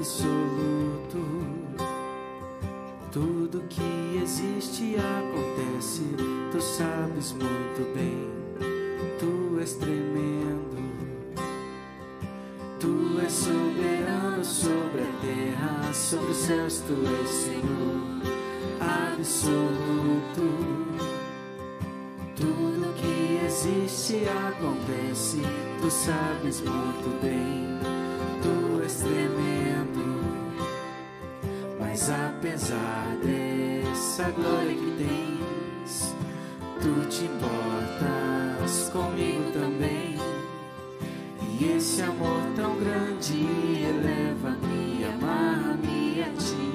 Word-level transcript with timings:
absoluto. 0.00 1.18
Tudo 3.12 3.62
que 3.68 4.18
existe 4.22 4.96
acontece, 4.96 6.02
tu 6.50 6.60
sabes 6.60 7.32
muito 7.32 7.94
bem. 7.94 8.30
Tu 9.18 9.60
és 9.60 9.74
tremendo, 9.74 10.78
tu 12.78 13.20
és 13.22 13.30
soberano 13.30 14.42
sobre 14.42 15.02
a 15.02 15.12
terra, 15.20 15.92
sobre 15.92 16.30
os 16.30 16.36
céus, 16.38 16.82
tu 16.86 16.94
és 17.22 17.28
Senhor 17.28 18.00
absoluto. 18.80 20.40
Tudo 22.36 22.94
que 22.94 23.44
existe 23.44 24.26
acontece, 24.48 25.42
tu 25.82 25.90
sabes 25.90 26.62
muito 26.62 27.20
bem, 27.20 27.78
tu 28.42 28.82
és 28.82 28.94
tremendo. 28.94 29.79
Mas 32.00 32.10
apesar 32.12 33.14
dessa 33.22 34.30
glória 34.30 34.74
que 34.74 34.96
tens, 34.96 36.14
tu 36.80 37.06
te 37.10 37.24
importas 37.26 38.88
comigo 38.88 39.52
também. 39.52 40.16
E 41.60 41.76
esse 41.76 42.00
amor 42.00 42.40
tão 42.56 42.74
grande 42.78 43.44
eleva-me, 43.84 45.04
amarra-me 45.04 46.22
a 46.22 46.30
ti. 46.38 46.72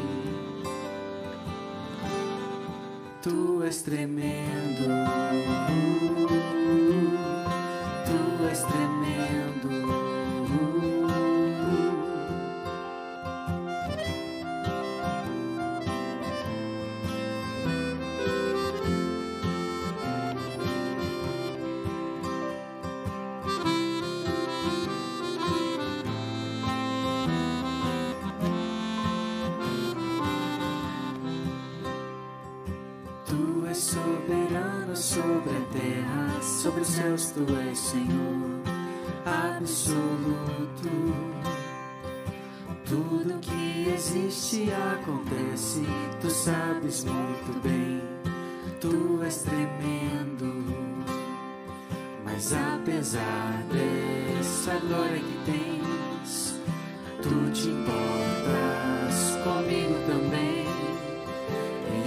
Tu 3.23 3.63
és 3.63 3.81
tremendo, 3.81 4.85
tu 37.36 37.46
és 37.70 37.78
Senhor 37.78 38.62
absoluto. 39.26 40.90
Tudo 42.86 43.40
que 43.41 43.90
existe 43.94 44.72
acontece, 44.72 45.84
tu 46.22 46.30
sabes 46.30 47.04
muito 47.04 47.62
bem, 47.62 48.02
tu 48.80 49.22
és 49.22 49.41
tremendo. 49.41 50.63
Mas 52.24 52.54
apesar 52.54 53.66
dessa 53.70 54.80
glória 54.88 55.20
que 55.20 55.38
tens, 55.46 56.58
tu 57.22 57.52
te 57.52 57.68
importas 57.68 59.36
comigo 59.44 59.96
também. 60.08 60.66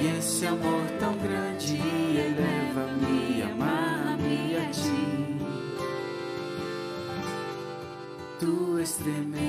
E 0.00 0.18
esse 0.18 0.46
amor 0.46 0.86
tão 0.98 1.14
grande 1.18 1.76
eleva-me, 2.16 3.27
Tu 8.98 9.10
és 9.10 9.47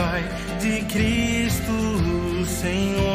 Pai 0.00 0.24
de 0.62 0.80
Cristo 0.86 2.46
Senhor. 2.46 3.09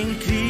Pai 0.00 0.06
que 0.06 0.12
em 0.12 0.14
Cristo 0.14 0.49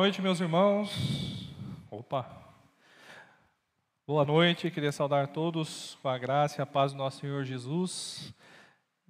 noite, 0.00 0.22
meus 0.22 0.40
irmãos. 0.40 0.90
Opa. 1.90 2.26
Boa 4.06 4.24
noite, 4.24 4.70
queria 4.70 4.90
saudar 4.90 5.28
todos 5.28 5.98
com 6.00 6.08
a 6.08 6.16
graça 6.16 6.58
e 6.58 6.62
a 6.62 6.66
paz 6.66 6.92
do 6.92 6.96
nosso 6.96 7.20
Senhor 7.20 7.44
Jesus. 7.44 8.32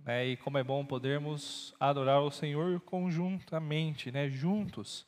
Né, 0.05 0.27
e 0.27 0.37
como 0.37 0.59
é 0.59 0.65
bom 0.65 0.85
podermos 0.85 1.73
adorar 1.79 2.21
o 2.23 2.31
Senhor 2.33 2.81
conjuntamente, 2.81 4.11
né, 4.11 4.29
juntos. 4.29 5.07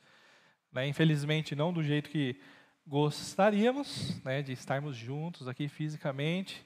Né, 0.71 0.87
infelizmente, 0.87 1.57
não 1.57 1.73
do 1.73 1.83
jeito 1.83 2.11
que 2.11 2.41
gostaríamos 2.87 4.23
né, 4.25 4.41
de 4.41 4.53
estarmos 4.53 4.97
juntos 4.97 5.49
aqui 5.49 5.67
fisicamente, 5.67 6.65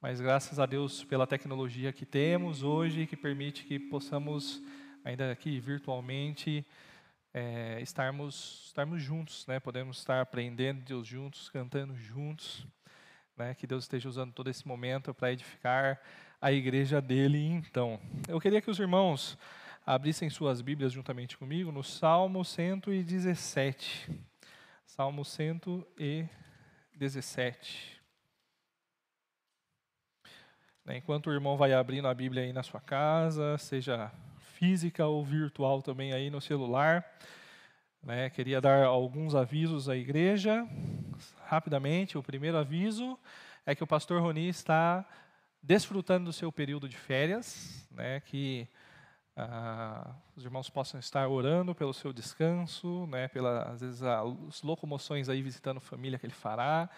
mas 0.00 0.20
graças 0.20 0.60
a 0.60 0.66
Deus 0.66 1.02
pela 1.02 1.26
tecnologia 1.26 1.92
que 1.92 2.06
temos 2.06 2.62
hoje, 2.62 3.08
que 3.08 3.16
permite 3.16 3.64
que 3.64 3.80
possamos, 3.80 4.62
ainda 5.04 5.32
aqui 5.32 5.58
virtualmente, 5.58 6.64
é, 7.34 7.80
estarmos, 7.80 8.66
estarmos 8.66 9.02
juntos, 9.02 9.46
né? 9.46 9.58
podemos 9.58 9.98
estar 9.98 10.20
aprendendo 10.20 10.82
Deus 10.82 11.06
juntos, 11.06 11.48
cantando 11.48 11.96
juntos. 11.96 12.66
Né? 13.36 13.54
Que 13.54 13.66
Deus 13.66 13.84
esteja 13.84 14.06
usando 14.08 14.32
todo 14.32 14.50
esse 14.50 14.68
momento 14.68 15.14
para 15.14 15.32
edificar 15.32 15.98
a 16.40 16.52
igreja 16.52 17.00
dele, 17.00 17.46
então. 17.46 18.00
Eu 18.28 18.40
queria 18.40 18.60
que 18.60 18.70
os 18.70 18.78
irmãos 18.78 19.38
abrissem 19.86 20.28
suas 20.28 20.60
Bíblias 20.60 20.92
juntamente 20.92 21.38
comigo 21.38 21.72
no 21.72 21.82
Salmo 21.82 22.44
117. 22.44 24.10
Salmo 24.84 25.24
117. 25.24 28.02
Né, 30.84 30.96
enquanto 30.96 31.28
o 31.28 31.32
irmão 31.32 31.56
vai 31.56 31.72
abrindo 31.72 32.08
a 32.08 32.14
Bíblia 32.14 32.42
aí 32.42 32.52
na 32.52 32.64
sua 32.64 32.80
casa, 32.80 33.56
seja 33.56 34.12
física 34.62 35.04
ou 35.04 35.24
virtual 35.24 35.82
também 35.82 36.12
aí 36.12 36.30
no 36.30 36.40
celular, 36.40 37.04
né, 38.00 38.30
queria 38.30 38.60
dar 38.60 38.84
alguns 38.84 39.34
avisos 39.34 39.88
à 39.88 39.96
igreja, 39.96 40.64
rapidamente. 41.46 42.16
O 42.16 42.22
primeiro 42.22 42.56
aviso 42.56 43.18
é 43.66 43.74
que 43.74 43.82
o 43.82 43.86
pastor 43.88 44.22
Roni 44.22 44.48
está 44.48 45.04
desfrutando 45.60 46.26
do 46.26 46.32
seu 46.32 46.52
período 46.52 46.88
de 46.88 46.96
férias, 46.96 47.88
né, 47.90 48.20
que 48.20 48.68
ah, 49.36 50.14
os 50.36 50.44
irmãos 50.44 50.70
possam 50.70 51.00
estar 51.00 51.26
orando 51.26 51.74
pelo 51.74 51.92
seu 51.92 52.12
descanso, 52.12 53.04
né, 53.08 53.28
vezes 53.80 54.00
as 54.00 54.62
locomoções 54.62 55.28
aí 55.28 55.42
visitando 55.42 55.80
família 55.80 56.20
que 56.20 56.26
ele 56.26 56.32
fará, 56.32 56.88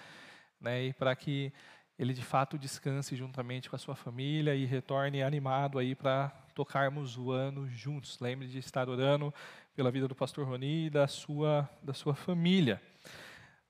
né, 0.61 0.85
e 0.85 0.93
para 0.93 1.17
que 1.17 1.51
ele 1.99 2.13
de 2.13 2.23
fato 2.23 2.59
descanse 2.59 3.17
juntamente 3.17 3.71
com 3.71 3.77
a 3.77 3.79
sua 3.79 3.97
família 3.97 4.55
e 4.55 4.67
retorne 4.67 5.23
animado 5.23 5.79
aí 5.79 5.95
para 5.95 6.44
tocarmos 6.55 7.19
o 7.19 7.33
ano 7.33 7.69
juntos. 7.69 8.19
Lembre 8.21 8.47
de 8.47 8.59
estar 8.59 8.89
orando 8.89 9.35
pela 9.75 9.91
vida 9.91 10.06
do 10.06 10.15
pastor 10.15 10.47
Roni 10.47 10.87
e 10.87 10.91
da 10.91 11.09
sua, 11.09 11.69
da 11.83 11.93
sua 11.93 12.15
família. 12.15 12.81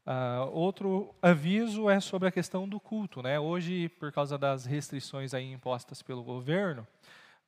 Uh, 0.06 0.50
outro 0.52 1.14
aviso 1.22 1.88
é 1.88 1.98
sobre 1.98 2.28
a 2.28 2.32
questão 2.32 2.68
do 2.68 2.78
culto. 2.78 3.22
Né? 3.22 3.40
Hoje, 3.40 3.88
por 3.88 4.12
causa 4.12 4.36
das 4.36 4.66
restrições 4.66 5.32
aí 5.32 5.50
impostas 5.50 6.02
pelo 6.02 6.22
governo, 6.22 6.86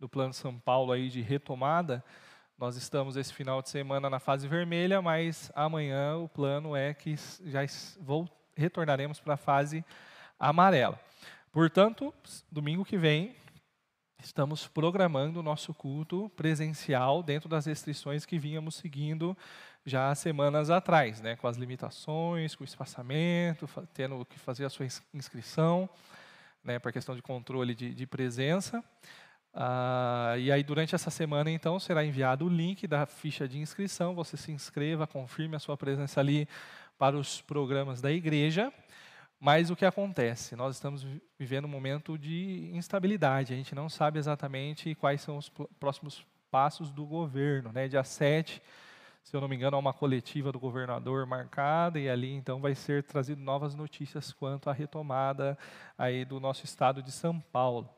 do 0.01 0.09
Plano 0.09 0.33
São 0.33 0.59
Paulo 0.59 0.93
aí 0.93 1.09
de 1.09 1.21
retomada, 1.21 2.03
nós 2.59 2.77
estamos 2.77 3.17
esse 3.17 3.33
final 3.33 3.61
de 3.61 3.69
semana 3.69 4.09
na 4.09 4.19
fase 4.19 4.49
vermelha, 4.49 5.03
mas 5.03 5.53
amanhã 5.55 6.17
o 6.17 6.29
plano 6.29 6.75
é 6.75 6.95
que 6.95 7.15
já 7.45 7.61
vou, 8.01 8.29
retornaremos 8.55 9.21
para 9.21 9.35
a 9.35 9.39
fase 9.39 9.85
amarela. 10.39 10.99
Portanto, 11.53 12.13
domingo 12.51 12.85
que 12.85 12.97
vem, 12.97 13.35
estamos 14.27 14.67
programando 14.67 15.39
o 15.39 15.43
nosso 15.43 15.73
culto 15.73 16.29
presencial 16.37 17.23
dentro 17.23 17.49
das 17.49 17.67
restrições 17.67 18.27
que 18.27 18.39
vínhamos 18.39 18.75
seguindo 18.75 19.37
já 19.85 20.13
semanas 20.17 20.69
atrás, 20.69 21.21
né, 21.21 21.37
com 21.37 21.47
as 21.47 21.57
limitações, 21.57 22.57
com 22.57 22.65
o 22.65 22.67
espaçamento, 22.67 23.69
tendo 23.95 24.25
que 24.25 24.37
fazer 24.37 24.65
a 24.65 24.69
sua 24.69 24.85
inscrição, 25.15 25.89
né, 26.65 26.79
para 26.81 26.91
questão 26.91 27.15
de 27.15 27.23
controle 27.23 27.73
de, 27.73 27.95
de 27.95 28.05
presença. 28.05 28.83
Ah, 29.55 30.35
e 30.39 30.51
aí, 30.51 30.65
durante 30.65 30.95
essa 30.95 31.09
semana, 31.09 31.49
então, 31.49 31.79
será 31.79 32.05
enviado 32.05 32.47
o 32.47 32.49
link 32.49 32.87
da 32.87 33.07
ficha 33.07 33.49
de 33.49 33.59
inscrição. 33.59 34.15
Você 34.17 34.37
se 34.37 34.51
inscreva, 34.51 35.07
confirme 35.07 35.55
a 35.55 35.61
sua 35.61 35.77
presença 35.77 36.21
ali 36.21 36.49
para 36.99 37.17
os 37.17 37.41
programas 37.41 38.01
da 38.01 38.11
igreja. 38.11 38.73
Mas 39.39 39.71
o 39.71 39.77
que 39.77 39.85
acontece? 39.85 40.57
Nós 40.57 40.77
estamos 40.77 41.07
vivendo 41.39 41.67
um 41.67 41.69
momento 41.69 42.17
de 42.17 42.71
instabilidade. 42.73 43.53
A 43.53 43.57
gente 43.57 43.75
não 43.75 43.89
sabe 43.89 44.19
exatamente 44.19 44.95
quais 44.95 45.21
são 45.21 45.37
os 45.37 45.51
próximos 45.79 46.27
passos 46.51 46.91
do 46.91 47.05
governo. 47.05 47.71
Né? 47.71 47.87
Dia 47.87 48.03
7, 48.03 48.63
se 49.23 49.37
eu 49.37 49.41
não 49.41 49.49
me 49.49 49.55
engano, 49.55 49.77
há 49.77 49.81
uma 49.81 49.93
coletiva 49.93 50.51
do 50.51 50.59
governador 50.59 51.27
marcada 51.27 51.99
e 51.99 52.09
ali 52.09 52.33
então 52.33 52.61
vai 52.61 52.75
ser 52.75 53.03
trazido 53.03 53.41
novas 53.43 53.75
notícias 53.75 54.33
quanto 54.33 54.71
à 54.71 54.73
retomada 54.73 55.59
aí 55.99 56.25
do 56.25 56.41
nosso 56.41 56.65
estado 56.65 57.03
de 57.03 57.13
São 57.13 57.39
Paulo. 57.39 57.91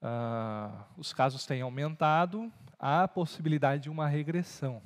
Uh, 0.00 0.84
os 0.96 1.12
casos 1.12 1.44
têm 1.44 1.60
aumentado, 1.60 2.50
há 2.78 3.02
a 3.02 3.08
possibilidade 3.08 3.84
de 3.84 3.90
uma 3.90 4.08
regressão. 4.08 4.82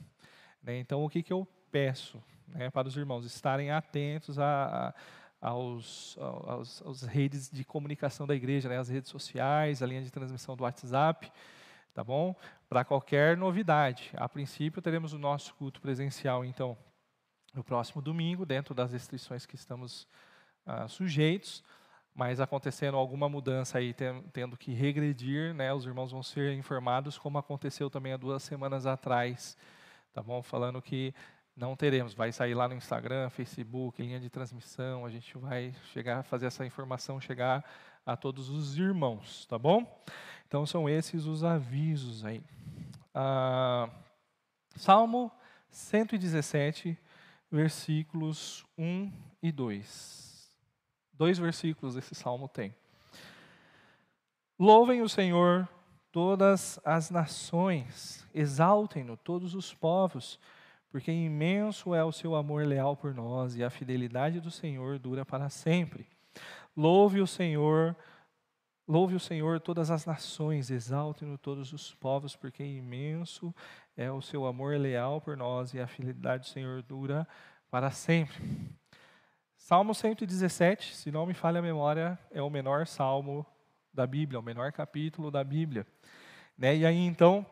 Né? 0.63 0.79
Então, 0.79 1.05
o 1.05 1.09
que, 1.09 1.23
que 1.23 1.33
eu 1.33 1.47
peço 1.71 2.23
né, 2.49 2.71
para 2.71 2.89
os 2.89 2.97
irmãos? 2.97 3.25
Estarem 3.25 3.71
atentos 3.71 4.39
a, 4.39 4.89
a 4.89 4.95
aos, 5.41 6.17
aos, 6.19 6.83
aos, 6.83 7.03
redes 7.03 7.51
de 7.51 7.65
comunicação 7.65 8.27
da 8.27 8.35
igreja, 8.35 8.69
né, 8.69 8.79
as 8.79 8.89
redes 8.89 9.11
sociais, 9.11 9.83
a 9.83 9.87
linha 9.87 10.03
de 10.03 10.11
transmissão 10.11 10.57
do 10.57 10.65
WhatsApp, 10.65 11.31
tá 11.95 12.03
bom? 12.03 12.35
Para 12.69 12.85
qualquer 12.85 13.37
novidade. 13.37 14.11
A 14.17 14.29
princípio, 14.29 14.83
teremos 14.83 15.13
o 15.13 15.19
nosso 15.19 15.55
culto 15.55 15.81
presencial, 15.81 16.45
então, 16.45 16.77
no 17.55 17.63
próximo 17.63 18.03
domingo, 18.03 18.45
dentro 18.45 18.75
das 18.75 18.93
restrições 18.93 19.47
que 19.47 19.55
estamos 19.55 20.07
ah, 20.65 20.89
sujeitos, 20.89 21.63
mas 22.15 22.41
acontecendo 22.41 22.97
alguma 22.97 23.29
mudança 23.29 23.79
aí, 23.79 23.95
tendo 24.33 24.57
que 24.57 24.73
regredir, 24.73 25.55
né, 25.55 25.73
os 25.73 25.85
irmãos 25.85 26.13
vão 26.13 26.23
ser 26.23 26.55
informados, 26.55 27.19
como 27.19 27.37
aconteceu 27.37 27.91
também 27.91 28.15
há 28.15 28.17
duas 28.17 28.43
semanas 28.43 28.87
atrás, 28.87 29.57
tá 30.15 30.23
bom? 30.23 30.43
Falando 30.43 30.81
que 30.81 31.15
não 31.57 31.75
teremos. 31.75 32.13
Vai 32.13 32.31
sair 32.31 32.55
lá 32.55 32.69
no 32.69 32.75
Instagram, 32.75 33.31
Facebook, 33.31 34.03
linha 34.03 34.21
de 34.21 34.29
transmissão. 34.29 35.07
A 35.07 35.11
gente 35.11 35.37
vai 35.39 35.73
chegar, 35.93 36.23
fazer 36.23 36.47
essa 36.47 36.67
informação 36.67 37.21
chegar 37.21 37.65
a 38.05 38.17
todos 38.17 38.51
os 38.51 38.77
irmãos, 38.79 39.47
tá 39.47 39.59
bom? 39.59 40.03
Então 40.47 40.67
são 40.67 40.89
esses 40.89 41.25
os 41.25 41.43
avisos 41.43 42.25
aí. 42.25 42.43
Ah, 43.15 43.89
Salmo 44.77 45.33
117, 45.71 46.97
versículos 47.51 48.65
1 48.79 49.11
e 49.43 49.51
2. 49.51 50.57
Dois 51.15 51.39
versículos 51.39 51.97
esse 51.97 52.15
salmo 52.15 52.47
tem. 52.47 52.75
Louvem 54.59 55.03
o 55.03 55.09
Senhor 55.09 55.69
todas 56.13 56.79
as 56.85 57.11
nações, 57.11 58.27
exaltem-no 58.33 59.17
todos 59.17 59.55
os 59.55 59.75
povos 59.75 60.39
porque 60.97 61.13
imenso 61.13 61.95
é 61.95 62.03
o 62.03 62.11
seu 62.11 62.35
amor 62.35 62.65
leal 62.65 62.97
por 62.97 63.15
nós 63.15 63.55
e 63.55 63.63
a 63.63 63.69
fidelidade 63.69 64.41
do 64.41 64.51
Senhor 64.51 64.99
dura 64.99 65.27
para 65.27 65.51
sempre. 65.51 66.09
Louve 66.75 67.21
o 67.21 67.27
Senhor, 67.27 67.95
louve 68.89 69.15
o 69.15 69.21
Senhor 69.21 69.61
todas 69.61 69.91
as 69.91 70.07
nações, 70.07 70.71
exalte-no 70.71 71.37
todos 71.37 71.71
os 71.75 71.95
povos, 71.97 72.35
porque 72.35 72.65
imenso 72.65 73.55
é 73.95 74.11
o 74.11 74.23
seu 74.23 74.47
amor 74.47 74.79
leal 74.79 75.21
por 75.21 75.37
nós 75.37 75.75
e 75.75 75.81
a 75.81 75.87
fidelidade 75.87 76.45
do 76.45 76.51
Senhor 76.51 76.83
dura 76.83 77.29
para 77.71 77.91
sempre. 77.91 78.43
Salmo 79.55 79.95
117, 79.95 80.97
se 80.97 81.13
não 81.13 81.27
me 81.27 81.35
falha 81.35 81.59
a 81.59 81.63
memória, 81.63 82.19
é 82.31 82.41
o 82.41 82.49
menor 82.49 82.87
salmo 82.87 83.45
da 83.93 84.07
Bíblia, 84.07 84.41
o 84.41 84.43
menor 84.43 84.73
capítulo 84.73 85.31
da 85.31 85.45
Bíblia. 85.45 85.87
Né? 86.57 86.75
E 86.75 86.87
aí 86.87 86.97
então, 86.97 87.45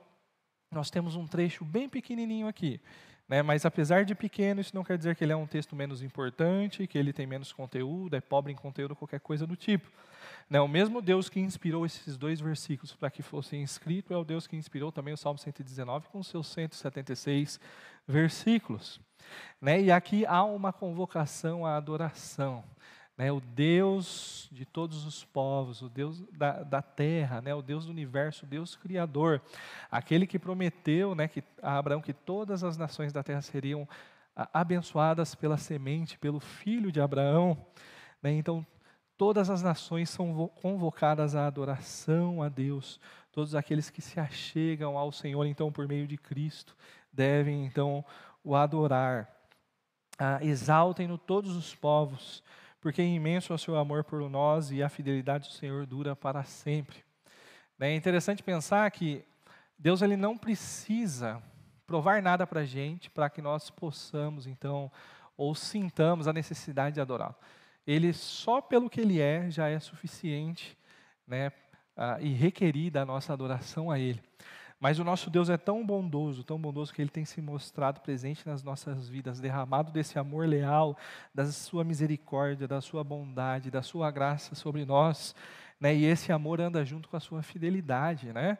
nós 0.71 0.91
temos 0.91 1.15
um 1.15 1.27
trecho 1.27 1.63
bem 1.63 1.91
pequenininho 1.91 2.49
aqui, 2.49 2.81
né? 3.29 3.43
Mas 3.43 3.65
apesar 3.65 4.05
de 4.05 4.15
pequeno, 4.15 4.61
isso 4.61 4.75
não 4.75 4.85
quer 4.85 4.99
dizer 4.99 5.17
que 5.17 5.25
ele 5.25 5.33
é 5.33 5.37
um 5.37 5.47
texto 5.47 5.75
menos 5.75 6.03
importante, 6.03 6.87
que 6.87 6.99
ele 6.99 7.13
tem 7.13 7.27
menos 7.27 7.53
conteúdo, 7.53 8.15
é 8.15 8.21
pobre 8.21 8.53
em 8.53 8.57
conteúdo, 8.57 8.95
qualquer 8.95 9.21
coisa 9.21 9.47
do 9.47 9.57
tipo. 9.57 9.91
Né? 10.49 10.61
O 10.61 10.69
mesmo 10.69 11.01
Deus 11.01 11.29
que 11.29 11.41
inspirou 11.41 11.87
esses 11.87 12.17
dois 12.17 12.41
versículos 12.41 12.95
para 12.95 13.11
que 13.11 13.23
fossem 13.23 13.63
escritos 13.63 14.11
é 14.11 14.17
o 14.17 14.25
Deus 14.25 14.47
que 14.47 14.57
inspirou 14.57 14.93
também 14.93 15.15
o 15.15 15.17
Salmo 15.17 15.39
119 15.39 16.09
com 16.09 16.23
seus 16.23 16.49
176 16.49 17.59
versículos. 18.07 19.01
Né? 19.61 19.81
E 19.81 19.91
aqui 19.91 20.27
há 20.27 20.45
uma 20.45 20.73
convocação 20.73 21.65
à 21.65 21.77
adoração 21.77 22.63
né, 23.17 23.31
o 23.31 23.41
Deus 23.41 24.49
de 24.51 24.65
todos 24.65 25.07
os 25.07 25.25
povos, 25.25 25.83
o 25.83 25.89
Deus 25.89 26.21
da, 26.33 26.63
da 26.63 26.83
terra, 26.83 27.41
né, 27.41 27.55
o 27.55 27.63
Deus 27.63 27.87
do 27.87 27.93
universo, 27.93 28.45
o 28.45 28.49
Deus 28.49 28.75
criador, 28.75 29.41
aquele 29.91 30.27
que 30.27 30.39
prometeu 30.39 31.15
né, 31.15 31.29
que, 31.29 31.43
a 31.63 31.79
Abraão 31.79 32.01
que 32.01 32.13
todas 32.13 32.65
as 32.65 32.77
nações 32.77 33.13
da 33.13 33.23
terra 33.23 33.43
seriam 33.43 33.89
abençoadas 34.53 35.35
pela 35.35 35.57
semente, 35.57 36.19
pelo 36.19 36.41
filho 36.41 36.91
de 36.91 37.01
Abraão. 37.01 37.57
Né, 38.21 38.33
então, 38.33 38.67
todas 39.17 39.49
as 39.49 39.63
nações 39.63 40.11
são 40.11 40.49
convocadas 40.61 41.37
à 41.37 41.47
adoração 41.47 42.43
a 42.43 42.49
Deus, 42.49 43.01
todos 43.31 43.55
aqueles 43.55 43.91
que 43.91 44.03
se 44.03 44.19
achegam 44.19 44.99
ao 44.99 45.13
Senhor, 45.13 45.45
então, 45.47 45.71
por 45.71 45.87
meio 45.87 46.07
de 46.07 46.17
Cristo, 46.17 46.77
devem, 47.13 47.65
então, 47.65 48.05
o 48.43 48.57
adorar. 48.57 49.31
Ah, 50.19 50.39
Exaltem-no 50.43 51.17
todos 51.17 51.57
os 51.57 51.75
povos, 51.75 52.43
porque 52.85 53.03
imenso 53.03 53.51
é 53.51 53.57
o 53.57 53.59
seu 53.59 53.79
amor 53.79 54.05
por 54.05 54.29
nós 54.29 54.71
e 54.71 54.83
a 54.83 54.91
fidelidade 54.91 55.49
do 55.49 55.55
Senhor 55.55 55.87
dura 55.87 56.15
para 56.15 56.45
sempre. 56.45 57.03
É 57.81 57.95
interessante 57.95 58.43
pensar 58.43 58.91
que 58.91 59.25
Deus 59.79 60.03
ele 60.03 60.19
não 60.19 60.37
precisa 60.37 61.43
provar 61.87 62.21
nada 62.21 62.47
para 62.47 62.61
a 62.61 62.65
gente 62.67 63.09
para 63.09 63.31
que 63.31 63.41
nós 63.41 63.71
possamos, 63.71 64.47
então, 64.47 64.93
ou 65.35 65.55
sintamos 65.55 66.29
a 66.29 66.33
necessidade 66.35 66.97
de 66.97 67.01
adorá-lo. 67.01 67.35
Ele, 67.87 68.13
só 68.13 68.61
pelo 68.61 68.91
que 68.91 69.01
ele 69.01 69.19
é, 69.19 69.51
já 69.51 69.67
é 69.67 69.81
suficiente 69.81 70.77
né, 71.27 71.53
e 72.21 72.35
requerida 72.35 73.01
a 73.01 73.07
nossa 73.07 73.33
adoração 73.33 73.91
a 73.91 73.99
ele. 73.99 74.23
Mas 74.85 74.99
o 74.99 75.05
nosso 75.05 75.31
Deus 75.31 75.49
é 75.49 75.57
tão 75.57 75.83
bondoso, 75.83 76.45
tão 76.45 76.59
bondoso 76.59 76.93
que 76.93 77.01
ele 77.01 77.09
tem 77.09 77.25
se 77.25 77.41
mostrado 77.41 78.03
presente 78.03 78.47
nas 78.47 78.63
nossas 78.63 79.09
vidas, 79.09 79.41
derramado 79.41 79.91
desse 79.91 80.19
amor 80.19 80.47
leal, 80.47 80.95
da 81.35 81.47
sua 81.47 81.83
misericórdia, 81.83 82.69
da 82.69 82.83
sua 82.83 83.03
bondade, 83.03 83.71
da 83.71 83.81
sua 83.81 84.11
graça 84.11 84.55
sobre 84.55 84.85
nós, 84.85 85.35
né? 85.81 85.95
E 85.95 86.05
esse 86.05 86.31
amor 86.33 86.61
anda 86.61 86.85
junto 86.85 87.09
com 87.09 87.17
a 87.17 87.21
sua 87.21 87.43
fidelidade, 87.43 88.31
né? 88.31 88.59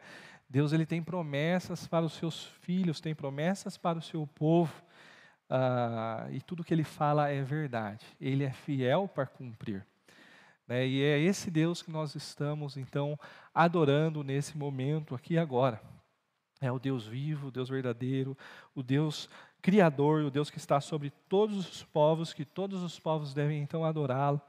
Deus 0.49 0.73
ele 0.73 0.83
tem 0.83 1.03
promessas 1.03 1.85
para 1.85 2.03
os 2.03 2.13
seus 2.13 2.45
filhos, 2.59 2.99
tem 2.99 3.13
promessas 3.13 3.77
para 3.77 3.99
o 3.99 4.01
seu 4.01 4.25
povo, 4.25 4.73
uh, 5.47 6.27
e 6.31 6.41
tudo 6.41 6.63
que 6.63 6.73
ele 6.73 6.83
fala 6.83 7.29
é 7.29 7.43
verdade. 7.43 8.03
Ele 8.19 8.43
é 8.43 8.51
fiel 8.51 9.07
para 9.07 9.27
cumprir. 9.27 9.85
Né? 10.67 10.87
E 10.87 11.03
é 11.03 11.19
esse 11.19 11.51
Deus 11.51 11.83
que 11.83 11.91
nós 11.91 12.15
estamos 12.15 12.77
então 12.77 13.15
adorando 13.53 14.23
nesse 14.23 14.57
momento 14.57 15.13
aqui 15.13 15.37
agora. 15.37 15.79
É 16.61 16.71
o 16.71 16.79
Deus 16.79 17.05
vivo, 17.05 17.47
o 17.47 17.51
Deus 17.51 17.69
verdadeiro, 17.69 18.37
o 18.73 18.81
Deus 18.81 19.29
criador, 19.61 20.23
o 20.23 20.31
Deus 20.31 20.49
que 20.49 20.57
está 20.57 20.79
sobre 20.79 21.09
todos 21.27 21.57
os 21.57 21.83
povos, 21.83 22.33
que 22.33 22.45
todos 22.45 22.83
os 22.83 22.99
povos 22.99 23.33
devem 23.33 23.61
então 23.61 23.83
adorá-lo 23.83 24.41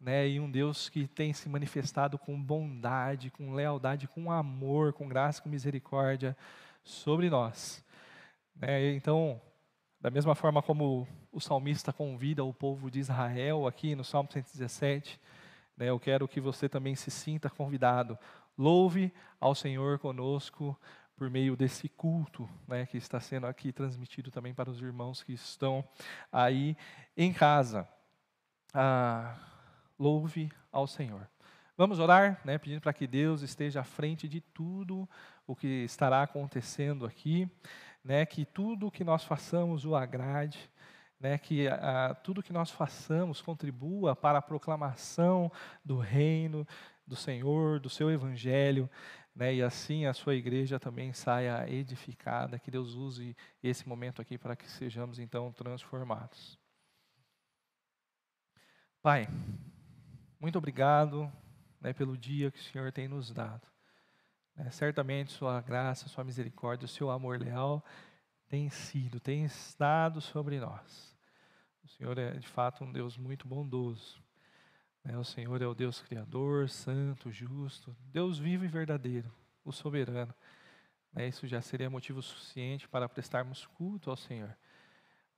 né, 0.00 0.26
e 0.26 0.40
um 0.40 0.50
Deus 0.50 0.88
que 0.88 1.06
tem 1.06 1.32
se 1.32 1.48
manifestado 1.48 2.18
com 2.18 2.40
bondade, 2.40 3.30
com 3.30 3.52
lealdade, 3.52 4.08
com 4.08 4.32
amor, 4.32 4.94
com 4.94 5.06
graça, 5.06 5.42
com 5.42 5.48
misericórdia 5.48 6.36
sobre 6.82 7.28
nós. 7.28 7.84
Né, 8.56 8.92
então, 8.92 9.40
da 10.00 10.10
mesma 10.10 10.34
forma 10.34 10.62
como 10.62 11.06
o 11.30 11.40
salmista 11.40 11.92
convida 11.92 12.42
o 12.42 12.54
povo 12.54 12.90
de 12.90 12.98
Israel 12.98 13.66
aqui 13.66 13.94
no 13.94 14.02
Salmo 14.02 14.32
117, 14.32 15.20
né, 15.76 15.90
eu 15.90 16.00
quero 16.00 16.26
que 16.26 16.40
você 16.40 16.68
também 16.68 16.94
se 16.94 17.10
sinta 17.10 17.50
convidado. 17.50 18.18
Louve 18.56 19.12
ao 19.38 19.54
Senhor 19.54 19.98
conosco 19.98 20.78
por 21.20 21.28
meio 21.28 21.54
desse 21.54 21.86
culto 21.86 22.48
né, 22.66 22.86
que 22.86 22.96
está 22.96 23.20
sendo 23.20 23.46
aqui 23.46 23.72
transmitido 23.72 24.30
também 24.30 24.54
para 24.54 24.70
os 24.70 24.80
irmãos 24.80 25.22
que 25.22 25.34
estão 25.34 25.84
aí 26.32 26.74
em 27.14 27.30
casa. 27.30 27.86
Ah, 28.72 29.36
louve 29.98 30.50
ao 30.72 30.86
Senhor. 30.86 31.28
Vamos 31.76 31.98
orar, 31.98 32.40
né, 32.42 32.56
pedindo 32.56 32.80
para 32.80 32.94
que 32.94 33.06
Deus 33.06 33.42
esteja 33.42 33.82
à 33.82 33.84
frente 33.84 34.26
de 34.26 34.40
tudo 34.40 35.06
o 35.46 35.54
que 35.54 35.84
estará 35.84 36.22
acontecendo 36.22 37.04
aqui, 37.04 37.46
né, 38.02 38.24
que 38.24 38.46
tudo 38.46 38.86
o 38.86 38.90
que 38.90 39.04
nós 39.04 39.22
façamos 39.22 39.84
o 39.84 39.94
agrade, 39.94 40.70
né, 41.20 41.36
que 41.36 41.68
a, 41.68 42.14
tudo 42.24 42.42
que 42.42 42.50
nós 42.50 42.70
façamos 42.70 43.42
contribua 43.42 44.16
para 44.16 44.38
a 44.38 44.42
proclamação 44.42 45.52
do 45.84 45.98
reino 45.98 46.66
do 47.10 47.16
Senhor, 47.16 47.80
do 47.80 47.90
seu 47.90 48.08
evangelho, 48.08 48.88
né, 49.40 49.54
e 49.54 49.62
assim 49.62 50.04
a 50.04 50.12
sua 50.12 50.34
igreja 50.34 50.78
também 50.78 51.14
saia 51.14 51.66
edificada, 51.66 52.58
que 52.58 52.70
Deus 52.70 52.92
use 52.92 53.34
esse 53.62 53.88
momento 53.88 54.20
aqui 54.20 54.36
para 54.36 54.54
que 54.54 54.70
sejamos 54.70 55.18
então 55.18 55.50
transformados. 55.50 56.58
Pai, 59.00 59.26
muito 60.38 60.58
obrigado 60.58 61.32
né, 61.80 61.94
pelo 61.94 62.18
dia 62.18 62.50
que 62.50 62.58
o 62.58 62.62
Senhor 62.62 62.92
tem 62.92 63.08
nos 63.08 63.30
dado. 63.30 63.66
É, 64.58 64.70
certamente 64.70 65.32
Sua 65.32 65.58
graça, 65.62 66.06
Sua 66.06 66.22
misericórdia, 66.22 66.84
o 66.84 66.88
Seu 66.88 67.10
amor 67.10 67.40
leal 67.40 67.82
tem 68.46 68.68
sido, 68.68 69.18
tem 69.18 69.46
estado 69.46 70.20
sobre 70.20 70.60
nós. 70.60 71.16
O 71.82 71.88
Senhor 71.88 72.18
é 72.18 72.32
de 72.32 72.46
fato 72.46 72.84
um 72.84 72.92
Deus 72.92 73.16
muito 73.16 73.48
bondoso. 73.48 74.19
É, 75.04 75.16
o 75.16 75.24
Senhor 75.24 75.60
é 75.62 75.66
o 75.66 75.74
Deus 75.74 76.00
Criador, 76.02 76.68
Santo, 76.68 77.30
Justo, 77.30 77.96
Deus 78.12 78.38
vivo 78.38 78.64
e 78.64 78.68
verdadeiro, 78.68 79.32
o 79.64 79.72
soberano. 79.72 80.34
É, 81.16 81.26
isso 81.26 81.46
já 81.46 81.60
seria 81.60 81.88
motivo 81.88 82.22
suficiente 82.22 82.86
para 82.86 83.08
prestarmos 83.08 83.66
culto 83.66 84.10
ao 84.10 84.16
Senhor. 84.16 84.54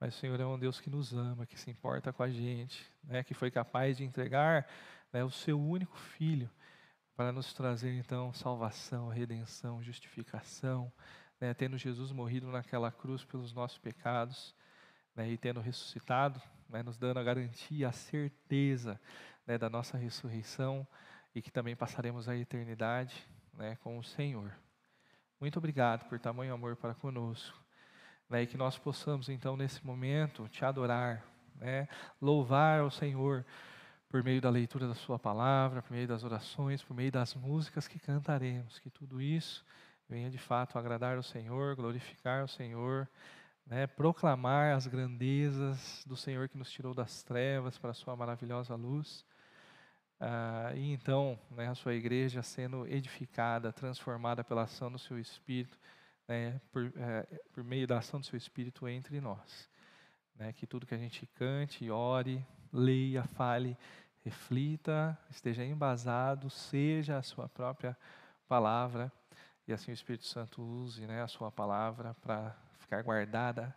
Mas 0.01 0.17
o 0.17 0.19
Senhor 0.19 0.39
é 0.41 0.45
um 0.45 0.59
Deus 0.59 0.81
que 0.81 0.91
nos 0.91 1.13
ama, 1.13 1.47
que 1.47 1.59
se 1.59 1.71
importa 1.71 2.13
com 2.13 2.25
a 2.25 2.29
gente, 2.29 2.91
né, 3.05 3.23
que 3.23 3.35
foi 3.35 3.51
capaz 3.51 3.97
de 3.97 4.05
entregar 4.05 4.67
né, 5.13 5.23
o 5.23 5.31
seu 5.31 5.61
único 5.61 5.97
filho 5.97 6.51
para 7.15 7.31
nos 7.31 7.55
trazer 7.55 7.93
então 7.93 8.33
salvação, 8.33 9.09
redenção, 9.09 9.81
justificação, 9.81 10.93
né, 11.41 11.55
tendo 11.55 11.79
Jesus 11.79 12.11
morrido 12.11 12.49
naquela 12.49 12.91
cruz 12.91 13.25
pelos 13.25 13.53
nossos 13.53 13.79
pecados 13.79 14.55
né, 15.15 15.31
e 15.31 15.39
tendo 15.39 15.61
ressuscitado, 15.61 16.43
né, 16.69 16.83
nos 16.83 16.99
dando 16.99 17.19
a 17.19 17.23
garantia, 17.23 17.89
a 17.89 17.93
certeza 17.93 19.01
né, 19.47 19.59
da 19.59 19.69
nossa 19.69 19.97
ressurreição 19.97 20.87
e 21.35 21.41
que 21.43 21.51
também 21.51 21.75
passaremos 21.75 22.29
a 22.29 22.37
eternidade 22.37 23.15
né, 23.55 23.77
com 23.83 23.99
o 23.99 24.05
Senhor. 24.05 24.53
Muito 25.41 25.59
obrigado 25.59 26.09
por 26.09 26.19
tamanho 26.19 26.55
amor 26.55 26.77
para 26.77 26.95
conosco 26.95 27.63
né, 28.29 28.43
e 28.43 28.47
que 28.47 28.57
nós 28.57 28.79
possamos, 28.79 29.29
então, 29.29 29.57
nesse 29.57 29.85
momento, 29.85 30.49
te 30.49 30.65
adorar, 30.65 31.25
né, 31.57 31.87
louvar 32.21 32.81
ao 32.81 32.91
Senhor 32.91 33.45
por 34.09 34.23
meio 34.23 34.41
da 34.41 34.51
leitura 34.51 34.87
da 34.89 34.95
Sua 34.95 35.19
palavra, 35.19 35.83
por 35.83 35.93
meio 35.93 36.09
das 36.09 36.25
orações, 36.25 36.83
por 36.83 36.95
meio 36.95 37.11
das 37.13 37.35
músicas 37.35 37.89
que 37.89 37.99
cantaremos, 37.99 38.79
que 38.79 38.91
tudo 38.91 39.21
isso 39.21 39.65
venha 40.09 40.31
de 40.31 40.39
fato 40.39 40.79
agradar 40.79 41.17
ao 41.17 41.23
Senhor, 41.23 41.75
glorificar 41.75 42.45
o 42.45 42.49
Senhor, 42.49 43.09
né, 43.67 43.87
proclamar 43.87 44.75
as 44.75 44.87
grandezas 44.87 46.05
do 46.07 46.17
Senhor 46.17 46.49
que 46.49 46.59
nos 46.59 46.71
tirou 46.71 46.95
das 46.95 47.23
trevas 47.23 47.79
para 47.79 47.91
a 47.91 47.95
Sua 47.95 48.17
maravilhosa 48.17 48.75
luz. 48.75 49.25
Ah, 50.21 50.73
e 50.75 50.93
então, 50.93 51.39
né, 51.51 51.69
a 51.69 51.75
Sua 51.75 51.95
igreja 51.95 52.43
sendo 52.43 52.87
edificada, 52.87 53.73
transformada 53.73 54.45
pela 54.45 54.63
ação 54.63 54.91
do 54.91 54.99
Seu 54.99 55.19
Espírito 55.19 55.79
né, 56.33 56.61
por, 56.71 56.93
é, 56.97 57.41
por 57.53 57.65
meio 57.65 57.87
da 57.87 57.99
ação 57.99 58.21
do 58.21 58.27
seu 58.27 58.37
Espírito 58.37 58.89
entre 58.89 59.21
nós. 59.21 59.69
Né, 60.35 60.53
que 60.53 60.67
tudo 60.67 60.87
que 60.87 60.95
a 60.95 60.99
gente 60.99 61.27
cante, 61.27 61.91
ore, 61.91 62.45
leia, 62.73 63.25
fale, 63.25 63.77
reflita, 64.25 65.19
esteja 65.31 65.65
embasado, 65.65 66.49
seja 66.49 67.19
a 67.19 67.23
sua 67.23 67.49
própria 67.49 67.97
palavra, 68.49 69.13
e 69.67 69.73
assim 69.73 69.91
o 69.91 69.95
Espírito 69.95 70.25
Santo 70.25 70.63
use 70.63 71.07
né, 71.07 71.23
a 71.23 71.29
sua 71.29 71.51
palavra 71.51 72.15
para 72.15 72.57
ficar 72.93 73.03
guardada, 73.03 73.75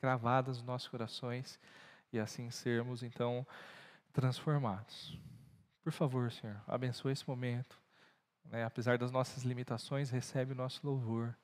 gravada 0.00 0.48
nos 0.48 0.62
nossos 0.62 0.88
corações, 0.88 1.60
e 2.10 2.18
assim 2.18 2.50
sermos 2.50 3.02
então 3.02 3.46
transformados. 4.10 5.18
Por 5.84 5.92
favor, 5.92 6.32
Senhor, 6.32 6.58
abençoe 6.66 7.12
esse 7.12 7.28
momento. 7.28 7.78
Né, 8.46 8.64
apesar 8.64 8.96
das 8.96 9.12
nossas 9.12 9.44
limitações, 9.44 10.08
recebe 10.08 10.52
o 10.52 10.56
nosso 10.56 10.80
louvor. 10.86 11.36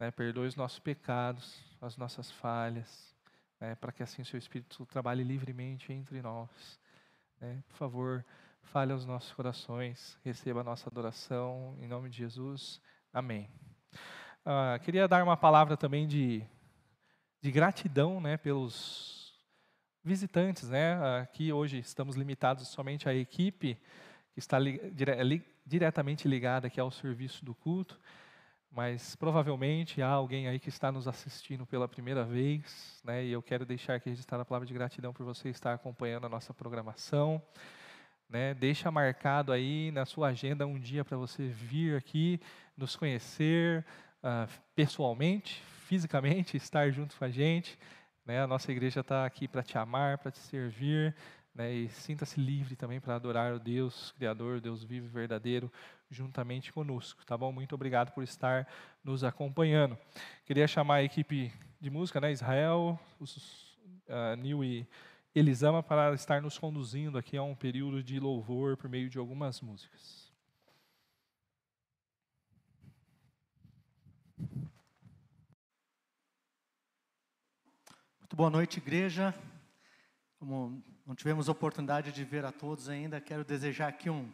Né, 0.00 0.10
perdoe 0.10 0.48
os 0.48 0.56
nossos 0.56 0.80
pecados, 0.80 1.62
as 1.80 1.96
nossas 1.96 2.32
falhas, 2.32 3.14
né, 3.60 3.76
para 3.76 3.92
que 3.92 4.02
assim 4.02 4.22
o 4.22 4.24
seu 4.24 4.38
Espírito 4.38 4.84
trabalhe 4.86 5.22
livremente 5.22 5.92
entre 5.92 6.20
nós. 6.20 6.80
Né. 7.40 7.62
Por 7.68 7.76
favor, 7.76 8.24
fale 8.60 8.92
aos 8.92 9.06
nossos 9.06 9.32
corações, 9.32 10.18
receba 10.24 10.62
a 10.62 10.64
nossa 10.64 10.90
adoração, 10.90 11.76
em 11.80 11.86
nome 11.86 12.10
de 12.10 12.18
Jesus. 12.18 12.80
Amém. 13.12 13.48
Ah, 14.46 14.78
queria 14.82 15.08
dar 15.08 15.22
uma 15.22 15.38
palavra 15.38 15.74
também 15.74 16.06
de, 16.06 16.44
de 17.40 17.50
gratidão 17.50 18.20
né, 18.20 18.36
pelos 18.36 19.32
visitantes. 20.04 20.68
Né? 20.68 20.94
Aqui 21.20 21.50
hoje 21.50 21.78
estamos 21.78 22.14
limitados 22.14 22.68
somente 22.68 23.08
à 23.08 23.14
equipe 23.14 23.78
que 24.34 24.38
está 24.38 24.58
li, 24.58 24.78
dire, 24.90 25.22
li, 25.24 25.42
diretamente 25.64 26.28
ligada 26.28 26.66
aqui 26.66 26.78
ao 26.78 26.90
serviço 26.90 27.44
do 27.44 27.54
culto 27.54 27.98
mas 28.70 29.14
provavelmente 29.14 30.02
há 30.02 30.08
alguém 30.08 30.48
aí 30.48 30.58
que 30.58 30.68
está 30.68 30.90
nos 30.90 31.06
assistindo 31.06 31.64
pela 31.64 31.86
primeira 31.86 32.24
vez, 32.24 33.00
né? 33.04 33.24
E 33.24 33.30
eu 33.30 33.40
quero 33.40 33.64
deixar 33.64 33.94
aqui 33.94 34.10
registrada 34.10 34.42
a 34.42 34.44
palavra 34.44 34.66
de 34.66 34.74
gratidão 34.74 35.12
por 35.12 35.24
você 35.24 35.48
estar 35.48 35.74
acompanhando 35.74 36.26
a 36.26 36.28
nossa 36.28 36.52
programação, 36.52 37.40
né? 38.28 38.52
Deixa 38.52 38.90
marcado 38.90 39.52
aí 39.52 39.92
na 39.92 40.04
sua 40.04 40.30
agenda 40.30 40.66
um 40.66 40.76
dia 40.76 41.04
para 41.04 41.16
você 41.16 41.46
vir 41.46 41.96
aqui 41.96 42.40
nos 42.76 42.96
conhecer 42.96 43.86
uh, 44.24 44.50
pessoalmente, 44.74 45.62
fisicamente, 45.86 46.56
estar 46.56 46.90
junto 46.90 47.14
com 47.16 47.24
a 47.24 47.30
gente, 47.30 47.78
né? 48.24 48.40
A 48.42 48.46
nossa 48.46 48.72
igreja 48.72 49.00
está 49.00 49.26
aqui 49.26 49.46
para 49.46 49.62
te 49.62 49.76
amar, 49.76 50.18
para 50.18 50.30
te 50.30 50.38
servir, 50.38 51.14
né? 51.54 51.72
E 51.72 51.88
sinta-se 51.90 52.40
livre 52.40 52.74
também 52.74 53.00
para 53.00 53.14
adorar 53.14 53.52
o 53.52 53.60
Deus 53.60 54.12
Criador, 54.12 54.60
Deus 54.60 54.82
vivo 54.82 55.06
e 55.06 55.10
verdadeiro, 55.10 55.70
juntamente 56.10 56.72
conosco, 56.72 57.24
tá 57.26 57.36
bom? 57.36 57.52
Muito 57.52 57.74
obrigado 57.74 58.12
por 58.12 58.24
estar 58.24 58.66
nos 59.02 59.22
acompanhando. 59.22 59.96
Queria 60.46 60.66
chamar 60.66 60.96
a 60.96 61.02
equipe 61.02 61.52
de 61.80 61.90
música, 61.90 62.20
né, 62.20 62.32
Israel, 62.32 62.98
os, 63.20 63.36
uh, 64.08 64.36
Nil 64.38 64.64
e 64.64 64.86
Elisama, 65.34 65.82
para 65.82 66.14
estar 66.14 66.40
nos 66.40 66.56
conduzindo 66.56 67.18
aqui 67.18 67.36
a 67.36 67.42
um 67.42 67.54
período 67.54 68.02
de 68.02 68.18
louvor 68.18 68.76
por 68.76 68.88
meio 68.88 69.10
de 69.10 69.18
algumas 69.18 69.60
músicas. 69.60 70.23
Muito 78.34 78.38
boa 78.38 78.50
noite, 78.50 78.78
igreja. 78.78 79.32
Como 80.40 80.82
não 81.06 81.14
tivemos 81.14 81.48
oportunidade 81.48 82.10
de 82.10 82.24
ver 82.24 82.44
a 82.44 82.50
todos 82.50 82.88
ainda, 82.88 83.20
quero 83.20 83.44
desejar 83.44 83.86
aqui 83.86 84.10
um, 84.10 84.28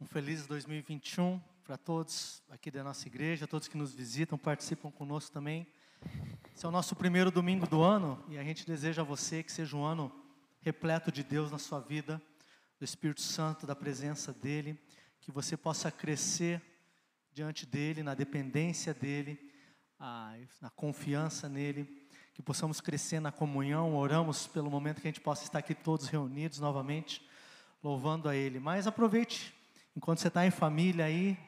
um 0.00 0.06
feliz 0.06 0.46
2021 0.46 1.40
para 1.64 1.76
todos 1.76 2.40
aqui 2.48 2.70
da 2.70 2.84
nossa 2.84 3.08
igreja, 3.08 3.44
todos 3.44 3.66
que 3.66 3.76
nos 3.76 3.92
visitam, 3.92 4.38
participam 4.38 4.92
conosco 4.92 5.32
também. 5.32 5.66
Esse 6.54 6.64
é 6.64 6.68
o 6.68 6.70
nosso 6.70 6.94
primeiro 6.94 7.32
domingo 7.32 7.66
do 7.66 7.82
ano 7.82 8.24
e 8.28 8.38
a 8.38 8.44
gente 8.44 8.64
deseja 8.64 9.02
a 9.02 9.04
você 9.04 9.42
que 9.42 9.50
seja 9.50 9.76
um 9.76 9.82
ano 9.82 10.12
repleto 10.60 11.10
de 11.10 11.24
Deus 11.24 11.50
na 11.50 11.58
sua 11.58 11.80
vida, 11.80 12.22
do 12.78 12.84
Espírito 12.84 13.22
Santo, 13.22 13.66
da 13.66 13.74
presença 13.74 14.32
dEle, 14.32 14.78
que 15.20 15.32
você 15.32 15.56
possa 15.56 15.90
crescer 15.90 16.62
diante 17.32 17.66
dEle, 17.66 18.04
na 18.04 18.14
dependência 18.14 18.94
dEle, 18.94 19.36
na 19.98 20.70
confiança 20.76 21.48
nele 21.48 22.05
que 22.36 22.42
possamos 22.42 22.82
crescer 22.82 23.18
na 23.18 23.32
comunhão. 23.32 23.96
Oramos 23.96 24.46
pelo 24.46 24.70
momento 24.70 25.00
que 25.00 25.08
a 25.08 25.10
gente 25.10 25.22
possa 25.22 25.44
estar 25.44 25.58
aqui 25.58 25.74
todos 25.74 26.06
reunidos 26.06 26.60
novamente, 26.60 27.26
louvando 27.82 28.28
a 28.28 28.36
Ele. 28.36 28.60
Mas 28.60 28.86
aproveite, 28.86 29.54
enquanto 29.96 30.18
você 30.18 30.28
está 30.28 30.44
em 30.44 30.50
família 30.50 31.06
aí, 31.06 31.38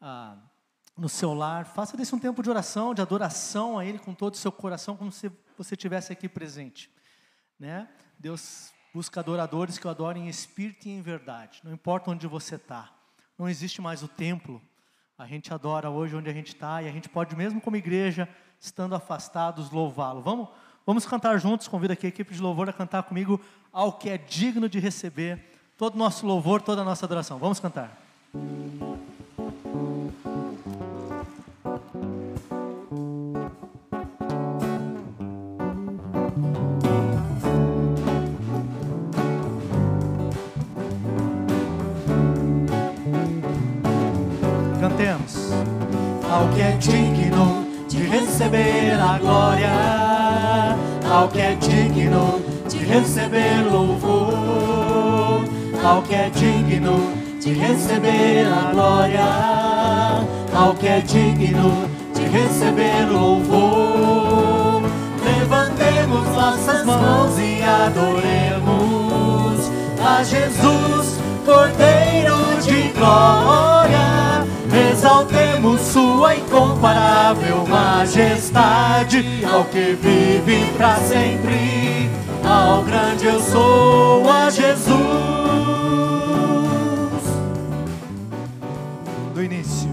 ah, 0.00 0.38
no 0.96 1.06
seu 1.06 1.34
lar, 1.34 1.66
faça 1.66 1.98
desse 1.98 2.14
um 2.14 2.18
tempo 2.18 2.42
de 2.42 2.48
oração, 2.48 2.94
de 2.94 3.02
adoração 3.02 3.78
a 3.78 3.84
Ele 3.84 3.98
com 3.98 4.14
todo 4.14 4.32
o 4.32 4.38
seu 4.38 4.50
coração, 4.50 4.96
como 4.96 5.12
se 5.12 5.30
você 5.58 5.74
estivesse 5.74 6.14
aqui 6.14 6.30
presente. 6.30 6.90
Né? 7.58 7.86
Deus 8.18 8.72
busca 8.94 9.20
adoradores 9.20 9.78
que 9.78 9.86
o 9.86 9.90
adorem 9.90 10.24
em 10.24 10.28
espírito 10.30 10.88
e 10.88 10.92
em 10.92 11.02
verdade, 11.02 11.60
não 11.62 11.74
importa 11.74 12.10
onde 12.10 12.26
você 12.26 12.54
está. 12.54 12.90
Não 13.38 13.50
existe 13.50 13.82
mais 13.82 14.02
o 14.02 14.08
templo, 14.08 14.62
a 15.18 15.26
gente 15.26 15.52
adora 15.52 15.90
hoje 15.90 16.16
onde 16.16 16.30
a 16.30 16.32
gente 16.32 16.54
está 16.54 16.82
e 16.82 16.88
a 16.88 16.92
gente 16.92 17.10
pode, 17.10 17.36
mesmo 17.36 17.60
como 17.60 17.76
igreja, 17.76 18.26
estando 18.62 18.94
afastados, 18.94 19.72
louvá-lo. 19.72 20.22
Vamos, 20.22 20.48
vamos 20.86 21.04
cantar 21.04 21.38
juntos, 21.40 21.66
convido 21.66 21.92
aqui 21.92 22.06
a 22.06 22.08
equipe 22.08 22.32
de 22.32 22.40
louvor 22.40 22.68
a 22.68 22.72
cantar 22.72 23.02
comigo 23.02 23.40
ao 23.72 23.92
que 23.92 24.08
é 24.08 24.16
digno 24.16 24.68
de 24.68 24.78
receber 24.78 25.50
todo 25.76 25.96
o 25.96 25.98
nosso 25.98 26.24
louvor, 26.24 26.62
toda 26.62 26.82
a 26.82 26.84
nossa 26.84 27.04
adoração. 27.04 27.38
Vamos 27.38 27.58
cantar. 27.58 27.98
Cantemos 44.80 45.50
ao 46.30 46.48
que 46.54 46.60
é 46.60 46.76
digno 46.76 47.11
receber 48.42 48.98
a 49.00 49.18
glória, 49.18 49.70
ao 51.08 51.28
que 51.28 51.40
é 51.40 51.54
digno 51.54 52.42
de 52.68 52.78
receber 52.78 53.62
louvor, 53.70 55.44
ao 55.84 56.02
que 56.02 56.14
é 56.14 56.28
digno 56.30 57.12
de 57.40 57.52
receber 57.52 58.46
a 58.46 58.72
glória, 58.72 59.24
ao 60.54 60.74
que 60.74 60.88
é 60.88 61.00
digno 61.00 61.88
de 62.14 62.22
receber 62.22 63.06
louvor. 63.10 64.82
Levantemos 65.24 66.28
nossas 66.34 66.84
mãos 66.84 67.38
e 67.38 67.62
adoremos 67.62 68.10
a 70.04 70.24
Jesus, 70.24 71.20
Cordeiro 71.44 72.60
de 72.60 72.88
glória 72.98 74.22
exaltemos 75.02 75.80
Sua 75.80 76.34
incomparável 76.52 77.66
majestade, 77.66 79.24
ao 79.50 79.64
que 79.64 79.94
vive 79.94 80.66
para 80.76 80.96
sempre, 80.96 82.10
ao 82.44 82.82
grande 82.82 83.24
eu 83.24 83.40
sou, 83.40 84.30
a 84.30 84.50
Jesus. 84.50 84.92
Do 89.34 89.42
início, 89.42 89.90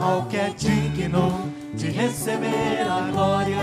ao 0.00 0.22
que 0.22 0.36
é 0.36 0.50
digno 0.50 1.52
de 1.72 1.88
receber 1.90 2.84
a 2.90 3.08
glória, 3.12 3.62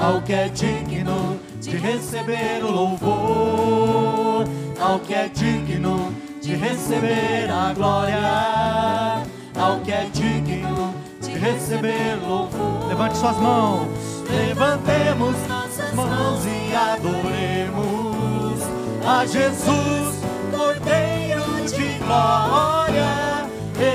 ao 0.00 0.22
que 0.22 0.32
é 0.32 0.48
digno 0.48 1.38
de 1.60 1.76
receber 1.76 2.64
o 2.64 2.70
louvor. 2.70 4.48
Ao 4.80 5.00
que 5.00 5.12
é 5.12 5.28
digno 5.28 6.14
de 6.48 6.56
receber 6.56 7.50
a 7.50 7.74
glória, 7.74 9.22
ao 9.54 9.80
que 9.80 9.92
é 9.92 10.08
digno 10.10 10.94
de 11.20 11.32
receber 11.32 12.18
louvor. 12.26 12.88
Levante 12.88 13.18
suas 13.18 13.36
mãos, 13.36 13.88
levantemos 14.30 15.36
nossas 15.46 15.92
mãos 15.92 16.40
e 16.46 16.74
adoremos 16.74 18.62
a 19.06 19.26
Jesus, 19.26 20.22
Cordeiro 20.50 21.44
de 21.66 21.98
glória. 21.98 23.46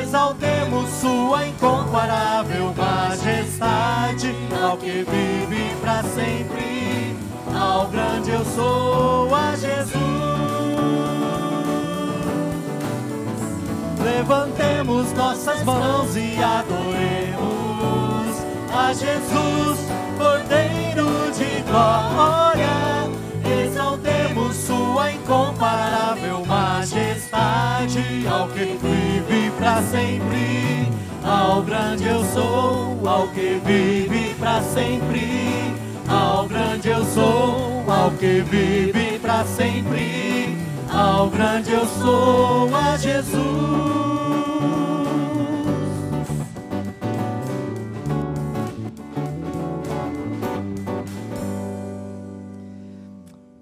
Exaltemos 0.04 0.92
Sua 1.02 1.48
incomparável 1.48 2.72
majestade, 2.78 4.32
ao 4.64 4.78
que 4.78 5.04
vive 5.04 5.76
para 5.82 6.04
sempre, 6.04 7.18
ao 7.60 7.88
grande 7.88 8.30
eu 8.30 8.46
sou 8.46 9.34
a 9.34 9.56
Jesus. 9.56 11.23
Levantemos 14.16 15.12
nossas 15.14 15.64
mãos 15.64 16.16
e 16.16 16.38
adoremos 16.42 17.34
a 18.72 18.94
Jesus, 18.94 19.80
Cordeiro 20.18 21.32
de 21.32 21.64
glória. 21.64 23.10
Exaltemos 23.66 24.56
Sua 24.56 25.12
incomparável 25.12 26.46
majestade, 26.46 28.28
ao 28.32 28.48
que 28.50 28.78
vive 28.82 29.52
para 29.58 29.82
sempre, 29.82 30.90
ao 31.24 31.64
grande 31.64 32.08
eu 32.08 32.24
sou, 32.26 33.00
ao 33.08 33.28
que 33.30 33.60
vive 33.66 34.36
para 34.36 34.62
sempre, 34.62 35.76
ao 36.08 36.48
grande 36.48 36.90
eu 36.90 37.04
sou, 37.06 37.84
ao 37.88 38.12
que 38.12 38.42
vive 38.42 39.18
para 39.20 39.44
sempre 39.44 40.34
ao 40.94 41.28
grande 41.28 41.72
eu 41.72 41.88
sou, 41.88 42.70
a 42.76 42.96
Jesus. 42.98 44.03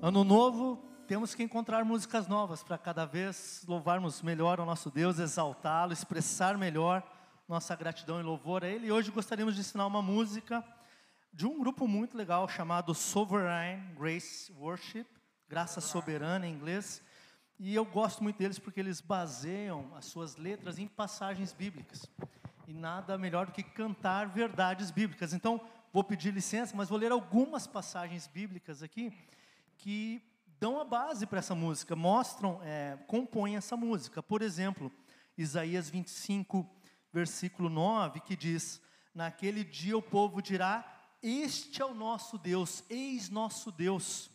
Ano 0.04 0.24
novo, 0.24 0.84
temos 1.06 1.36
que 1.36 1.44
encontrar 1.44 1.86
músicas 1.86 2.28
novas 2.28 2.64
para 2.64 2.76
cada 2.76 3.06
vez 3.06 3.64
louvarmos 3.68 4.24
melhor 4.24 4.60
o 4.60 4.66
nosso 4.66 4.90
Deus, 4.90 5.20
exaltá-lo, 5.20 5.94
expressar 5.94 6.58
melhor 6.58 7.04
nossa 7.48 7.76
gratidão 7.76 8.20
e 8.20 8.24
louvor 8.24 8.64
a 8.64 8.68
Ele. 8.68 8.88
E 8.88 8.92
hoje 8.92 9.12
gostaríamos 9.12 9.54
de 9.54 9.62
ensinar 9.62 9.86
uma 9.86 10.02
música 10.02 10.66
de 11.32 11.46
um 11.46 11.60
grupo 11.60 11.88
muito 11.88 12.18
legal 12.18 12.50
chamado 12.50 12.96
Sovereign 12.96 13.94
Grace 13.94 14.52
Worship, 14.54 15.06
Graça 15.48 15.80
Soberana 15.80 16.48
em 16.48 16.54
inglês. 16.56 17.04
E 17.60 17.76
eu 17.76 17.86
gosto 17.86 18.24
muito 18.24 18.40
deles 18.40 18.58
porque 18.58 18.80
eles 18.80 19.02
baseiam 19.02 19.94
as 19.96 20.06
suas 20.06 20.36
letras 20.36 20.80
em 20.80 20.88
passagens 20.88 21.54
bíblicas. 21.54 22.08
E 22.68 22.74
nada 22.74 23.20
melhor 23.20 23.46
do 23.46 23.52
que 23.52 23.62
cantar 23.62 24.30
verdades 24.30 24.90
bíblicas. 24.90 25.32
Então, 25.32 25.62
vou 25.94 26.04
pedir 26.04 26.34
licença, 26.34 26.76
mas 26.76 26.90
vou 26.90 26.98
ler 26.98 27.12
algumas 27.12 27.68
passagens 27.68 28.26
bíblicas 28.26 28.82
aqui 28.82 29.14
que 29.82 30.22
dão 30.60 30.80
a 30.80 30.86
base 30.86 31.26
para 31.26 31.40
essa 31.40 31.56
música, 31.56 31.96
mostram, 31.96 32.62
é, 32.64 32.98
compõem 33.08 33.56
essa 33.56 33.76
música. 33.76 34.22
Por 34.22 34.44
exemplo, 34.44 34.92
Isaías 35.36 35.90
25, 35.90 36.70
versículo 37.12 37.68
9, 37.68 38.22
que 38.22 38.36
diz: 38.36 38.80
Naquele 39.14 39.64
dia 39.64 39.98
o 39.98 40.02
povo 40.02 40.40
dirá: 40.40 40.86
Este 41.22 41.82
é 41.82 41.86
o 41.86 41.96
nosso 41.96 42.38
Deus, 42.38 42.84
eis 42.90 43.28
nosso 43.28 43.72
Deus. 43.72 44.30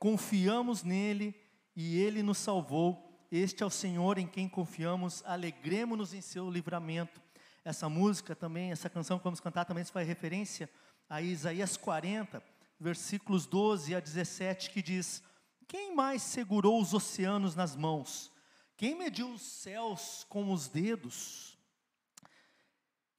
Confiamos 0.00 0.82
nele 0.82 1.32
e 1.76 1.96
ele 1.98 2.20
nos 2.20 2.38
salvou. 2.38 3.08
Este 3.30 3.62
é 3.62 3.66
o 3.66 3.70
Senhor 3.70 4.18
em 4.18 4.26
quem 4.26 4.48
confiamos, 4.48 5.22
alegremos-nos 5.24 6.12
em 6.12 6.20
seu 6.20 6.50
livramento. 6.50 7.22
Essa 7.64 7.88
música 7.88 8.34
também, 8.34 8.72
essa 8.72 8.90
canção 8.90 9.16
que 9.16 9.24
vamos 9.24 9.38
cantar 9.38 9.64
também 9.64 9.84
faz 9.84 10.06
referência 10.08 10.68
a 11.08 11.22
Isaías 11.22 11.76
40, 11.76 12.42
versículos 12.82 13.46
12 13.46 13.94
a 13.94 14.00
17, 14.00 14.70
que 14.70 14.82
diz: 14.82 15.22
Quem 15.66 15.94
mais 15.94 16.22
segurou 16.22 16.80
os 16.80 16.92
oceanos 16.92 17.54
nas 17.54 17.76
mãos? 17.76 18.30
Quem 18.76 18.96
mediu 18.96 19.30
os 19.30 19.42
céus 19.42 20.26
com 20.28 20.52
os 20.52 20.68
dedos? 20.68 21.56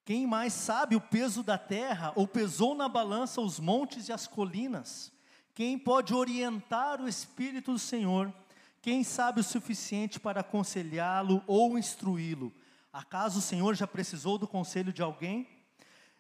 Quem 0.06 0.28
mais 0.28 0.52
sabe 0.52 0.98
o 0.98 1.02
peso 1.02 1.42
da 1.42 1.58
terra, 1.58 2.12
ou 2.16 2.28
pesou 2.28 2.76
na 2.76 2.90
balança 2.90 3.40
os 3.40 3.60
montes 3.60 4.10
e 4.10 4.12
as 4.12 4.28
colinas? 4.28 5.14
Quem 5.56 5.80
pode 5.80 6.14
orientar 6.14 7.02
o 7.02 7.08
Espírito 7.08 7.72
do 7.72 7.80
Senhor? 7.80 8.34
Quem 8.82 9.02
sabe 9.02 9.40
o 9.40 9.44
suficiente 9.44 10.20
para 10.20 10.42
aconselhá-lo 10.42 11.42
ou 11.48 11.78
instruí-lo? 11.78 12.54
Acaso 12.92 13.40
o 13.40 13.42
Senhor 13.42 13.76
já 13.76 13.88
precisou 13.88 14.38
do 14.38 14.48
conselho 14.48 14.92
de 14.92 15.02
alguém? 15.02 15.48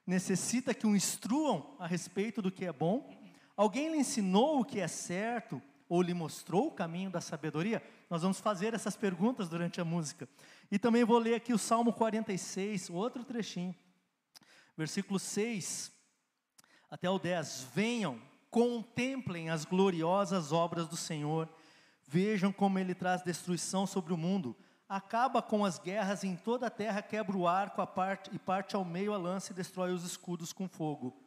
Necessita 0.08 0.74
que 0.74 0.88
o 0.88 0.96
instruam 0.96 1.76
a 1.78 1.86
respeito 1.86 2.42
do 2.42 2.52
que 2.52 2.64
é 2.64 2.72
bom? 2.72 3.23
Alguém 3.56 3.92
lhe 3.92 3.98
ensinou 3.98 4.60
o 4.60 4.66
que 4.66 4.80
é 4.80 4.88
certo 4.88 5.62
ou 5.88 6.02
lhe 6.02 6.14
mostrou 6.14 6.68
o 6.68 6.72
caminho 6.72 7.12
da 7.12 7.22
sabedoria? 7.22 7.84
Nós 8.10 8.24
vamos 8.24 8.40
fazer 8.40 8.74
essas 8.74 8.96
perguntas 8.96 9.48
durante 9.48 9.80
a 9.80 9.86
música. 9.86 10.28
E 10.72 10.80
também 10.80 11.04
vou 11.04 11.20
ler 11.20 11.36
aqui 11.36 11.54
o 11.54 11.58
Salmo 11.58 11.94
46, 11.94 12.90
outro 12.90 13.24
trechinho. 13.24 13.76
Versículo 14.76 15.20
6 15.20 15.92
até 16.90 17.10
o 17.10 17.20
10. 17.20 17.68
Venham, 17.74 18.20
contemplem 18.50 19.50
as 19.50 19.66
gloriosas 19.66 20.52
obras 20.52 20.88
do 20.88 20.98
Senhor. 20.98 21.48
Vejam 22.08 22.52
como 22.52 22.80
ele 22.80 22.96
traz 22.96 23.22
destruição 23.22 23.86
sobre 23.86 24.14
o 24.14 24.18
mundo. 24.18 24.56
Acaba 24.90 25.42
com 25.42 25.64
as 25.64 25.80
guerras 25.80 26.24
em 26.24 26.36
toda 26.36 26.68
a 26.68 26.72
terra, 26.72 27.02
quebra 27.02 27.38
o 27.38 27.48
arco 27.48 27.82
a 27.82 27.88
parte, 27.88 28.30
e 28.34 28.38
parte 28.38 28.76
ao 28.76 28.84
meio 28.84 29.14
a 29.14 29.18
lança 29.18 29.52
e 29.52 29.56
destrói 29.56 29.92
os 29.92 30.04
escudos 30.04 30.52
com 30.54 30.68
fogo. 30.68 31.23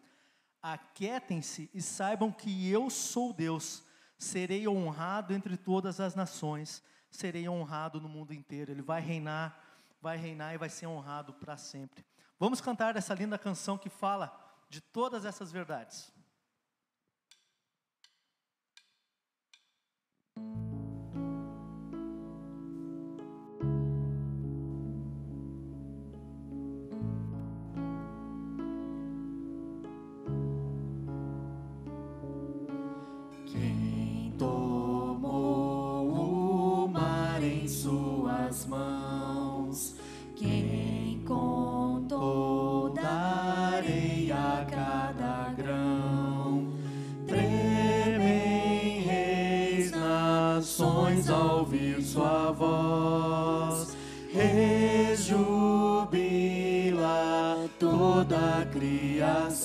Aquietem-se 0.72 1.70
e 1.72 1.80
saibam 1.80 2.32
que 2.32 2.68
eu 2.68 2.90
sou 2.90 3.32
Deus. 3.32 3.84
Serei 4.18 4.66
honrado 4.66 5.32
entre 5.32 5.56
todas 5.56 6.00
as 6.00 6.16
nações. 6.16 6.82
Serei 7.08 7.48
honrado 7.48 8.00
no 8.00 8.08
mundo 8.08 8.34
inteiro. 8.34 8.72
Ele 8.72 8.82
vai 8.82 9.00
reinar, 9.00 9.62
vai 10.02 10.16
reinar 10.16 10.54
e 10.54 10.58
vai 10.58 10.68
ser 10.68 10.88
honrado 10.88 11.32
para 11.34 11.56
sempre. 11.56 12.04
Vamos 12.36 12.60
cantar 12.60 12.96
essa 12.96 13.14
linda 13.14 13.38
canção 13.38 13.78
que 13.78 13.88
fala 13.88 14.36
de 14.68 14.80
todas 14.80 15.24
essas 15.24 15.52
verdades. 15.52 16.12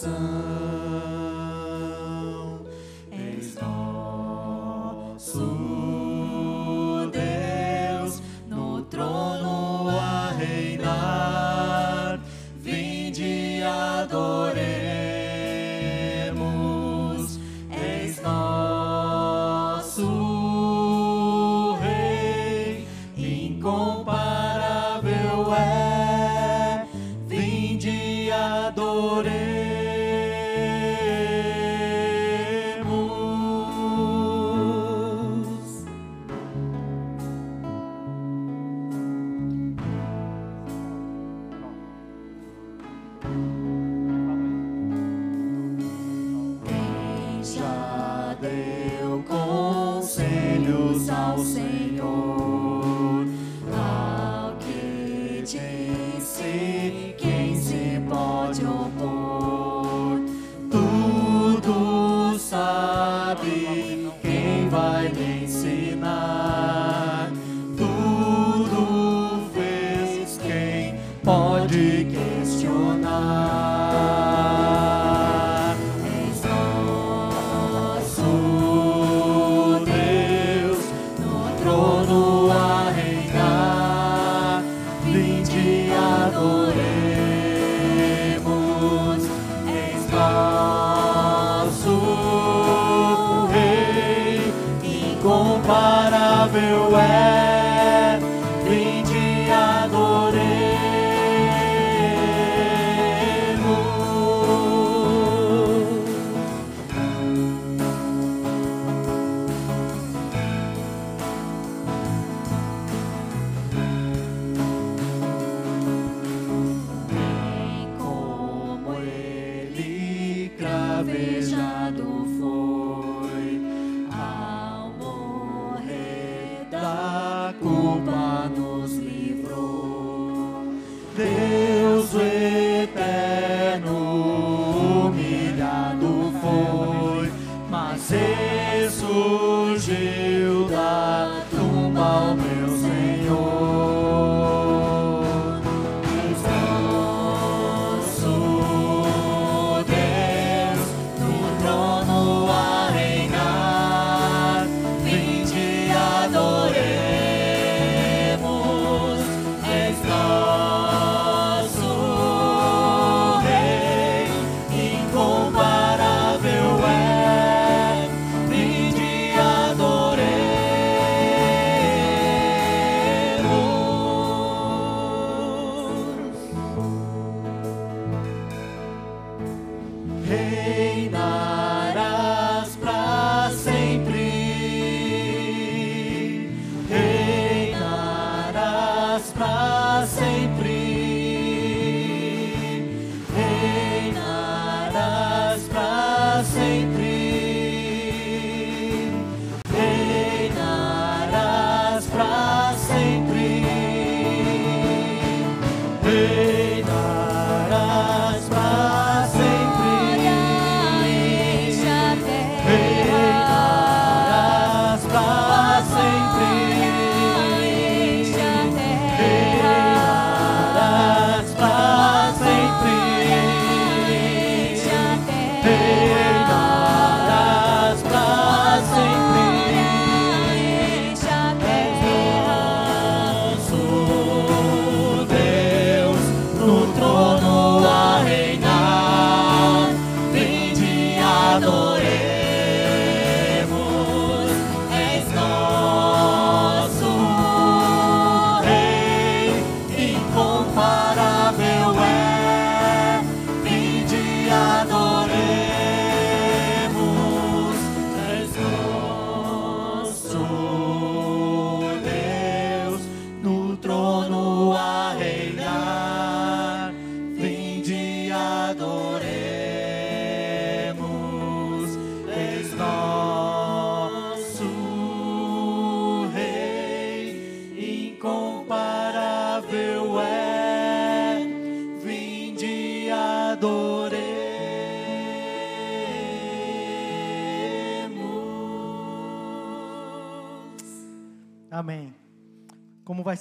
sun. 0.01 0.50
Pode 71.61 72.07
questionar. 72.09 73.80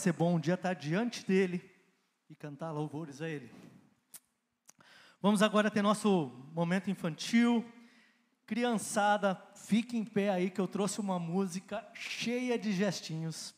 Ser 0.00 0.14
bom 0.14 0.36
um 0.36 0.40
dia 0.40 0.54
estar 0.54 0.72
diante 0.74 1.24
dele 1.26 1.62
e 2.28 2.34
cantar 2.34 2.72
louvores 2.72 3.20
a 3.20 3.28
ele. 3.28 3.52
Vamos 5.20 5.42
agora 5.42 5.70
ter 5.70 5.82
nosso 5.82 6.32
momento 6.54 6.90
infantil. 6.90 7.64
Criançada, 8.46 9.40
fique 9.54 9.96
em 9.96 10.04
pé 10.04 10.30
aí 10.30 10.50
que 10.50 10.60
eu 10.60 10.66
trouxe 10.66 11.00
uma 11.00 11.18
música 11.18 11.86
cheia 11.92 12.58
de 12.58 12.72
gestinhos. 12.72 13.54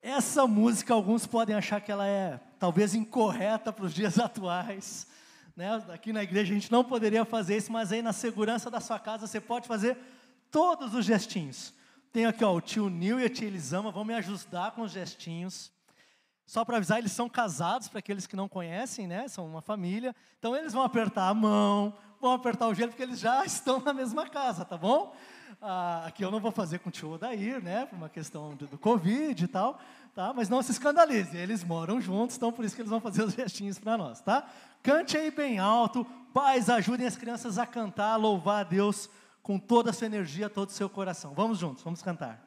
Essa 0.00 0.46
música, 0.46 0.94
alguns 0.94 1.26
podem 1.26 1.56
achar 1.56 1.80
que 1.80 1.90
ela 1.90 2.06
é 2.06 2.38
talvez 2.58 2.94
incorreta 2.94 3.72
para 3.72 3.86
os 3.86 3.92
dias 3.92 4.18
atuais. 4.20 5.08
Né? 5.56 5.82
Aqui 5.92 6.12
na 6.12 6.22
igreja 6.22 6.52
a 6.52 6.54
gente 6.54 6.70
não 6.70 6.84
poderia 6.84 7.24
fazer 7.24 7.56
isso, 7.56 7.72
mas 7.72 7.90
aí 7.90 8.02
na 8.02 8.12
segurança 8.12 8.70
da 8.70 8.80
sua 8.80 9.00
casa 9.00 9.26
você 9.26 9.40
pode 9.40 9.66
fazer 9.66 9.98
todos 10.50 10.94
os 10.94 11.04
gestinhos. 11.04 11.74
Tenho 12.14 12.28
aqui 12.28 12.44
ó, 12.44 12.54
o 12.54 12.60
tio 12.60 12.88
Nil 12.88 13.18
e 13.18 13.24
a 13.24 13.28
tia 13.28 13.48
Elisama, 13.48 13.90
vão 13.90 14.04
me 14.04 14.14
ajudar 14.14 14.70
com 14.70 14.82
os 14.82 14.92
gestinhos. 14.92 15.72
Só 16.46 16.64
para 16.64 16.76
avisar, 16.76 16.98
eles 16.98 17.10
são 17.10 17.28
casados, 17.28 17.88
para 17.88 17.98
aqueles 17.98 18.24
que 18.24 18.36
não 18.36 18.48
conhecem, 18.48 19.08
né? 19.08 19.26
São 19.26 19.44
uma 19.44 19.60
família. 19.60 20.14
Então 20.38 20.54
eles 20.54 20.72
vão 20.72 20.84
apertar 20.84 21.28
a 21.28 21.34
mão, 21.34 21.92
vão 22.20 22.30
apertar 22.30 22.68
o 22.68 22.74
gelo, 22.74 22.92
porque 22.92 23.02
eles 23.02 23.18
já 23.18 23.42
estão 23.44 23.80
na 23.80 23.92
mesma 23.92 24.28
casa, 24.28 24.64
tá 24.64 24.78
bom? 24.78 25.12
Ah, 25.60 26.04
aqui 26.06 26.24
eu 26.24 26.30
não 26.30 26.38
vou 26.38 26.52
fazer 26.52 26.78
com 26.78 26.88
o 26.88 26.92
tio 26.92 27.10
Odair, 27.10 27.60
né, 27.60 27.84
por 27.84 27.96
uma 27.96 28.08
questão 28.08 28.54
do, 28.54 28.68
do 28.68 28.78
Covid 28.78 29.44
e 29.44 29.48
tal, 29.48 29.80
tá? 30.14 30.32
Mas 30.32 30.48
não 30.48 30.62
se 30.62 30.70
escandalize, 30.70 31.36
eles 31.36 31.64
moram 31.64 32.00
juntos, 32.00 32.36
então 32.36 32.52
por 32.52 32.64
isso 32.64 32.76
que 32.76 32.82
eles 32.82 32.90
vão 32.90 33.00
fazer 33.00 33.24
os 33.24 33.34
gestinhos 33.34 33.76
para 33.76 33.98
nós, 33.98 34.20
tá? 34.20 34.46
Cante 34.84 35.16
aí 35.16 35.32
bem 35.32 35.58
alto, 35.58 36.04
pais, 36.32 36.70
ajudem 36.70 37.08
as 37.08 37.16
crianças 37.16 37.58
a 37.58 37.66
cantar, 37.66 38.12
a 38.12 38.16
louvar 38.16 38.60
a 38.60 38.68
Deus 38.68 39.10
com 39.44 39.58
toda 39.58 39.90
a 39.90 39.92
sua 39.92 40.06
energia, 40.06 40.48
todo 40.48 40.70
o 40.70 40.72
seu 40.72 40.88
coração. 40.88 41.34
Vamos 41.34 41.58
juntos, 41.58 41.84
vamos 41.84 42.02
cantar. 42.02 42.42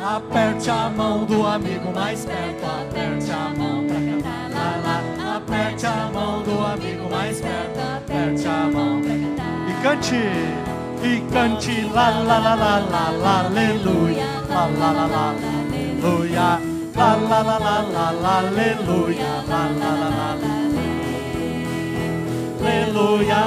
Aperte 0.00 0.70
a 0.70 0.88
mão 0.88 1.24
do 1.24 1.44
amigo 1.44 1.92
mais 1.92 2.24
perto, 2.24 2.64
aperte 2.64 3.30
a 3.32 3.48
mão 3.50 3.84
pra 3.86 3.96
cantar 3.96 4.50
lá, 4.52 4.76
lá. 4.84 5.36
Aperte 5.36 5.86
a 5.86 6.10
mão 6.12 6.42
do 6.44 6.64
amigo 6.64 7.10
mais 7.10 7.40
perto, 7.40 7.78
aperte 7.80 8.46
a 8.46 8.70
mão 8.70 9.00
pra 9.00 9.10
cantar. 9.10 9.39
E 9.90 9.92
cante, 9.92 10.14
e 11.02 11.20
cante 11.32 11.90
lá, 11.92 12.10
lá, 12.10 12.38
lá, 12.38 12.54
lá, 12.54 12.78
lá, 12.78 13.10
lá, 13.10 13.40
aleluia, 13.46 14.24
lá, 14.48 14.66
lá, 14.66 14.92
lá, 14.92 15.06
lá, 15.06 15.34
aleluia, 15.34 16.60
lá, 16.94 17.16
lá, 17.16 17.42
lá, 17.42 17.58
lá, 17.58 17.80
lá, 17.80 18.10
lá, 18.12 18.38
aleluia, 18.38 19.26
lá, 19.48 19.68
lá, 19.80 19.90
lá, 19.90 20.08
lá, 20.14 20.36
aleluia. 22.60 23.42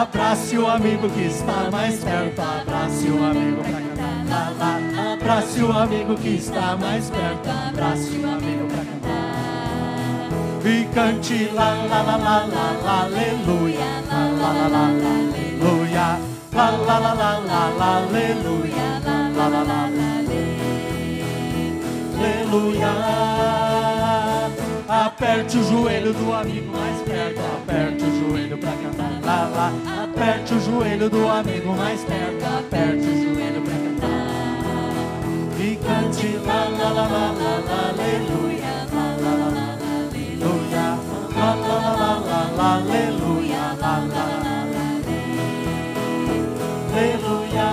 Abrace 0.00 0.56
o 0.56 0.66
amigo 0.66 1.10
que 1.10 1.26
está 1.26 1.68
mais 1.70 2.02
perto, 2.02 2.40
abrace 2.40 3.08
o 3.08 3.22
amigo 3.22 3.62
pra 3.62 3.80
cantar. 3.82 5.12
Abrace 5.12 5.62
o 5.62 5.72
amigo 5.72 6.14
que 6.14 6.36
está 6.36 6.74
mais 6.80 7.10
perto, 7.10 7.50
abrace 7.68 8.16
o 8.16 8.26
amigo 8.30 8.66
pra 8.66 8.78
cantar. 8.78 9.11
E 10.64 10.84
cante 10.94 11.50
lá, 11.52 11.74
lá, 11.90 12.02
lá, 12.02 12.16
lá, 12.16 12.46
lá, 12.46 12.72
lá, 12.84 13.02
aleluia, 13.02 13.78
lá, 14.08 14.28
lá, 14.28 14.52
lá, 14.52 14.68
lá, 14.68 14.86
aleluia, 14.86 16.20
lá, 16.52 16.70
lá, 16.70 16.98
lá, 16.98 17.12
lá, 17.14 17.38
lá, 17.38 17.68
lá, 17.76 17.96
aleluia, 17.96 18.86
lá, 19.04 19.16
lá, 19.36 19.46
lá, 19.48 19.62
lá, 19.62 19.90
aleluia. 22.16 22.92
Aperte 24.88 25.58
o 25.58 25.64
joelho 25.64 26.12
do 26.12 26.32
amigo 26.32 26.70
mais 26.70 27.00
perto, 27.02 27.40
aperte 27.40 28.04
o 28.04 28.30
joelho 28.30 28.56
pra 28.58 28.70
cantar, 28.70 29.20
lá, 29.24 29.48
lá. 29.48 29.72
Aperte 30.04 30.54
o 30.54 30.60
joelho 30.60 31.10
do 31.10 31.28
amigo 31.28 31.74
mais 31.74 32.04
perto, 32.04 32.44
aperte 32.44 33.04
o 33.04 33.34
joelho 33.34 33.62
pra 33.62 33.74
cantar 33.74 33.92
e 35.58 35.76
cante 35.76 36.38
lá 36.44 36.68
lá 36.68 36.90
lá 36.90 37.06
lá 37.08 37.90
aleluia 37.90 38.81
lá 41.42 41.54
lá 41.54 41.96
lá 41.96 42.12
lá 42.18 42.50
lá 42.56 42.74
aleluia 42.76 43.76
lá 43.80 43.98
lá 44.14 44.42
aleluia. 46.92 47.70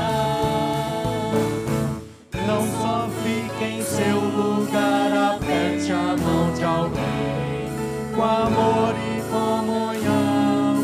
Não 2.47 2.62
só 2.82 3.08
fique 3.23 3.63
em 3.63 3.82
seu 3.84 4.19
lugar 4.19 5.36
aperte 5.36 5.91
a 5.91 6.17
mão 6.17 6.51
de 6.53 6.63
alguém. 6.63 7.69
Com 8.15 8.23
amor 8.23 8.95
e 8.95 9.21
comunhão 9.29 10.75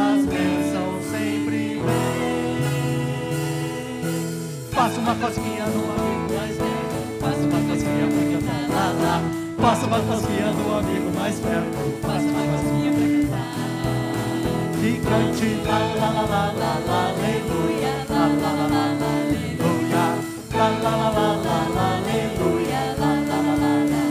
as 0.00 0.26
bênçãos 0.26 1.04
sempre 1.10 1.80
vêm. 1.80 2.58
Faça 4.72 4.98
uma 4.98 5.14
cosquinha 5.14 5.66
no 5.66 5.82
amigo 5.92 6.32
Faça 7.20 7.38
uma 7.38 7.60
cosquinha 7.68 8.08
pra 8.08 8.24
cantar 8.32 8.68
lá, 8.74 8.86
lá. 9.00 9.41
Faça 9.62 9.86
uma 9.86 10.00
cosquinha 10.00 10.50
do 10.52 10.76
amigo 10.76 11.08
mais 11.16 11.38
perto. 11.38 11.70
Faça 12.02 12.26
uma 12.26 12.42
cosquinha 12.50 12.90
pra 12.90 13.06
cantar. 13.06 13.62
E 14.82 14.98
cante 14.98 15.48
lá, 15.64 15.78
lá, 15.78 16.10
lá, 16.10 16.26
lá, 16.26 16.50
lá, 16.58 16.72
lá, 16.84 17.02
aleluia. 17.10 17.94
Lá, 18.10 18.26
lá, 18.26 18.50
lá, 18.58 18.66
lá, 18.66 18.84
lá, 18.98 19.06
aleluia. 19.22 20.02
Lá, 20.52 20.66
lá, 20.82 20.90
lá, 20.90 21.08
lá, 21.10 21.30
lá, 21.46 21.62
lá, 21.76 21.86
aleluia. 21.94 22.82
Lá, 22.98 23.06
lá, 23.06 23.38
lá, 23.38 23.54
lá, 23.62 23.70
lá, 23.86 24.02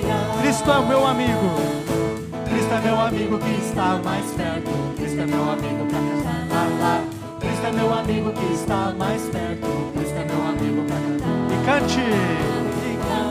aleluia. 0.00 0.16
Cristo 0.40 0.70
é 0.70 0.78
o 0.78 0.86
meu 0.86 1.06
amigo. 1.06 1.50
Cristo 2.48 2.72
é 2.72 2.80
meu 2.80 2.98
amigo 2.98 3.38
que 3.38 3.54
está 3.62 4.00
mais 4.02 4.24
perto. 4.32 4.72
Cristo 4.96 5.20
é 5.20 5.26
meu 5.26 5.50
amigo 5.50 5.84
pra 5.84 5.98
cantar 5.98 6.46
lá, 6.48 6.64
lá. 6.80 7.04
Cristo 7.40 7.66
é 7.66 7.72
meu 7.72 7.92
amigo 7.92 8.32
que 8.32 8.54
está 8.54 8.94
mais 8.98 9.20
perto. 9.24 9.68
Cristo 9.92 10.16
é 10.16 10.24
meu 10.24 10.48
amigo 10.48 10.82
pra 10.86 10.96
cantar. 10.96 11.26
E 11.52 11.56
cante, 11.66 12.00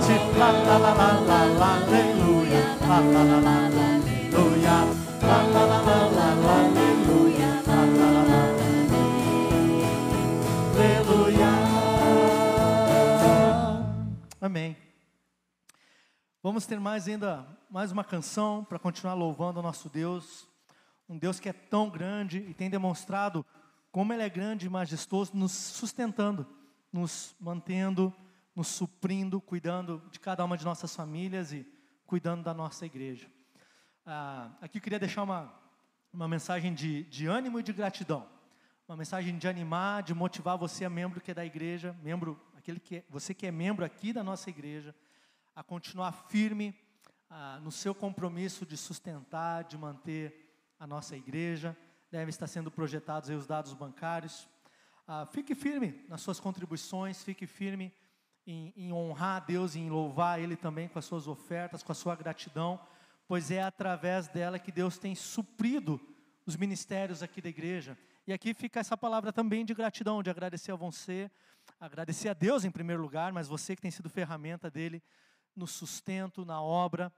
e 0.06 0.08
cante, 0.08 0.38
lá 0.38 0.52
lá 0.52 0.78
lá 0.78 0.94
lá 0.94 1.20
lá 1.20 1.46
lá, 1.46 1.76
aleluia, 1.78 2.62
lá 2.82 3.00
lá 3.00 3.24
lá 3.24 3.40
lá 3.40 3.58
lá, 3.70 3.96
aleluia, 3.96 4.76
lá 5.22 5.38
lá 5.42 5.66
lá 5.66 5.78
lá 5.82 5.98
lá 6.06 6.34
lá, 6.36 6.56
aleluia, 6.66 7.50
lá 7.66 7.80
lá 7.86 8.08
lá 8.12 8.24
lá, 8.24 8.44
aleluia. 10.76 11.50
Amém. 14.42 14.78
Vamos 16.44 16.68
ter 16.68 16.80
mais 16.80 17.08
ainda 17.08 17.48
mais 17.70 17.92
uma 17.92 18.04
canção 18.04 18.64
para 18.64 18.78
continuar 18.78 19.16
louvando 19.16 19.60
o 19.60 19.64
nosso 19.64 19.90
Deus, 19.90 20.48
um 21.10 21.18
Deus 21.18 21.40
que 21.40 21.50
é 21.50 21.54
tão 21.54 21.90
grande 21.90 22.46
e 22.48 22.54
tem 22.54 22.70
demonstrado 22.70 23.44
como 23.92 24.14
Ele 24.14 24.22
é 24.22 24.30
grande 24.30 24.68
e 24.68 24.70
majestoso, 24.70 25.32
nos 25.34 25.52
sustentando, 25.52 26.46
nos 26.94 27.36
mantendo, 27.40 28.14
nos 28.56 28.68
suprindo, 28.68 29.42
cuidando 29.42 30.02
de 30.10 30.20
cada 30.20 30.44
uma 30.46 30.58
de 30.58 30.64
nossas 30.64 30.96
famílias 30.96 31.52
e 31.52 31.68
cuidando 32.06 32.44
da 32.44 32.54
nossa 32.54 32.86
igreja. 32.86 33.30
Ah, 34.06 34.52
aqui 34.62 34.78
eu 34.78 34.82
queria 34.82 35.00
deixar 35.00 35.24
uma, 35.24 35.54
uma 36.14 36.28
mensagem 36.28 36.74
de, 36.74 37.04
de 37.04 37.28
ânimo 37.28 37.60
e 37.60 37.64
de 37.64 37.74
gratidão. 37.74 38.28
Uma 38.88 38.96
mensagem 38.96 39.38
de 39.38 39.48
animar, 39.48 40.04
de 40.04 40.14
motivar 40.14 40.58
você, 40.58 40.88
membro 40.88 41.20
que 41.20 41.32
é 41.32 41.34
da 41.34 41.46
igreja, 41.46 41.98
membro, 42.02 42.40
aquele 42.56 42.80
que 42.80 42.98
é, 42.98 43.04
você 43.10 43.34
que 43.34 43.46
é 43.46 43.52
membro 43.52 43.84
aqui 43.84 44.14
da 44.14 44.24
nossa 44.24 44.50
igreja, 44.50 44.96
a 45.56 45.64
continuar 45.64 46.12
firme 46.12 46.74
ah, 47.30 47.60
no 47.62 47.72
seu 47.72 47.94
compromisso 47.94 48.66
de 48.66 48.78
sustentar, 48.78 49.64
de 49.64 49.78
manter 49.78 50.46
a 50.80 50.86
nossa 50.86 51.18
igreja, 51.18 51.76
devem 52.12 52.30
estar 52.30 52.48
sendo 52.48 52.70
projetados 52.72 53.30
os 53.30 53.48
dados 53.48 53.74
bancários. 53.74 54.48
Ah, 55.08 55.26
fique 55.26 55.56
firme 55.56 56.06
nas 56.08 56.22
suas 56.22 56.40
contribuições, 56.40 57.24
fique 57.24 57.48
firme 57.48 57.92
em, 58.46 58.74
em 58.76 58.94
honrar 58.94 59.38
a 59.38 59.40
Deus 59.40 59.76
em 59.76 59.90
louvar 59.90 60.40
Ele 60.40 60.56
também 60.56 60.88
com 60.88 61.00
as 61.00 61.06
suas 61.06 61.28
ofertas, 61.28 61.82
com 61.82 61.92
a 61.92 61.96
sua 61.96 62.16
gratidão, 62.16 62.80
pois 63.28 63.52
é 63.52 63.62
através 63.62 64.28
dela 64.28 64.60
que 64.60 64.72
Deus 64.72 64.98
tem 64.98 65.16
suprido 65.16 66.00
os 66.46 66.56
ministérios 66.56 67.24
aqui 67.24 67.42
da 67.42 67.50
igreja. 67.50 67.98
E 68.28 68.34
aqui 68.34 68.54
fica 68.54 68.80
essa 68.80 68.96
palavra 68.98 69.32
também 69.34 69.66
de 69.66 69.74
gratidão, 69.74 70.22
de 70.22 70.30
agradecer 70.30 70.72
a 70.72 70.76
você, 70.76 71.30
agradecer 71.80 72.30
a 72.30 72.34
Deus 72.34 72.64
em 72.64 72.72
primeiro 72.72 73.02
lugar, 73.02 73.32
mas 73.34 73.48
você 73.48 73.76
que 73.76 73.82
tem 73.82 73.92
sido 73.92 74.10
ferramenta 74.10 74.70
dele 74.70 75.02
no 75.56 75.68
sustento, 75.68 76.46
na 76.46 76.62
obra, 76.62 77.12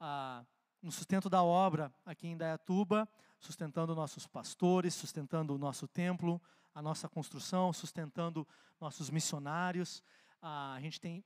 ah, 0.00 0.44
no 0.82 0.90
sustento 0.92 1.28
da 1.28 1.42
obra 1.42 1.92
aqui 2.04 2.28
em 2.28 2.36
Dayatuba, 2.36 3.08
sustentando 3.38 3.94
nossos 3.94 4.26
pastores, 4.26 4.94
sustentando 4.94 5.54
o 5.54 5.58
nosso 5.58 5.86
templo, 5.86 6.40
a 6.74 6.82
nossa 6.82 7.08
construção, 7.08 7.72
sustentando 7.72 8.46
nossos 8.80 9.10
missionários. 9.10 10.02
Ah, 10.40 10.74
a 10.74 10.80
gente 10.80 11.00
tem, 11.00 11.24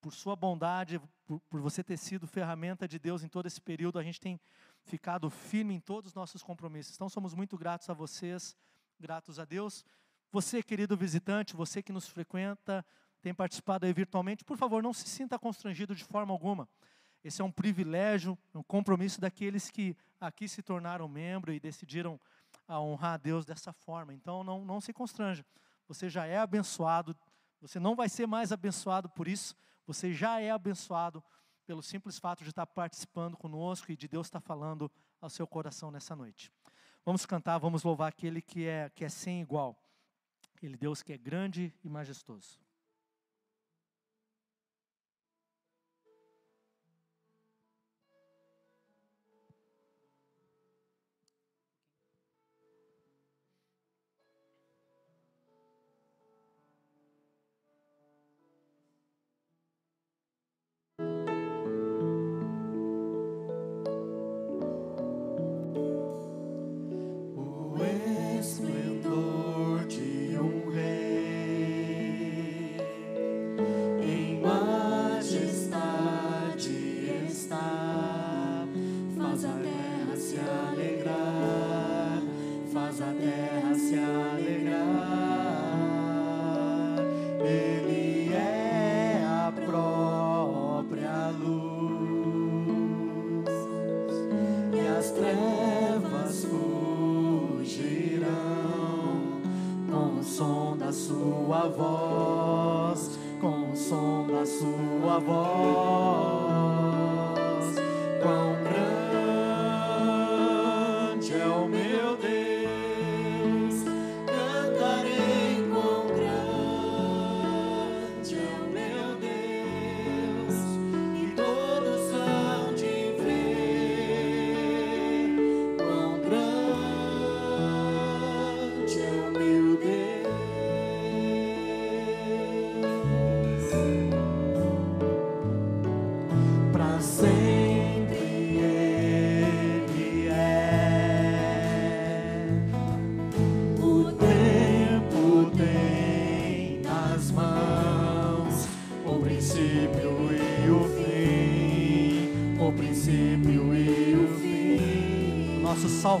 por 0.00 0.12
sua 0.12 0.36
bondade, 0.36 1.00
por, 1.26 1.40
por 1.48 1.60
você 1.60 1.82
ter 1.82 1.96
sido 1.96 2.26
ferramenta 2.26 2.86
de 2.86 2.98
Deus 2.98 3.22
em 3.22 3.28
todo 3.28 3.46
esse 3.46 3.60
período, 3.60 3.98
a 3.98 4.02
gente 4.02 4.20
tem 4.20 4.40
ficado 4.84 5.28
firme 5.30 5.74
em 5.74 5.80
todos 5.80 6.10
os 6.10 6.14
nossos 6.14 6.42
compromissos. 6.42 6.94
Então, 6.94 7.08
somos 7.08 7.34
muito 7.34 7.56
gratos 7.56 7.88
a 7.90 7.94
vocês 7.94 8.56
gratos 8.98 9.38
a 9.38 9.44
Deus. 9.44 9.84
Você, 10.32 10.62
querido 10.62 10.96
visitante, 10.96 11.54
você 11.54 11.82
que 11.82 11.92
nos 11.92 12.08
frequenta, 12.08 12.84
tem 13.22 13.34
participado 13.34 13.86
aí 13.86 13.92
virtualmente, 13.92 14.44
por 14.44 14.56
favor, 14.56 14.82
não 14.82 14.92
se 14.92 15.08
sinta 15.08 15.38
constrangido 15.38 15.94
de 15.94 16.04
forma 16.04 16.32
alguma. 16.32 16.68
Esse 17.22 17.42
é 17.42 17.44
um 17.44 17.50
privilégio, 17.50 18.38
um 18.54 18.62
compromisso 18.62 19.20
daqueles 19.20 19.70
que 19.70 19.96
aqui 20.20 20.48
se 20.48 20.62
tornaram 20.62 21.08
membro 21.08 21.52
e 21.52 21.60
decidiram 21.60 22.20
a 22.68 22.80
honrar 22.80 23.14
a 23.14 23.16
Deus 23.16 23.44
dessa 23.44 23.72
forma. 23.72 24.14
Então, 24.14 24.44
não, 24.44 24.64
não 24.64 24.80
se 24.80 24.92
constranja. 24.92 25.44
Você 25.88 26.08
já 26.08 26.26
é 26.26 26.38
abençoado, 26.38 27.16
você 27.60 27.78
não 27.80 27.94
vai 27.94 28.08
ser 28.08 28.26
mais 28.26 28.52
abençoado 28.52 29.08
por 29.08 29.26
isso, 29.28 29.54
você 29.86 30.12
já 30.12 30.40
é 30.40 30.50
abençoado 30.50 31.22
pelo 31.64 31.82
simples 31.82 32.18
fato 32.18 32.44
de 32.44 32.50
estar 32.50 32.66
participando 32.66 33.36
conosco 33.36 33.90
e 33.90 33.96
de 33.96 34.06
Deus 34.06 34.26
estar 34.26 34.40
falando 34.40 34.90
ao 35.20 35.28
seu 35.28 35.46
coração 35.46 35.90
nessa 35.90 36.14
noite. 36.14 36.52
Vamos 37.04 37.24
cantar, 37.24 37.58
vamos 37.58 37.82
louvar 37.82 38.08
aquele 38.08 38.42
que 38.42 38.66
é, 38.66 38.90
que 38.90 39.04
é 39.04 39.08
sem 39.08 39.40
igual, 39.40 39.76
aquele 40.54 40.76
Deus 40.76 41.02
que 41.02 41.12
é 41.12 41.18
grande 41.18 41.72
e 41.82 41.88
majestoso. 41.88 42.65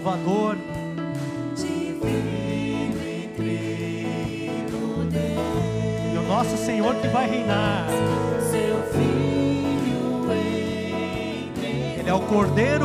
Salvador. 0.06 0.56
E 6.12 6.16
o 6.16 6.22
nosso 6.28 6.56
Senhor 6.56 6.94
que 6.94 7.08
vai 7.08 7.28
reinar. 7.28 7.88
Ele 11.98 12.08
é 12.08 12.14
o 12.14 12.20
Cordeiro 12.20 12.75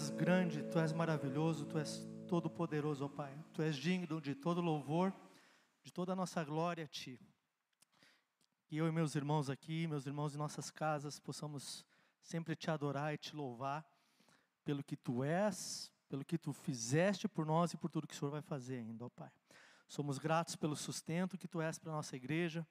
és 0.00 0.08
grande, 0.08 0.62
Tu 0.62 0.78
és 0.78 0.94
maravilhoso, 0.94 1.66
Tu 1.66 1.78
és 1.78 2.08
todo-poderoso, 2.26 3.04
ó 3.04 3.08
Pai. 3.08 3.36
Tu 3.52 3.60
és 3.60 3.76
digno 3.76 4.18
de 4.18 4.34
todo 4.34 4.62
louvor, 4.62 5.12
de 5.82 5.92
toda 5.92 6.14
a 6.14 6.16
nossa 6.16 6.42
glória 6.42 6.84
a 6.84 6.88
Ti. 6.88 7.20
Que 8.64 8.78
eu 8.78 8.88
e 8.88 8.92
meus 8.92 9.14
irmãos 9.14 9.50
aqui, 9.50 9.86
meus 9.86 10.06
irmãos 10.06 10.34
em 10.34 10.38
nossas 10.38 10.70
casas, 10.70 11.20
possamos 11.20 11.84
sempre 12.22 12.56
Te 12.56 12.70
adorar 12.70 13.12
e 13.12 13.18
Te 13.18 13.36
louvar 13.36 13.86
pelo 14.64 14.82
que 14.82 14.96
Tu 14.96 15.22
és, 15.22 15.92
pelo 16.08 16.24
que 16.24 16.38
Tu 16.38 16.50
fizeste 16.54 17.28
por 17.28 17.44
nós 17.44 17.74
e 17.74 17.76
por 17.76 17.90
tudo 17.90 18.06
que 18.06 18.14
o 18.14 18.16
Senhor 18.16 18.30
vai 18.30 18.42
fazer 18.42 18.78
ainda, 18.78 19.04
ó 19.04 19.10
Pai. 19.10 19.30
Somos 19.86 20.16
gratos 20.16 20.56
pelo 20.56 20.76
sustento 20.76 21.36
que 21.36 21.48
tu 21.48 21.60
és 21.60 21.78
para 21.78 21.92
a 21.92 21.96
nossa 21.96 22.16
igreja, 22.16 22.66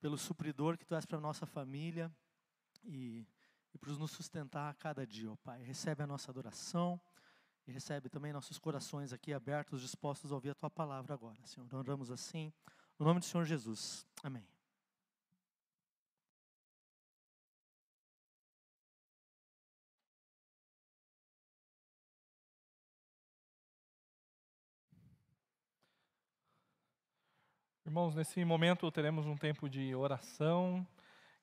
pelo 0.00 0.16
supridor 0.16 0.78
que 0.78 0.86
tu 0.86 0.94
és 0.94 1.04
para 1.04 1.18
a 1.18 1.20
nossa 1.20 1.44
família 1.44 2.12
e, 2.84 3.26
e 3.74 3.78
por 3.78 3.88
nos 3.98 4.10
sustentar 4.10 4.70
a 4.70 4.74
cada 4.74 5.06
dia, 5.06 5.30
ó 5.30 5.36
Pai. 5.36 5.62
Recebe 5.62 6.02
a 6.02 6.06
nossa 6.06 6.30
adoração 6.30 7.00
e 7.66 7.72
recebe 7.72 8.08
também 8.08 8.32
nossos 8.32 8.58
corações 8.58 9.12
aqui 9.12 9.32
abertos, 9.32 9.80
dispostos 9.80 10.32
a 10.32 10.34
ouvir 10.34 10.50
a 10.50 10.54
tua 10.54 10.70
palavra 10.70 11.14
agora, 11.14 11.38
Senhor. 11.46 11.72
Oramos 11.74 12.10
assim, 12.10 12.52
no 12.98 13.06
nome 13.06 13.20
do 13.20 13.26
Senhor 13.26 13.44
Jesus. 13.44 14.06
Amém. 14.22 14.46
Irmãos, 27.90 28.14
nesse 28.14 28.44
momento 28.44 28.88
teremos 28.92 29.26
um 29.26 29.36
tempo 29.36 29.68
de 29.68 29.96
oração, 29.96 30.86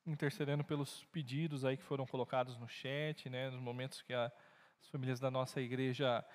intercedendo 0.08 0.64
pelos 0.64 1.03
pedidos 1.12 1.66
aí 1.66 1.76
que 1.76 1.84
foram 1.84 2.05
colocados 2.05 2.58
no 2.58 2.68
chat, 2.68 3.30
né, 3.30 3.49
nos 3.49 3.60
momentos 3.60 4.01
que 4.01 4.14
a, 4.14 4.32
as 4.82 4.89
famílias 4.89 5.20
da 5.20 5.30
nossa 5.30 5.60
igreja 5.60 6.26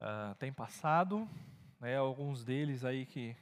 uh, 0.00 0.34
têm 0.36 0.52
passado, 0.52 1.28
né, 1.80 1.96
alguns 1.96 2.44
deles 2.44 2.84
aí 2.84 3.04
que 3.04 3.36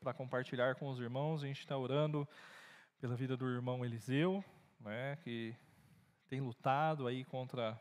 para 0.00 0.14
compartilhar 0.14 0.74
com 0.76 0.88
os 0.88 0.98
irmãos, 0.98 1.42
a 1.42 1.46
gente 1.46 1.60
está 1.60 1.76
orando 1.76 2.26
pela 2.98 3.14
vida 3.14 3.36
do 3.36 3.46
irmão 3.46 3.84
Eliseu, 3.84 4.42
né, 4.80 5.16
que 5.16 5.54
tem 6.28 6.40
lutado 6.40 7.06
aí 7.06 7.24
contra 7.24 7.78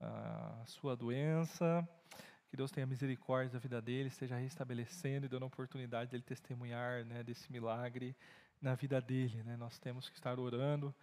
a 0.00 0.64
sua 0.66 0.96
doença, 0.96 1.88
que 2.50 2.56
Deus 2.56 2.72
tenha 2.72 2.86
misericórdia 2.86 3.52
da 3.52 3.58
vida 3.60 3.80
dele, 3.80 4.08
esteja 4.08 4.36
restabelecendo 4.36 5.26
e 5.26 5.28
dando 5.28 5.44
a 5.44 5.46
oportunidade 5.46 6.10
dele 6.10 6.24
testemunhar 6.24 7.04
né, 7.04 7.22
desse 7.22 7.50
milagre 7.52 8.16
na 8.62 8.76
vida 8.76 9.00
dele. 9.00 9.42
Né? 9.42 9.56
Nós 9.56 9.78
temos 9.78 10.08
que 10.08 10.16
estar 10.16 10.38
orando 10.38 10.94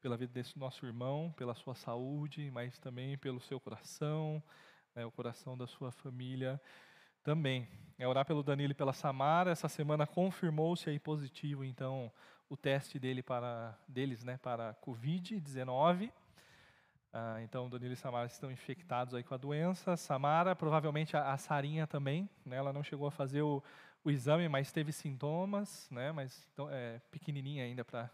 pela 0.00 0.16
vida 0.16 0.32
desse 0.32 0.56
nosso 0.56 0.86
irmão, 0.86 1.34
pela 1.36 1.54
sua 1.54 1.74
saúde, 1.74 2.50
mas 2.52 2.78
também 2.78 3.18
pelo 3.18 3.40
seu 3.40 3.58
coração, 3.58 4.40
né, 4.94 5.04
o 5.04 5.10
coração 5.10 5.58
da 5.58 5.66
sua 5.66 5.90
família 5.90 6.60
também. 7.24 7.68
É 7.98 8.06
orar 8.06 8.24
pelo 8.24 8.44
Danilo 8.44 8.70
e 8.70 8.74
pela 8.74 8.92
Samara. 8.92 9.50
Essa 9.50 9.68
semana 9.68 10.06
confirmou-se 10.06 10.88
aí 10.88 11.00
positivo, 11.00 11.64
então, 11.64 12.12
o 12.48 12.56
teste 12.56 12.98
dele 12.98 13.22
para, 13.22 13.76
deles 13.88 14.22
né, 14.22 14.38
para 14.38 14.74
Covid-19. 14.74 16.12
Ah, 17.12 17.42
então, 17.42 17.68
Danilo 17.68 17.94
e 17.94 17.96
Samara 17.96 18.26
estão 18.26 18.52
infectados 18.52 19.14
aí 19.14 19.24
com 19.24 19.34
a 19.34 19.38
doença. 19.38 19.96
Samara, 19.96 20.54
provavelmente 20.54 21.16
a, 21.16 21.32
a 21.32 21.36
Sarinha 21.38 21.86
também. 21.86 22.30
Né, 22.46 22.56
ela 22.56 22.72
não 22.72 22.84
chegou 22.84 23.08
a 23.08 23.10
fazer 23.10 23.42
o, 23.42 23.62
o 24.04 24.10
exame, 24.10 24.48
mas 24.48 24.72
teve 24.72 24.92
sintomas, 24.92 25.88
né, 25.90 26.12
mas 26.12 26.46
então, 26.52 26.68
é 26.70 27.00
pequenininha 27.10 27.64
ainda 27.64 27.84
para 27.84 28.10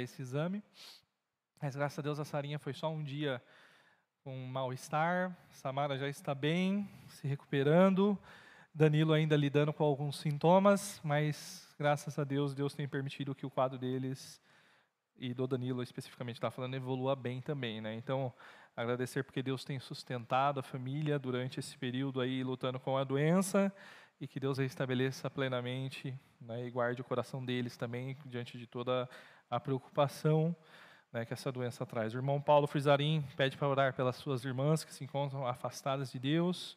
esse 0.00 0.22
exame. 0.22 0.62
Mas 1.60 1.74
graças 1.74 1.98
a 1.98 2.02
Deus 2.02 2.18
a 2.18 2.24
Sarinha 2.24 2.58
foi 2.58 2.72
só 2.72 2.90
um 2.90 3.02
dia 3.02 3.42
com 4.22 4.46
mal-estar. 4.46 5.36
Samara 5.50 5.98
já 5.98 6.08
está 6.08 6.34
bem, 6.34 6.88
se 7.08 7.26
recuperando. 7.26 8.18
Danilo 8.72 9.12
ainda 9.12 9.36
lidando 9.36 9.72
com 9.72 9.82
alguns 9.82 10.18
sintomas, 10.18 11.00
mas 11.02 11.74
graças 11.78 12.16
a 12.18 12.24
Deus, 12.24 12.54
Deus 12.54 12.74
tem 12.74 12.86
permitido 12.86 13.34
que 13.34 13.44
o 13.44 13.50
quadro 13.50 13.78
deles 13.78 14.40
e 15.16 15.34
do 15.34 15.48
Danilo 15.48 15.82
especificamente 15.82 16.36
está 16.36 16.50
falando 16.50 16.74
evolua 16.74 17.16
bem 17.16 17.40
também, 17.40 17.80
né? 17.80 17.94
Então, 17.94 18.32
agradecer 18.76 19.24
porque 19.24 19.42
Deus 19.42 19.64
tem 19.64 19.80
sustentado 19.80 20.60
a 20.60 20.62
família 20.62 21.18
durante 21.18 21.58
esse 21.58 21.76
período 21.76 22.20
aí 22.20 22.44
lutando 22.44 22.78
com 22.78 22.96
a 22.96 23.02
doença 23.02 23.74
e 24.20 24.26
que 24.26 24.40
Deus 24.40 24.58
restabeleça 24.58 25.30
plenamente 25.30 26.14
né, 26.40 26.66
e 26.66 26.70
guarde 26.70 27.00
o 27.00 27.04
coração 27.04 27.44
deles 27.44 27.76
também 27.76 28.16
diante 28.26 28.58
de 28.58 28.66
toda 28.66 29.08
a 29.50 29.60
preocupação 29.60 30.54
né, 31.12 31.24
que 31.24 31.32
essa 31.32 31.50
doença 31.50 31.86
traz. 31.86 32.14
O 32.14 32.18
irmão 32.18 32.40
Paulo 32.40 32.66
Frisarim 32.66 33.24
pede 33.36 33.56
para 33.56 33.68
orar 33.68 33.94
pelas 33.94 34.16
suas 34.16 34.44
irmãs 34.44 34.84
que 34.84 34.92
se 34.92 35.04
encontram 35.04 35.46
afastadas 35.46 36.10
de 36.10 36.18
Deus. 36.18 36.76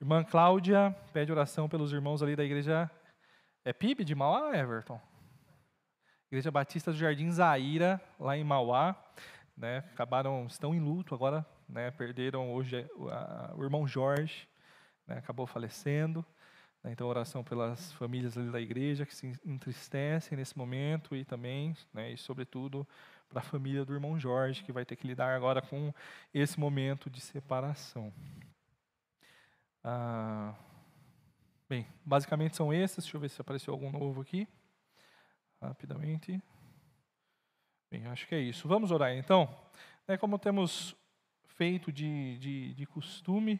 Irmã 0.00 0.22
Cláudia 0.22 0.94
pede 1.12 1.32
oração 1.32 1.68
pelos 1.68 1.92
irmãos 1.92 2.22
ali 2.22 2.36
da 2.36 2.44
igreja. 2.44 2.90
É 3.64 3.72
PIB 3.72 4.04
de 4.04 4.14
Mauá, 4.14 4.56
Everton? 4.56 5.00
Igreja 6.30 6.50
Batista 6.50 6.90
do 6.90 6.98
Jardim 6.98 7.30
Zaira, 7.30 8.00
lá 8.18 8.36
em 8.36 8.42
Mauá, 8.42 8.96
né, 9.56 9.78
acabaram, 9.92 10.46
estão 10.46 10.74
em 10.74 10.80
luto 10.80 11.14
agora, 11.14 11.46
né, 11.68 11.90
perderam 11.92 12.52
hoje 12.52 12.84
a, 13.10 13.54
o 13.56 13.62
irmão 13.62 13.86
Jorge, 13.86 14.48
né, 15.06 15.18
acabou 15.18 15.46
falecendo. 15.46 16.26
Né, 16.84 16.92
então, 16.92 17.08
oração 17.08 17.42
pelas 17.42 17.92
famílias 17.92 18.34
da 18.34 18.60
igreja 18.60 19.06
que 19.06 19.14
se 19.14 19.32
entristecem 19.44 20.36
nesse 20.36 20.56
momento 20.56 21.16
e 21.16 21.24
também, 21.24 21.74
né, 21.94 22.12
e 22.12 22.18
sobretudo, 22.18 22.86
para 23.26 23.40
a 23.40 23.42
família 23.42 23.86
do 23.86 23.94
irmão 23.94 24.20
Jorge, 24.20 24.62
que 24.62 24.70
vai 24.70 24.84
ter 24.84 24.94
que 24.94 25.06
lidar 25.06 25.34
agora 25.34 25.62
com 25.62 25.92
esse 26.32 26.60
momento 26.60 27.08
de 27.08 27.22
separação. 27.22 28.12
Ah, 29.82 30.54
bem, 31.68 31.86
basicamente 32.04 32.54
são 32.54 32.72
esses. 32.72 33.04
Deixa 33.04 33.16
eu 33.16 33.20
ver 33.20 33.30
se 33.30 33.40
apareceu 33.40 33.72
algum 33.72 33.90
novo 33.90 34.20
aqui 34.20 34.46
rapidamente. 35.60 36.42
Bem, 37.90 38.06
acho 38.06 38.26
que 38.28 38.34
é 38.34 38.40
isso. 38.40 38.68
Vamos 38.68 38.90
orar 38.90 39.12
então. 39.14 39.48
É 40.06 40.16
como 40.18 40.38
temos 40.38 40.94
feito 41.46 41.90
de, 41.90 42.36
de, 42.38 42.74
de 42.74 42.86
costume, 42.86 43.58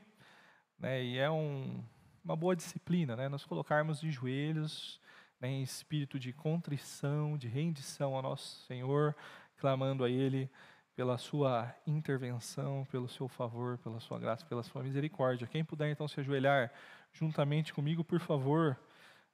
né, 0.78 1.02
e 1.02 1.18
é 1.18 1.30
um, 1.30 1.82
uma 2.24 2.34
boa 2.34 2.56
disciplina, 2.56 3.14
né, 3.14 3.28
nos 3.28 3.44
colocarmos 3.44 4.00
de 4.00 4.10
joelhos, 4.10 4.98
né, 5.38 5.48
em 5.48 5.62
espírito 5.62 6.18
de 6.18 6.32
contrição, 6.32 7.36
de 7.36 7.48
rendição 7.48 8.14
ao 8.14 8.22
nosso 8.22 8.64
Senhor, 8.66 9.14
clamando 9.58 10.04
a 10.04 10.10
Ele 10.10 10.50
pela 10.96 11.18
sua 11.18 11.74
intervenção, 11.86 12.86
pelo 12.90 13.08
seu 13.08 13.28
favor, 13.28 13.76
pela 13.78 14.00
sua 14.00 14.18
graça, 14.18 14.46
pela 14.46 14.62
sua 14.62 14.82
misericórdia. 14.82 15.46
Quem 15.46 15.64
puder 15.64 15.90
então 15.90 16.08
se 16.08 16.18
ajoelhar 16.20 16.72
juntamente 17.12 17.74
comigo, 17.74 18.02
por 18.02 18.20
favor, 18.20 18.78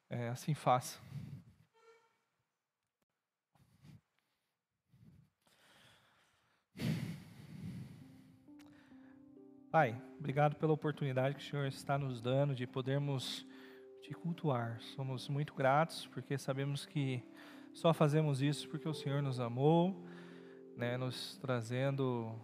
é, 0.09 0.28
assim 0.28 0.55
faça. 0.55 0.99
Pai, 9.70 9.96
obrigado 10.18 10.56
pela 10.56 10.72
oportunidade 10.72 11.36
que 11.36 11.42
o 11.42 11.48
Senhor 11.48 11.68
está 11.68 11.96
nos 11.96 12.20
dando 12.20 12.56
de 12.56 12.66
podermos 12.66 13.46
te 14.02 14.12
cultuar. 14.12 14.80
Somos 14.80 15.28
muito 15.28 15.54
gratos 15.54 16.08
porque 16.08 16.36
sabemos 16.36 16.84
que 16.84 17.22
só 17.72 17.94
fazemos 17.94 18.42
isso 18.42 18.68
porque 18.68 18.88
o 18.88 18.92
Senhor 18.92 19.22
nos 19.22 19.38
amou, 19.38 20.04
né, 20.76 20.96
nos 20.96 21.38
trazendo 21.38 22.34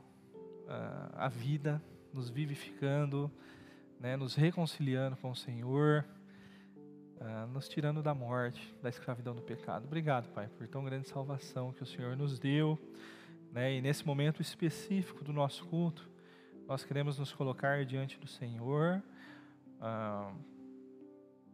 uh, 0.69 1.17
a 1.17 1.27
vida, 1.27 1.83
nos 2.13 2.31
vivificando, 2.31 3.29
né, 3.99 4.17
nos 4.17 4.37
reconciliando 4.37 5.17
com 5.17 5.33
o 5.33 5.37
Senhor, 5.37 6.07
uh, 7.21 7.49
nos 7.49 7.69
tirando 7.69 8.05
da 8.05 8.15
morte, 8.15 8.73
da 8.81 8.89
escravidão 8.89 9.35
do 9.35 9.43
pecado. 9.43 9.85
Obrigado, 9.85 10.29
Pai, 10.29 10.47
por 10.47 10.69
tão 10.69 10.85
grande 10.85 11.09
salvação 11.09 11.73
que 11.73 11.83
o 11.83 11.87
Senhor 11.87 12.17
nos 12.17 12.39
deu. 12.39 12.79
Né, 13.51 13.75
e 13.75 13.81
nesse 13.81 14.07
momento 14.07 14.41
específico 14.41 15.25
do 15.25 15.33
nosso 15.33 15.67
culto, 15.67 16.09
nós 16.67 16.85
queremos 16.85 17.17
nos 17.17 17.33
colocar 17.33 17.85
diante 17.85 18.19
do 18.19 18.27
Senhor, 18.27 19.01
ah, 19.81 20.33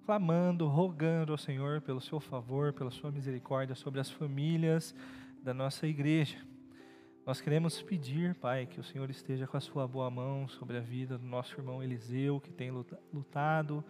clamando, 0.06 0.66
rogando 0.66 1.32
ao 1.32 1.38
Senhor 1.38 1.82
pelo 1.82 2.00
seu 2.00 2.18
favor, 2.18 2.72
pela 2.72 2.90
sua 2.90 3.10
misericórdia 3.10 3.74
sobre 3.74 4.00
as 4.00 4.10
famílias 4.10 4.94
da 5.42 5.52
nossa 5.52 5.86
igreja. 5.86 6.38
Nós 7.26 7.42
queremos 7.42 7.82
pedir, 7.82 8.34
Pai, 8.36 8.64
que 8.66 8.80
o 8.80 8.82
Senhor 8.82 9.08
esteja 9.10 9.46
com 9.46 9.56
a 9.56 9.60
sua 9.60 9.86
boa 9.86 10.10
mão 10.10 10.48
sobre 10.48 10.78
a 10.78 10.80
vida 10.80 11.18
do 11.18 11.26
nosso 11.26 11.54
irmão 11.60 11.82
Eliseu, 11.82 12.40
que 12.40 12.50
tem 12.50 12.70
lutado 13.12 13.84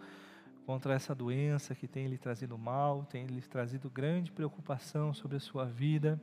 contra 0.65 0.93
essa 0.93 1.15
doença, 1.15 1.73
que 1.73 1.87
tem 1.87 2.07
lhe 2.07 2.17
trazido 2.17 2.57
mal, 2.57 3.05
tem 3.05 3.25
lhe 3.25 3.41
trazido 3.41 3.89
grande 3.89 4.29
preocupação 4.29 5.13
sobre 5.13 5.37
a 5.37 5.39
sua 5.39 5.65
vida. 5.65 6.21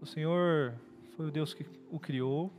O 0.00 0.06
Senhor 0.06 0.74
foi 1.16 1.26
o 1.26 1.30
Deus 1.30 1.52
que 1.52 1.66
o 1.90 1.98
criou, 1.98 2.52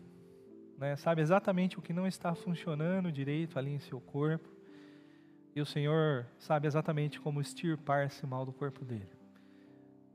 né, 0.78 0.95
sabe 0.95 1.21
exatamente 1.21 1.80
o 1.80 1.82
que 1.82 1.91
não 1.91 2.05
está 2.05 2.36
funcionando 2.36 3.11
direito 3.11 3.57
ali 3.57 3.71
em 3.71 3.80
seu 3.80 3.99
corpo. 3.99 4.47
E 5.55 5.61
o 5.61 5.65
Senhor 5.65 6.28
sabe 6.38 6.67
exatamente 6.67 7.19
como 7.19 7.41
extirpar 7.41 8.05
esse 8.05 8.25
mal 8.28 8.45
do 8.45 8.53
corpo 8.53 8.86
dele. 8.86 9.09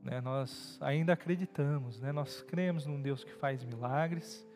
Né, 0.01 0.21
nós 0.21 0.77
ainda 0.81 1.13
acreditamos, 1.13 1.99
né, 1.99 2.11
nós 2.11 2.41
cremos 2.41 2.85
num 2.85 3.01
Deus 3.01 3.23
que 3.23 3.31
faz 3.33 3.63
milagres 3.63 4.47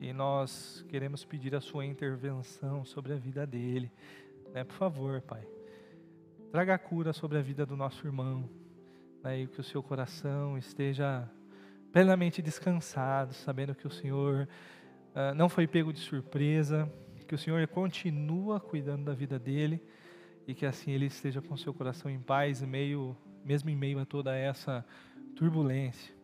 e 0.00 0.12
nós 0.12 0.84
queremos 0.88 1.24
pedir 1.24 1.54
a 1.54 1.60
sua 1.60 1.84
intervenção 1.84 2.84
sobre 2.84 3.12
a 3.12 3.16
vida 3.16 3.46
dele. 3.46 3.90
Né, 4.52 4.64
por 4.64 4.74
favor, 4.76 5.20
Pai, 5.22 5.46
traga 6.50 6.74
a 6.74 6.78
cura 6.78 7.12
sobre 7.12 7.38
a 7.38 7.42
vida 7.42 7.66
do 7.66 7.76
nosso 7.76 8.06
irmão 8.06 8.48
né, 9.22 9.40
e 9.40 9.46
que 9.46 9.60
o 9.60 9.64
seu 9.64 9.82
coração 9.82 10.56
esteja 10.56 11.28
plenamente 11.92 12.42
descansado, 12.42 13.34
sabendo 13.34 13.74
que 13.74 13.86
o 13.86 13.90
Senhor 13.90 14.48
uh, 15.14 15.34
não 15.34 15.48
foi 15.48 15.66
pego 15.66 15.92
de 15.92 16.00
surpresa, 16.00 16.90
que 17.26 17.34
o 17.34 17.38
Senhor 17.38 17.66
continua 17.68 18.60
cuidando 18.60 19.04
da 19.04 19.14
vida 19.14 19.38
dele 19.38 19.80
e 20.46 20.54
que 20.54 20.66
assim 20.66 20.92
ele 20.92 21.06
esteja 21.06 21.40
com 21.40 21.56
seu 21.56 21.72
coração 21.72 22.10
em 22.10 22.20
paz, 22.20 22.60
meio, 22.60 23.16
mesmo 23.44 23.70
em 23.70 23.76
meio 23.76 23.98
a 23.98 24.04
toda 24.04 24.36
essa 24.36 24.84
turbulência. 25.34 26.14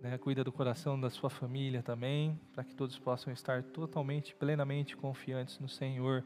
Né? 0.00 0.16
Cuida 0.16 0.44
do 0.44 0.52
coração 0.52 0.98
da 0.98 1.10
sua 1.10 1.28
família 1.28 1.82
também, 1.82 2.38
para 2.52 2.62
que 2.62 2.74
todos 2.74 2.98
possam 2.98 3.32
estar 3.32 3.62
totalmente, 3.64 4.34
plenamente 4.34 4.96
confiantes 4.96 5.58
no 5.58 5.68
Senhor. 5.68 6.24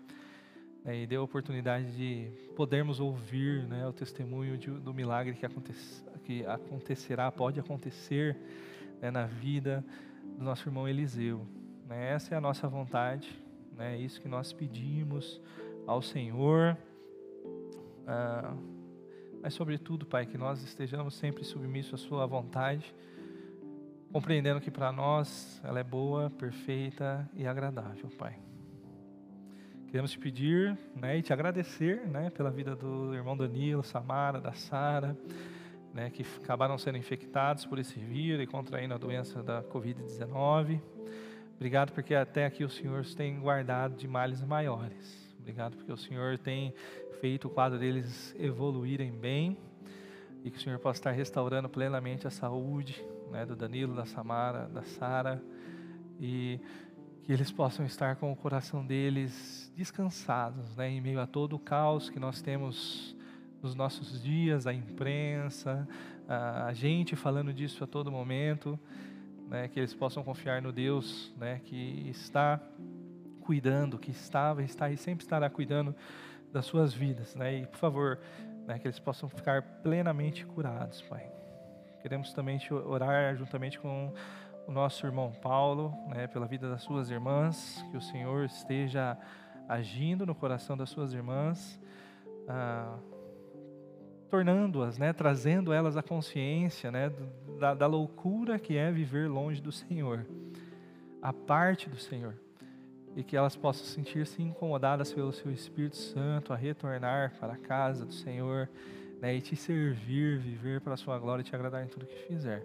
Né? 0.85 1.03
E 1.03 1.07
dê 1.07 1.17
a 1.17 1.23
oportunidade 1.23 1.97
de 1.97 2.31
podermos 2.55 3.01
ouvir 3.01 3.67
né, 3.67 3.87
o 3.87 3.93
testemunho 3.93 4.59
de, 4.59 4.71
do 4.71 4.93
milagre 4.93 5.35
que, 5.35 5.47
aconte, 5.47 5.73
que 6.25 6.45
acontecerá, 6.45 7.33
pode 7.33 7.59
acontecer 7.59 8.37
né, 9.01 9.11
na 9.11 9.25
vida 9.25 9.83
do 10.37 10.45
nosso 10.45 10.69
irmão 10.69 10.87
Eliseu. 10.87 11.47
Né? 11.93 12.13
Essa 12.13 12.35
é 12.35 12.39
a 12.39 12.41
nossa 12.41 12.67
vontade, 12.67 13.29
né? 13.77 13.97
é 13.97 13.99
isso 13.99 14.19
que 14.19 14.27
nós 14.27 14.51
pedimos 14.51 15.41
ao 15.87 16.01
Senhor. 16.01 16.77
Ah, 18.07 18.55
mas, 19.43 19.53
sobretudo, 19.53 20.07
Pai, 20.07 20.25
que 20.25 20.39
nós 20.39 20.63
estejamos 20.63 21.15
sempre 21.15 21.45
submissos 21.45 22.01
à 22.01 22.09
Sua 22.09 22.27
vontade, 22.27 22.95
compreendendo 24.11 24.61
que 24.61 24.71
para 24.71 24.91
nós 24.91 25.61
ela 25.63 25.81
é 25.81 25.85
boa, 25.85 26.31
perfeita 26.31 27.29
e 27.35 27.47
agradável, 27.47 28.09
Pai. 28.17 28.39
Queremos 29.89 30.13
te 30.13 30.19
pedir 30.19 30.79
né, 30.97 31.19
e 31.19 31.23
te 31.23 31.35
agradecer 31.35 32.07
né, 32.09 32.31
pela 32.31 32.51
vida 32.51 32.75
do 32.75 33.15
irmão 33.15 33.37
Danilo, 33.37 33.83
Samara, 33.83 34.41
da 34.41 34.55
Sara, 34.55 35.15
né, 35.93 36.09
que 36.09 36.25
acabaram 36.43 36.79
sendo 36.79 36.97
infectados 36.97 37.67
por 37.67 37.79
esse 37.79 37.99
vírus 37.99 38.43
e 38.43 38.47
contraindo 38.47 38.95
a 38.95 38.97
doença 38.97 39.43
da 39.43 39.63
Covid-19. 39.63 40.81
Obrigado 41.63 41.93
porque 41.93 42.13
até 42.13 42.45
aqui 42.45 42.65
o 42.65 42.69
Senhor 42.69 43.05
tem 43.15 43.39
guardado 43.39 43.95
de 43.95 44.09
males 44.09 44.43
maiores. 44.43 45.33
Obrigado 45.39 45.77
porque 45.77 45.93
o 45.93 45.97
Senhor 45.97 46.37
tem 46.37 46.75
feito 47.21 47.47
o 47.47 47.51
quadro 47.51 47.79
deles 47.79 48.35
evoluírem 48.37 49.13
bem 49.13 49.57
e 50.43 50.51
que 50.51 50.59
o 50.59 50.61
Senhor 50.61 50.81
possa 50.81 50.99
estar 50.99 51.13
restaurando 51.13 51.69
plenamente 51.69 52.27
a 52.27 52.31
saúde 52.31 53.01
né, 53.31 53.47
do 53.47 53.55
Danilo, 53.55 53.95
da 53.95 54.05
Samara, 54.05 54.67
da 54.71 54.83
Sara 54.83 55.41
e 56.19 56.59
que 57.23 57.33
eles 57.33 57.53
possam 57.53 57.87
estar 57.87 58.17
com 58.17 58.33
o 58.33 58.37
coração 58.37 58.85
deles 58.85 59.73
descansados, 59.77 60.75
né, 60.75 60.91
em 60.91 61.01
meio 61.01 61.21
a 61.21 61.29
todo 61.29 61.55
o 61.55 61.61
caos 61.61 62.11
que 62.11 62.19
nós 62.19 62.43
temos 62.43 63.17
nos 63.63 63.77
nossos 63.77 64.21
dias, 64.21 64.67
a 64.67 64.75
imprensa, 64.75 65.89
a 66.27 66.73
gente 66.73 67.15
falando 67.15 67.53
disso 67.53 67.85
a 67.85 67.87
todo 67.87 68.11
momento, 68.11 68.77
né, 69.53 69.69
que 69.69 69.79
eles 69.79 69.93
possam 69.93 70.25
confiar 70.25 70.63
no 70.63 70.73
Deus, 70.73 71.31
né, 71.37 71.61
que 71.63 72.09
está 72.09 72.59
cuidando, 73.43 73.99
que 73.99 74.11
estava, 74.11 74.63
está 74.63 74.89
e 74.89 74.97
sempre 74.97 75.23
estará 75.25 75.51
cuidando 75.51 75.95
das 76.51 76.65
suas 76.65 76.95
vidas, 76.95 77.35
né? 77.35 77.59
E 77.59 77.67
por 77.67 77.77
favor, 77.77 78.19
né, 78.67 78.79
que 78.79 78.87
eles 78.87 78.99
possam 78.99 79.29
ficar 79.29 79.61
plenamente 79.83 80.47
curados, 80.47 81.03
Pai. 81.03 81.31
Queremos 82.01 82.33
também 82.33 82.59
orar 82.87 83.37
juntamente 83.37 83.79
com 83.79 84.15
o 84.67 84.73
nosso 84.73 85.05
irmão 85.05 85.31
Paulo, 85.43 85.95
né, 86.09 86.27
pela 86.27 86.47
vida 86.47 86.71
das 86.71 86.83
suas 86.83 87.11
irmãs, 87.11 87.85
que 87.91 87.97
o 87.97 88.01
Senhor 88.01 88.47
esteja 88.47 89.19
agindo 89.69 90.25
no 90.25 90.35
coração 90.35 90.79
das 90.79 90.89
suas 90.89 91.13
irmãs, 91.13 91.79
ah, 92.49 92.97
tornando-as, 94.33 94.97
né, 94.97 95.13
trazendo 95.13 95.75
elas 95.75 95.95
à 95.95 96.03
consciência, 96.03 96.91
né, 96.91 97.13
da, 97.59 97.75
da 97.75 97.87
loucura 97.87 98.59
que 98.59 98.79
é 98.79 98.91
viver 98.91 99.29
longe 99.29 99.61
do 99.61 99.71
Senhor, 99.71 100.25
a 101.21 101.35
parte 101.35 101.91
do 101.91 101.99
Senhor 101.99 102.33
e 103.15 103.23
que 103.23 103.37
elas 103.37 103.55
possam 103.55 103.85
sentir-se 103.85 104.41
incomodadas 104.41 105.13
pelo 105.13 105.35
seu 105.35 105.53
Espírito 105.53 105.99
Santo 105.99 106.51
a 106.51 106.57
retornar 106.57 107.35
para 107.39 107.53
a 107.53 107.57
casa 107.59 108.07
do 108.07 108.15
Senhor 108.15 108.71
né, 109.21 109.35
e 109.35 109.43
te 109.43 109.55
servir, 109.55 110.39
viver 110.39 110.81
para 110.81 110.95
a 110.95 110.97
sua 110.97 111.19
glória 111.19 111.43
e 111.43 111.45
te 111.45 111.55
agradar 111.55 111.85
em 111.85 111.89
tudo 111.89 112.07
que 112.07 112.17
fizer. 112.27 112.65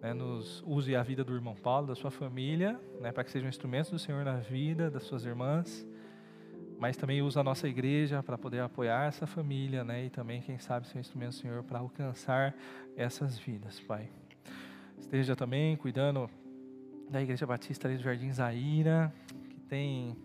Né, 0.00 0.12
nos 0.12 0.62
use 0.64 0.94
a 0.94 1.02
vida 1.02 1.24
do 1.24 1.34
irmão 1.34 1.56
Paulo, 1.56 1.88
da 1.88 1.96
sua 1.96 2.12
família, 2.12 2.80
né, 3.00 3.10
para 3.10 3.24
que 3.24 3.32
sejam 3.32 3.48
instrumentos 3.48 3.90
do 3.90 3.98
Senhor 3.98 4.24
na 4.24 4.36
vida 4.36 4.88
das 4.92 5.02
suas 5.02 5.24
irmãs, 5.24 5.84
mas 6.78 6.96
também 6.96 7.22
use 7.22 7.38
a 7.38 7.42
nossa 7.42 7.68
igreja 7.68 8.22
para 8.22 8.36
poder 8.36 8.60
apoiar 8.60 9.06
essa 9.06 9.26
família 9.26 9.84
né, 9.84 10.06
e 10.06 10.10
também, 10.10 10.40
quem 10.40 10.58
sabe, 10.58 10.86
ser 10.88 10.98
um 10.98 11.00
instrumento 11.00 11.34
Senhor 11.34 11.62
para 11.62 11.78
alcançar 11.78 12.54
essas 12.96 13.38
vidas, 13.38 13.80
Pai. 13.80 14.08
Esteja 14.98 15.36
também 15.36 15.76
cuidando 15.76 16.28
da 17.08 17.22
Igreja 17.22 17.46
Batista 17.46 17.86
ali 17.86 17.96
do 17.96 18.02
Jardim 18.02 18.32
Zaira, 18.32 19.12
tem 19.68 20.16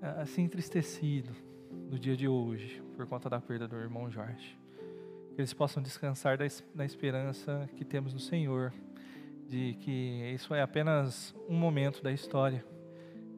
ah, 0.00 0.26
se 0.26 0.40
entristecido 0.40 1.30
no 1.90 1.98
dia 1.98 2.16
de 2.16 2.28
hoje 2.28 2.82
por 2.94 3.06
conta 3.06 3.28
da 3.28 3.40
perda 3.40 3.66
do 3.66 3.76
irmão 3.76 4.10
Jorge. 4.10 4.56
Que 5.34 5.40
eles 5.40 5.52
possam 5.52 5.82
descansar 5.82 6.38
da, 6.38 6.84
esperança 6.84 7.68
que 7.76 7.84
temos 7.84 8.14
no 8.14 8.20
Senhor, 8.20 8.72
de 9.46 9.74
que 9.80 10.32
isso 10.34 10.54
é 10.54 10.62
apenas 10.62 11.34
um 11.48 11.54
momento 11.54 12.02
da 12.02 12.10
história, 12.10 12.64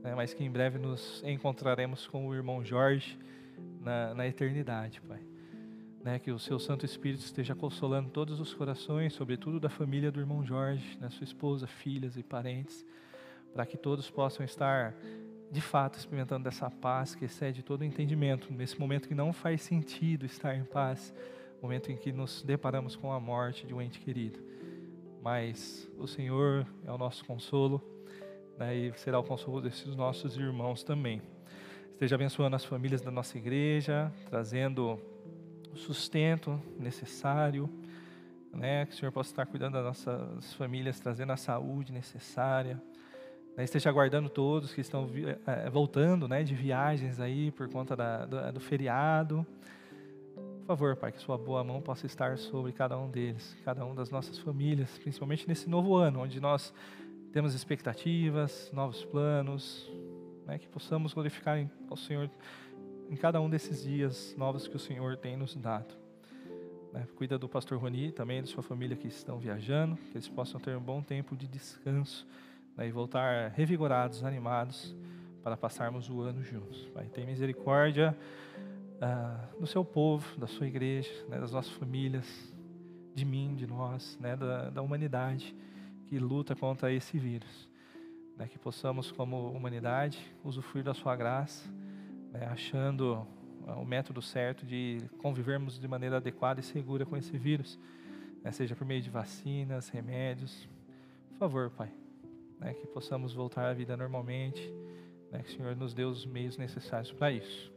né, 0.02 0.14
mas 0.14 0.34
que 0.34 0.44
em 0.44 0.50
breve 0.50 0.78
nos 0.78 1.22
encontraremos 1.24 2.06
com 2.06 2.26
o 2.26 2.34
irmão 2.34 2.64
Jorge 2.64 3.18
na, 3.80 4.14
na 4.14 4.26
eternidade, 4.26 5.00
Pai. 5.00 5.20
Né, 6.02 6.18
que 6.18 6.30
o 6.30 6.38
seu 6.38 6.58
Santo 6.58 6.86
Espírito 6.86 7.24
esteja 7.24 7.54
consolando 7.54 8.10
todos 8.10 8.40
os 8.40 8.54
corações, 8.54 9.12
sobretudo 9.12 9.58
da 9.58 9.68
família 9.68 10.10
do 10.10 10.20
irmão 10.20 10.44
Jorge, 10.44 10.96
né, 11.00 11.10
sua 11.10 11.24
esposa, 11.24 11.66
filhas 11.66 12.16
e 12.16 12.22
parentes 12.22 12.84
para 13.52 13.66
que 13.66 13.76
todos 13.76 14.08
possam 14.10 14.44
estar 14.44 14.94
de 15.50 15.60
fato 15.60 15.98
experimentando 15.98 16.44
dessa 16.44 16.70
paz 16.70 17.14
que 17.14 17.24
excede 17.24 17.62
todo 17.62 17.84
entendimento, 17.84 18.52
nesse 18.52 18.78
momento 18.78 19.08
que 19.08 19.14
não 19.14 19.32
faz 19.32 19.62
sentido 19.62 20.26
estar 20.26 20.54
em 20.54 20.64
paz, 20.64 21.14
momento 21.60 21.90
em 21.90 21.96
que 21.96 22.12
nos 22.12 22.42
deparamos 22.42 22.94
com 22.94 23.12
a 23.12 23.18
morte 23.18 23.66
de 23.66 23.74
um 23.74 23.80
ente 23.80 23.98
querido. 23.98 24.38
Mas 25.22 25.90
o 25.98 26.06
Senhor 26.06 26.66
é 26.86 26.92
o 26.92 26.98
nosso 26.98 27.24
consolo 27.24 27.82
né, 28.58 28.74
e 28.74 28.92
será 28.98 29.18
o 29.18 29.22
consolo 29.22 29.60
desses 29.60 29.94
nossos 29.94 30.36
irmãos 30.36 30.82
também. 30.82 31.22
Esteja 31.92 32.14
abençoando 32.14 32.56
as 32.56 32.64
famílias 32.64 33.00
da 33.00 33.10
nossa 33.10 33.36
igreja, 33.38 34.12
trazendo 34.28 35.00
o 35.72 35.76
sustento 35.76 36.60
necessário, 36.78 37.68
né, 38.52 38.86
que 38.86 38.92
o 38.92 38.96
Senhor 38.96 39.12
possa 39.12 39.30
estar 39.30 39.46
cuidando 39.46 39.74
das 39.74 39.84
nossas 39.84 40.54
famílias, 40.54 40.98
trazendo 41.00 41.32
a 41.32 41.36
saúde 41.36 41.92
necessária 41.92 42.80
né, 43.58 43.64
esteja 43.64 43.90
aguardando 43.90 44.28
todos 44.28 44.72
que 44.72 44.80
estão 44.80 45.10
é, 45.44 45.68
voltando 45.68 46.28
né, 46.28 46.44
de 46.44 46.54
viagens 46.54 47.18
aí 47.18 47.50
por 47.50 47.68
conta 47.68 47.96
da, 47.96 48.24
do, 48.24 48.52
do, 48.52 48.60
feriado. 48.60 49.44
Por 50.60 50.66
favor, 50.68 50.94
Pai, 50.94 51.10
que 51.10 51.18
Sua 51.18 51.36
boa 51.36 51.64
mão 51.64 51.82
possa 51.82 52.06
estar 52.06 52.38
sobre 52.38 52.70
cada 52.70 52.96
um 52.96 53.10
deles, 53.10 53.56
cada 53.64 53.84
um 53.84 53.96
das 53.96 54.10
nossas 54.10 54.38
famílias, 54.38 54.96
principalmente 54.98 55.48
nesse 55.48 55.68
novo 55.68 55.96
ano, 55.96 56.20
onde 56.20 56.38
nós 56.38 56.72
temos 57.32 57.54
expectativas, 57.54 58.70
novos 58.72 59.04
planos, 59.04 59.90
né, 60.46 60.58
que 60.58 60.66
possamos 60.66 61.12
glorificar 61.12 61.58
ao 61.90 61.96
Senhor 61.96 62.30
em 63.10 63.16
cada 63.16 63.40
um 63.40 63.48
desses 63.50 63.82
dias 63.82 64.34
novos 64.36 64.66
que 64.66 64.76
o 64.76 64.78
Senhor 64.78 65.16
tem 65.16 65.36
nos 65.36 65.54
dado. 65.54 65.94
Né, 66.92 67.06
cuida 67.16 67.38
do 67.38 67.48
pastor 67.48 67.78
Roni, 67.78 68.12
também 68.12 68.40
da 68.40 68.46
sua 68.46 68.62
família 68.62 68.96
que 68.96 69.08
estão 69.08 69.38
viajando, 69.38 69.96
que 69.96 70.16
eles 70.16 70.28
possam 70.28 70.58
ter 70.58 70.76
um 70.76 70.80
bom 70.80 71.02
tempo 71.02 71.36
de 71.36 71.46
descanso 71.46 72.26
né, 72.76 72.88
e 72.88 72.90
voltar 72.90 73.50
revigorados, 73.50 74.24
animados, 74.24 74.96
para 75.42 75.56
passarmos 75.56 76.08
o 76.08 76.20
ano 76.22 76.42
juntos. 76.42 76.88
Pai, 76.94 77.06
tem 77.06 77.26
misericórdia 77.26 78.16
ah, 79.00 79.48
do 79.60 79.66
seu 79.66 79.84
povo, 79.84 80.38
da 80.38 80.46
sua 80.46 80.66
igreja, 80.66 81.12
né, 81.28 81.38
das 81.38 81.52
nossas 81.52 81.72
famílias, 81.72 82.26
de 83.14 83.24
mim, 83.24 83.54
de 83.54 83.66
nós, 83.66 84.18
né, 84.18 84.34
da, 84.36 84.70
da 84.70 84.82
humanidade 84.82 85.54
que 86.08 86.18
luta 86.18 86.56
contra 86.56 86.90
esse 86.92 87.18
vírus. 87.18 87.68
Né, 88.36 88.48
que 88.48 88.58
possamos, 88.58 89.12
como 89.12 89.50
humanidade, 89.50 90.18
usufruir 90.42 90.84
da 90.84 90.94
sua 90.94 91.14
graça, 91.14 91.68
né, 92.32 92.46
achando 92.46 93.26
ah, 93.66 93.74
o 93.76 93.84
método 93.84 94.22
certo 94.22 94.64
de 94.64 95.02
convivermos 95.18 95.78
de 95.78 95.88
maneira 95.88 96.16
adequada 96.16 96.60
e 96.60 96.62
segura 96.62 97.04
com 97.04 97.16
esse 97.16 97.36
vírus, 97.36 97.78
né, 98.42 98.52
seja 98.52 98.74
por 98.74 98.86
meio 98.86 99.02
de 99.02 99.10
vacinas, 99.10 99.88
remédios. 99.88 100.68
Por 101.30 101.38
favor, 101.38 101.70
Pai, 101.70 101.92
né, 102.60 102.74
que 102.74 102.86
possamos 102.86 103.34
voltar 103.34 103.68
à 103.68 103.74
vida 103.74 103.96
normalmente, 103.96 104.72
né, 105.32 105.42
que 105.42 105.50
o 105.50 105.56
Senhor 105.56 105.76
nos 105.76 105.92
dê 105.92 106.04
os 106.04 106.24
meios 106.24 106.56
necessários 106.56 107.12
para 107.12 107.32
isso. 107.32 107.72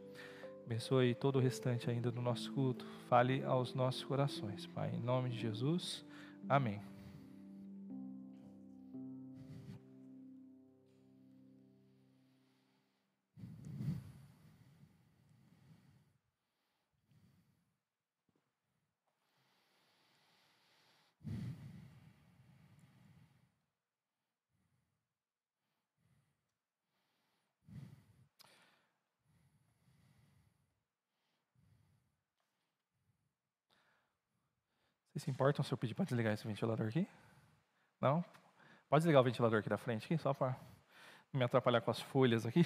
Abençoe 0.63 1.15
todo 1.15 1.37
o 1.37 1.41
restante 1.41 1.89
ainda 1.89 2.11
do 2.11 2.21
nosso 2.21 2.53
culto, 2.53 2.85
fale 3.09 3.43
aos 3.43 3.73
nossos 3.73 4.03
corações, 4.03 4.67
Pai, 4.67 4.91
em 4.93 5.01
nome 5.01 5.31
de 5.31 5.39
Jesus, 5.39 6.05
amém. 6.47 6.90
Vocês 35.21 35.25
se 35.25 35.31
importam 35.31 35.63
se 35.63 35.71
eu 35.71 35.77
pedir 35.77 35.93
para 35.93 36.05
desligar 36.05 36.33
esse 36.33 36.47
ventilador 36.47 36.87
aqui? 36.87 37.07
Não? 38.01 38.25
Pode 38.89 39.01
desligar 39.01 39.21
o 39.21 39.23
ventilador 39.23 39.59
aqui 39.59 39.69
da 39.69 39.77
frente, 39.77 40.05
aqui, 40.05 40.17
só 40.17 40.33
para 40.33 40.57
não 41.31 41.37
me 41.37 41.43
atrapalhar 41.43 41.79
com 41.81 41.91
as 41.91 42.01
folhas 42.01 42.43
aqui. 42.43 42.65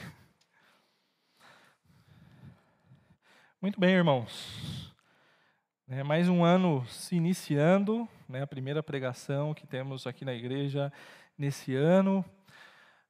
Muito 3.62 3.78
bem, 3.78 3.96
irmãos. 3.96 4.94
É 5.90 6.02
mais 6.02 6.30
um 6.30 6.46
ano 6.46 6.86
se 6.88 7.18
iniciando, 7.18 8.08
né, 8.30 8.44
a 8.44 8.48
primeira 8.48 8.82
pregação 8.82 9.54
que 9.54 9.68
temos 9.68 10.08
aqui 10.08 10.24
na 10.24 10.34
igreja 10.34 10.94
nesse 11.38 11.76
ano. 11.76 12.24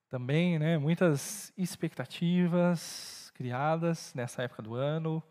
Também, 0.10 0.58
né, 0.58 0.80
muitas 0.80 1.54
expectativas 1.56 3.32
criadas 3.36 4.12
nessa 4.16 4.42
época 4.42 4.64
do 4.64 4.74
ano, 4.74 5.22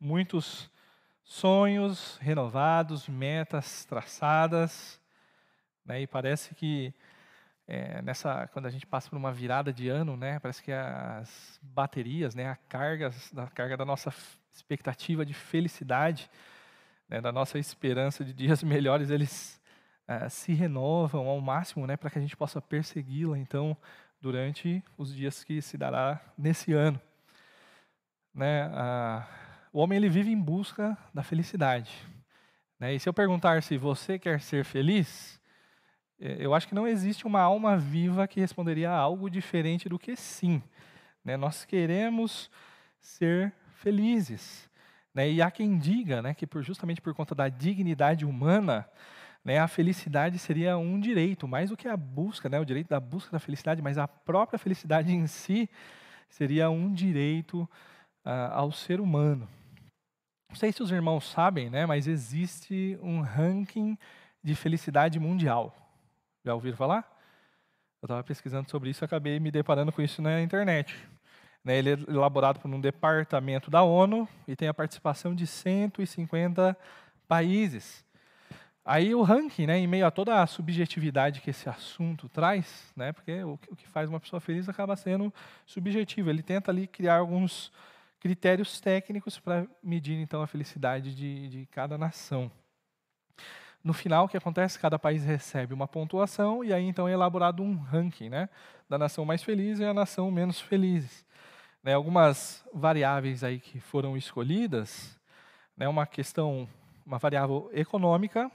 muitos 0.00 0.70
sonhos 1.28 2.16
renovados, 2.22 3.06
metas 3.06 3.84
traçadas, 3.84 4.98
né, 5.84 6.00
e 6.00 6.06
parece 6.06 6.54
que 6.54 6.92
é, 7.66 8.00
nessa 8.00 8.48
quando 8.48 8.64
a 8.64 8.70
gente 8.70 8.86
passa 8.86 9.10
por 9.10 9.16
uma 9.16 9.30
virada 9.30 9.70
de 9.70 9.90
ano, 9.90 10.16
né, 10.16 10.38
parece 10.38 10.62
que 10.62 10.72
as 10.72 11.60
baterias, 11.62 12.34
né, 12.34 12.48
a 12.48 12.56
carga, 12.56 13.10
a 13.36 13.46
carga 13.48 13.76
da 13.76 13.84
nossa 13.84 14.10
expectativa 14.50 15.24
de 15.24 15.34
felicidade, 15.34 16.30
né, 17.06 17.20
da 17.20 17.30
nossa 17.30 17.58
esperança 17.58 18.24
de 18.24 18.32
dias 18.32 18.62
melhores, 18.64 19.10
eles 19.10 19.60
uh, 20.08 20.30
se 20.30 20.54
renovam 20.54 21.28
ao 21.28 21.40
máximo, 21.42 21.86
né, 21.86 21.94
para 21.94 22.08
que 22.08 22.18
a 22.18 22.22
gente 22.22 22.38
possa 22.38 22.58
persegui-la, 22.58 23.38
então, 23.38 23.76
durante 24.18 24.82
os 24.96 25.14
dias 25.14 25.44
que 25.44 25.60
se 25.60 25.76
dará 25.76 26.22
nesse 26.38 26.72
ano. 26.72 26.98
Né, 28.34 28.66
uh, 28.68 29.47
o 29.72 29.80
homem 29.80 29.96
ele 29.96 30.08
vive 30.08 30.30
em 30.30 30.40
busca 30.40 30.96
da 31.12 31.22
felicidade. 31.22 31.90
Né, 32.78 32.94
e 32.94 33.00
se 33.00 33.08
eu 33.08 33.12
perguntar 33.12 33.62
se 33.62 33.76
você 33.76 34.18
quer 34.18 34.40
ser 34.40 34.64
feliz, 34.64 35.40
eh, 36.20 36.36
eu 36.38 36.54
acho 36.54 36.68
que 36.68 36.74
não 36.74 36.86
existe 36.86 37.26
uma 37.26 37.40
alma 37.40 37.76
viva 37.76 38.28
que 38.28 38.40
responderia 38.40 38.90
algo 38.90 39.28
diferente 39.28 39.88
do 39.88 39.98
que 39.98 40.14
sim. 40.16 40.62
Né, 41.24 41.36
nós 41.36 41.64
queremos 41.64 42.50
ser 43.00 43.52
felizes. 43.74 44.68
Né? 45.14 45.30
E 45.30 45.42
há 45.42 45.50
quem 45.50 45.76
diga 45.78 46.22
né, 46.22 46.34
que 46.34 46.46
por, 46.46 46.62
justamente 46.62 47.00
por 47.00 47.14
conta 47.14 47.34
da 47.34 47.48
dignidade 47.48 48.24
humana, 48.24 48.88
né, 49.44 49.58
a 49.58 49.68
felicidade 49.68 50.38
seria 50.38 50.76
um 50.76 51.00
direito, 51.00 51.48
mais 51.48 51.70
do 51.70 51.76
que 51.76 51.88
a 51.88 51.96
busca, 51.96 52.48
né, 52.48 52.60
o 52.60 52.64
direito 52.64 52.88
da 52.88 53.00
busca 53.00 53.32
da 53.32 53.38
felicidade, 53.38 53.82
mas 53.82 53.98
a 53.98 54.06
própria 54.06 54.58
felicidade 54.58 55.12
em 55.12 55.26
si 55.26 55.68
seria 56.28 56.70
um 56.70 56.92
direito 56.92 57.62
uh, 58.24 58.52
ao 58.52 58.70
ser 58.70 59.00
humano. 59.00 59.48
Não 60.48 60.56
sei 60.56 60.72
se 60.72 60.82
os 60.82 60.90
irmãos 60.90 61.30
sabem, 61.30 61.68
né, 61.68 61.84
mas 61.84 62.06
existe 62.06 62.98
um 63.02 63.20
ranking 63.20 63.98
de 64.42 64.54
felicidade 64.54 65.20
mundial. 65.20 65.76
Já 66.42 66.54
ouviram 66.54 66.76
falar? 66.76 67.06
Eu 68.00 68.06
estava 68.06 68.24
pesquisando 68.24 68.70
sobre 68.70 68.88
isso 68.88 69.04
e 69.04 69.06
acabei 69.06 69.38
me 69.38 69.50
deparando 69.50 69.92
com 69.92 70.00
isso 70.00 70.22
na 70.22 70.40
internet. 70.40 70.96
Né, 71.62 71.76
ele 71.76 71.90
é 71.90 71.98
elaborado 72.08 72.60
por 72.60 72.70
um 72.70 72.80
departamento 72.80 73.70
da 73.70 73.82
ONU 73.82 74.26
e 74.46 74.56
tem 74.56 74.68
a 74.68 74.74
participação 74.74 75.34
de 75.34 75.46
150 75.46 76.76
países. 77.26 78.02
Aí 78.82 79.14
o 79.14 79.20
ranking, 79.20 79.66
né, 79.66 79.76
em 79.76 79.86
meio 79.86 80.06
a 80.06 80.10
toda 80.10 80.40
a 80.40 80.46
subjetividade 80.46 81.42
que 81.42 81.50
esse 81.50 81.68
assunto 81.68 82.26
traz, 82.26 82.90
né, 82.96 83.12
porque 83.12 83.44
o, 83.44 83.58
que 83.76 83.86
faz 83.86 84.08
uma 84.08 84.18
pessoa 84.18 84.40
feliz 84.40 84.66
acaba 84.66 84.96
sendo 84.96 85.32
subjetivo. 85.66 86.30
Ele 86.30 86.42
tenta 86.42 86.70
ali 86.70 86.86
criar 86.86 87.16
alguns 87.16 87.70
critérios 88.20 88.80
técnicos 88.80 89.38
para 89.38 89.66
medir 89.82 90.18
então 90.18 90.42
a 90.42 90.46
felicidade 90.46 91.14
de, 91.14 91.48
de 91.48 91.66
cada 91.66 91.96
nação. 91.96 92.50
No 93.82 93.92
final, 93.94 94.24
o 94.24 94.28
que 94.28 94.36
acontece? 94.36 94.78
Cada 94.78 94.98
país 94.98 95.24
recebe 95.24 95.72
uma 95.72 95.86
pontuação 95.86 96.64
e 96.64 96.72
aí 96.72 96.84
então 96.84 97.08
é 97.08 97.12
elaborado 97.12 97.62
um 97.62 97.76
ranking, 97.76 98.28
né, 98.28 98.48
da 98.88 98.98
nação 98.98 99.24
mais 99.24 99.42
feliz 99.42 99.78
e 99.78 99.84
a 99.84 99.94
nação 99.94 100.30
menos 100.30 100.60
feliz. 100.60 101.24
Né, 101.82 101.94
algumas 101.94 102.64
variáveis 102.74 103.44
aí 103.44 103.60
que 103.60 103.80
foram 103.80 104.16
escolhidas, 104.16 105.16
né, 105.76 105.88
uma 105.88 106.06
questão, 106.06 106.68
uma 107.06 107.18
variável 107.18 107.70
econômica, 107.72 108.50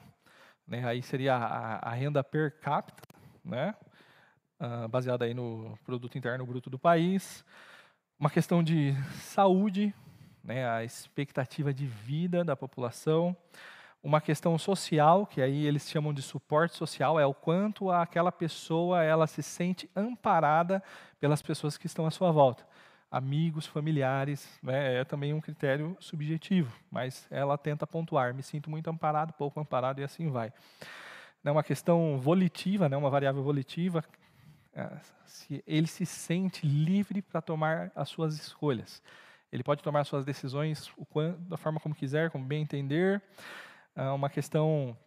né, 0.67 0.85
aí 0.85 1.01
seria 1.01 1.35
a, 1.35 1.89
a, 1.89 1.93
renda 1.93 2.21
per 2.21 2.59
capita, 2.59 3.01
né, 3.43 3.73
uh, 4.59 4.87
baseada 4.89 5.23
aí 5.23 5.33
no 5.33 5.79
produto 5.85 6.17
interno 6.17 6.45
bruto 6.45 6.69
do 6.69 6.77
país, 6.77 7.45
uma 8.19 8.29
questão 8.29 8.63
de 8.63 8.95
saúde, 9.19 9.93
né, 10.43 10.69
a 10.69 10.83
expectativa 10.83 11.73
de 11.73 11.85
vida 11.85 12.43
da 12.43 12.55
população, 12.55 13.35
uma 14.03 14.19
questão 14.19 14.57
social, 14.57 15.25
que 15.25 15.41
aí 15.41 15.65
eles 15.65 15.89
chamam 15.89 16.13
de 16.13 16.21
suporte 16.21 16.75
social, 16.75 17.19
é 17.19 17.25
o 17.25 17.33
quanto 17.33 17.89
aquela 17.89 18.31
pessoa 18.31 19.03
ela 19.03 19.27
se 19.27 19.41
sente 19.41 19.89
amparada 19.95 20.83
pelas 21.19 21.41
pessoas 21.41 21.77
que 21.77 21.87
estão 21.87 22.05
à 22.05 22.11
sua 22.11 22.31
volta 22.31 22.65
amigos, 23.13 23.67
familiares, 23.67 24.59
né, 24.63 24.95
é 25.01 25.03
também 25.03 25.35
um 25.35 25.39
critério 25.39 25.95
subjetivo, 25.99 26.75
mas 26.89 27.27
ela 27.29 27.55
tenta 27.59 27.85
pontuar, 27.85 28.33
me 28.33 28.41
sinto 28.41 28.71
muito 28.71 28.89
amparado, 28.89 29.31
pouco 29.33 29.59
amparado 29.59 30.01
e 30.01 30.03
assim 30.03 30.31
vai. 30.31 30.51
É 31.45 31.51
uma 31.51 31.61
questão 31.61 32.17
volitiva, 32.19 32.89
né, 32.89 32.97
uma 32.97 33.11
variável 33.11 33.43
volitiva, 33.43 34.03
ele 35.67 35.87
se 35.87 36.05
sente 36.05 36.65
livre 36.65 37.21
para 37.21 37.41
tomar 37.41 37.91
as 37.95 38.09
suas 38.09 38.35
escolhas. 38.35 39.01
Ele 39.51 39.63
pode 39.63 39.83
tomar 39.83 40.03
suas 40.03 40.25
decisões 40.25 40.91
da 41.47 41.57
forma 41.57 41.79
como 41.79 41.93
quiser, 41.93 42.31
como 42.31 42.43
bem 42.43 42.63
entender. 42.63 43.21
É 43.95 44.09
uma 44.09 44.29
questão 44.29 44.97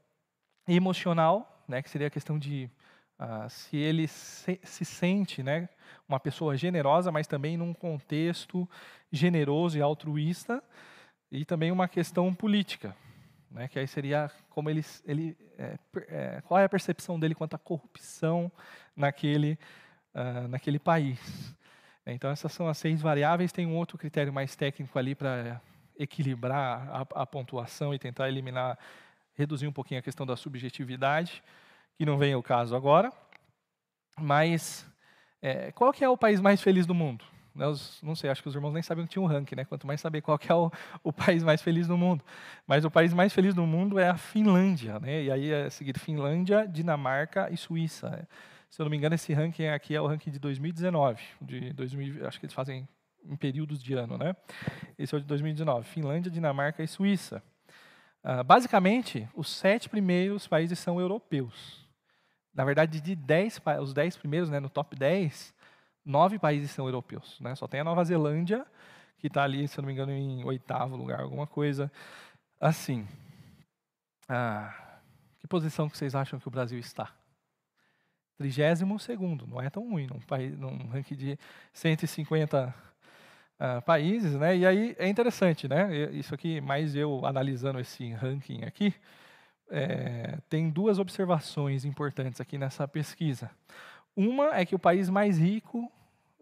emocional, 0.68 1.64
né, 1.66 1.82
que 1.82 1.90
seria 1.90 2.06
a 2.06 2.10
questão 2.10 2.38
de 2.38 2.70
uh, 3.18 3.48
se 3.50 3.76
ele 3.76 4.06
se, 4.06 4.60
se 4.62 4.84
sente 4.84 5.42
né, 5.42 5.68
uma 6.08 6.20
pessoa 6.20 6.56
generosa, 6.56 7.10
mas 7.10 7.26
também 7.26 7.56
num 7.56 7.74
contexto 7.74 8.68
generoso 9.10 9.78
e 9.78 9.82
altruísta, 9.82 10.62
e 11.30 11.44
também 11.44 11.72
uma 11.72 11.88
questão 11.88 12.32
política, 12.32 12.96
né, 13.50 13.68
que 13.68 13.78
aí 13.78 13.86
seria 13.86 14.30
como 14.50 14.68
ele, 14.68 14.84
ele 15.04 15.36
é, 15.58 15.78
é, 16.08 16.40
qual 16.42 16.60
é 16.60 16.64
a 16.64 16.68
percepção 16.68 17.18
dele 17.18 17.34
quanto 17.34 17.54
à 17.54 17.58
corrupção 17.58 18.50
naquele, 18.94 19.58
uh, 20.14 20.48
naquele 20.48 20.78
país. 20.78 21.54
Então 22.06 22.30
essas 22.30 22.52
são 22.52 22.68
as 22.68 22.78
seis 22.78 23.02
variáveis. 23.02 23.52
Tem 23.52 23.66
um 23.66 23.76
outro 23.76 23.98
critério 23.98 24.32
mais 24.32 24.54
técnico 24.54 24.98
ali 24.98 25.14
para 25.14 25.60
equilibrar 25.98 26.88
a, 26.88 27.22
a 27.22 27.26
pontuação 27.26 27.94
e 27.94 27.98
tentar 27.98 28.28
eliminar, 28.28 28.78
reduzir 29.34 29.66
um 29.66 29.72
pouquinho 29.72 30.00
a 30.00 30.02
questão 30.02 30.24
da 30.24 30.36
subjetividade, 30.36 31.42
que 31.96 32.06
não 32.06 32.16
vem 32.18 32.32
ao 32.32 32.42
caso 32.42 32.76
agora. 32.76 33.12
Mas 34.18 34.86
é, 35.42 35.72
qual 35.72 35.92
que 35.92 36.04
é 36.04 36.08
o 36.08 36.16
país 36.16 36.40
mais 36.40 36.60
feliz 36.62 36.86
do 36.86 36.94
mundo? 36.94 37.24
Não 38.02 38.14
sei, 38.14 38.30
acho 38.30 38.42
que 38.42 38.48
os 38.48 38.54
irmãos 38.54 38.72
nem 38.72 38.82
sabiam 38.82 39.06
que 39.06 39.12
tinha 39.12 39.22
um 39.22 39.26
ranking, 39.26 39.56
né? 39.56 39.64
Quanto 39.64 39.86
mais 39.86 40.00
saber 40.00 40.20
qual 40.20 40.38
é 40.46 40.54
o, 40.54 40.70
o, 41.02 41.12
país 41.12 41.42
mais 41.42 41.62
feliz 41.62 41.86
do 41.88 41.96
mundo. 41.96 42.22
Mas 42.66 42.84
o 42.84 42.90
país 42.90 43.14
mais 43.14 43.32
feliz 43.32 43.54
do 43.54 43.66
mundo 43.66 43.98
é 43.98 44.08
a 44.08 44.16
Finlândia, 44.16 44.98
né? 45.00 45.24
E 45.24 45.30
aí 45.30 45.50
é 45.50 45.70
seguir 45.70 45.98
Finlândia, 45.98 46.66
Dinamarca 46.66 47.48
e 47.50 47.56
Suíça. 47.56 48.10
Né? 48.10 48.26
Se 48.68 48.82
eu 48.82 48.84
não 48.84 48.90
me 48.90 48.96
engano, 48.96 49.14
esse 49.14 49.32
ranking 49.32 49.68
aqui 49.68 49.94
é 49.94 50.00
o 50.00 50.06
ranking 50.06 50.30
de 50.30 50.38
2019. 50.38 51.22
De 51.40 51.72
2000, 51.72 52.26
acho 52.26 52.38
que 52.38 52.46
eles 52.46 52.54
fazem 52.54 52.86
em 53.24 53.36
períodos 53.36 53.82
de 53.82 53.94
ano, 53.94 54.18
né? 54.18 54.36
Esse 54.98 55.14
é 55.14 55.18
o 55.18 55.20
de 55.20 55.26
2019. 55.26 55.86
Finlândia, 55.88 56.30
Dinamarca 56.30 56.82
e 56.82 56.88
Suíça. 56.88 57.42
Uh, 58.22 58.42
basicamente, 58.44 59.28
os 59.34 59.48
sete 59.48 59.88
primeiros 59.88 60.46
países 60.46 60.78
são 60.78 61.00
europeus. 61.00 61.86
Na 62.52 62.64
verdade, 62.64 63.00
de 63.00 63.14
dez, 63.14 63.60
os 63.80 63.92
dez 63.92 64.16
primeiros, 64.16 64.50
né, 64.50 64.58
no 64.58 64.68
top 64.70 64.96
10, 64.96 65.54
nove 66.06 66.38
países 66.38 66.70
são 66.70 66.86
europeus. 66.86 67.38
Né? 67.40 67.54
Só 67.56 67.66
tem 67.66 67.80
a 67.80 67.84
Nova 67.84 68.04
Zelândia, 68.04 68.64
que 69.18 69.26
está 69.26 69.42
ali, 69.42 69.66
se 69.66 69.78
não 69.78 69.86
me 69.86 69.92
engano, 69.92 70.12
em 70.12 70.44
oitavo 70.44 70.96
lugar, 70.96 71.20
alguma 71.20 71.46
coisa 71.46 71.90
assim. 72.60 73.06
Ah, 74.28 75.00
que 75.38 75.46
posição 75.46 75.88
que 75.88 75.98
vocês 75.98 76.14
acham 76.14 76.38
que 76.38 76.48
o 76.48 76.50
Brasil 76.50 76.78
está? 76.78 77.12
Trigésimo 78.38 78.98
segundo, 78.98 79.46
não 79.46 79.60
é 79.60 79.68
tão 79.70 79.88
ruim, 79.88 80.06
num, 80.06 80.20
país, 80.20 80.56
num 80.58 80.88
ranking 80.88 81.16
de 81.16 81.38
150 81.72 82.74
uh, 83.58 83.82
países, 83.82 84.34
né? 84.34 84.56
E 84.56 84.66
aí 84.66 84.94
é 84.98 85.08
interessante, 85.08 85.66
né? 85.66 86.10
Isso 86.10 86.34
aqui, 86.34 86.60
mais 86.60 86.94
eu 86.94 87.24
analisando 87.24 87.80
esse 87.80 88.12
ranking 88.12 88.64
aqui, 88.64 88.94
é, 89.70 90.38
tem 90.48 90.70
duas 90.70 90.98
observações 90.98 91.84
importantes 91.84 92.40
aqui 92.40 92.58
nessa 92.58 92.86
pesquisa. 92.86 93.50
Uma 94.14 94.54
é 94.56 94.64
que 94.64 94.74
o 94.74 94.78
país 94.78 95.08
mais 95.08 95.38
rico 95.38 95.90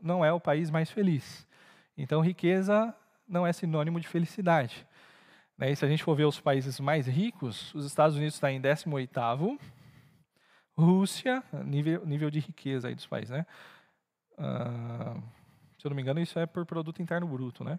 não 0.05 0.25
é 0.25 0.33
o 0.33 0.39
país 0.39 0.71
mais 0.71 0.91
feliz. 0.91 1.47
Então, 1.97 2.21
riqueza 2.21 2.95
não 3.27 3.47
é 3.47 3.53
sinônimo 3.53 3.99
de 3.99 4.07
felicidade. 4.07 4.87
Né? 5.57 5.71
E 5.71 5.77
se 5.77 5.85
a 5.85 5.89
gente 5.89 6.05
for 6.05 6.15
ver 6.15 6.27
os 6.27 6.39
países 6.39 6.79
mais 6.79 7.07
ricos, 7.07 7.75
os 7.75 7.87
Estados 7.87 8.17
Unidos 8.17 8.35
está 8.35 8.53
em 8.53 8.61
18º, 8.61 9.59
Rússia, 10.77 11.43
nível, 11.65 12.05
nível 12.05 12.31
de 12.31 12.41
riqueza 12.41 12.89
aí 12.89 12.95
dos 12.97 13.07
países, 13.07 13.31
né? 13.31 13.47
Uh, 14.33 15.23
se 15.79 15.87
eu 15.87 15.89
não 15.89 15.95
me 15.95 16.03
engano, 16.03 16.19
isso 16.21 16.37
é 16.37 16.47
por 16.47 16.67
produto 16.67 17.01
interno 17.01 17.29
bruto, 17.29 17.63
né? 17.63 17.79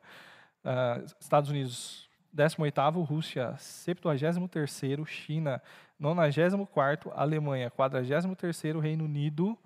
Uh, 0.64 1.06
Estados 1.20 1.50
Unidos 1.50 2.10
18º, 2.34 3.06
Rússia 3.06 3.54
73º, 3.58 5.06
China 5.06 5.62
94º, 6.02 7.12
Alemanha 7.14 7.70
43º, 7.70 8.80
Reino 8.80 9.04
Unido 9.04 9.58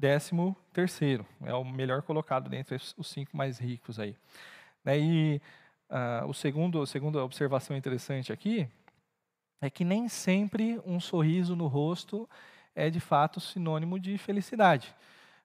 13º. 0.00 1.24
É 1.42 1.54
o 1.54 1.64
melhor 1.64 2.02
colocado 2.02 2.48
dentre 2.48 2.76
os 2.76 3.06
cinco 3.08 3.36
mais 3.36 3.58
ricos 3.58 3.98
aí. 3.98 4.16
Né, 4.84 4.98
e 4.98 5.40
uh, 5.90 6.26
o 6.26 6.34
segundo, 6.34 6.82
a 6.82 6.86
segunda 6.86 7.22
observação 7.24 7.76
interessante 7.76 8.32
aqui 8.32 8.68
é 9.60 9.70
que 9.70 9.84
nem 9.84 10.08
sempre 10.08 10.80
um 10.84 11.00
sorriso 11.00 11.56
no 11.56 11.66
rosto 11.66 12.28
é 12.74 12.90
de 12.90 13.00
fato 13.00 13.40
sinônimo 13.40 13.98
de 13.98 14.18
felicidade. 14.18 14.94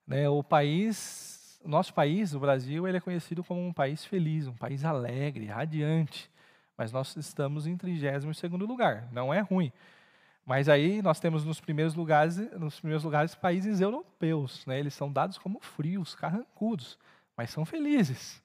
Né? 0.05 0.27
O 0.27 0.43
país, 0.43 1.59
nosso 1.63 1.93
país, 1.93 2.33
o 2.33 2.39
Brasil, 2.39 2.87
ele 2.87 2.97
é 2.97 3.01
conhecido 3.01 3.43
como 3.43 3.65
um 3.65 3.71
país 3.71 4.03
feliz, 4.03 4.47
um 4.47 4.53
país 4.53 4.83
alegre, 4.83 5.45
radiante. 5.45 6.29
Mas 6.77 6.91
nós 6.91 7.15
estamos 7.15 7.67
em 7.67 7.77
32 7.77 8.37
segundo 8.37 8.65
lugar. 8.65 9.07
Não 9.11 9.33
é 9.33 9.39
ruim. 9.39 9.71
Mas 10.45 10.67
aí 10.67 11.01
nós 11.01 11.19
temos 11.19 11.45
nos 11.45 11.59
primeiros 11.59 11.93
lugares, 11.93 12.37
nos 12.59 12.79
primeiros 12.79 13.03
lugares 13.03 13.35
países 13.35 13.79
europeus, 13.79 14.65
né? 14.65 14.79
Eles 14.79 14.93
são 14.93 15.11
dados 15.11 15.37
como 15.37 15.59
frios, 15.59 16.15
carrancudos, 16.15 16.97
mas 17.37 17.51
são 17.51 17.65
felizes, 17.65 18.41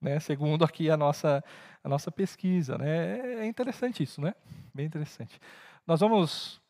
né? 0.00 0.18
Segundo 0.18 0.64
aqui 0.64 0.90
a 0.90 0.96
nossa 0.96 1.42
a 1.82 1.88
nossa 1.88 2.10
pesquisa, 2.10 2.76
né? 2.76 3.42
É 3.42 3.46
interessante 3.46 4.02
isso, 4.02 4.20
né? 4.20 4.34
Bem 4.74 4.86
interessante. 4.86 5.40
Nós 5.86 6.00
vamos 6.00 6.60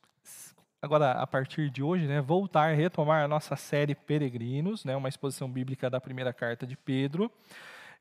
agora 0.80 1.12
a 1.12 1.26
partir 1.26 1.68
de 1.68 1.82
hoje, 1.82 2.06
né, 2.06 2.22
voltar 2.22 2.74
retomar 2.74 3.22
a 3.22 3.28
nossa 3.28 3.54
série 3.54 3.94
Peregrinos, 3.94 4.84
né? 4.84 4.96
Uma 4.96 5.08
exposição 5.08 5.50
bíblica 5.50 5.90
da 5.90 6.00
primeira 6.00 6.32
carta 6.32 6.66
de 6.66 6.76
Pedro. 6.76 7.30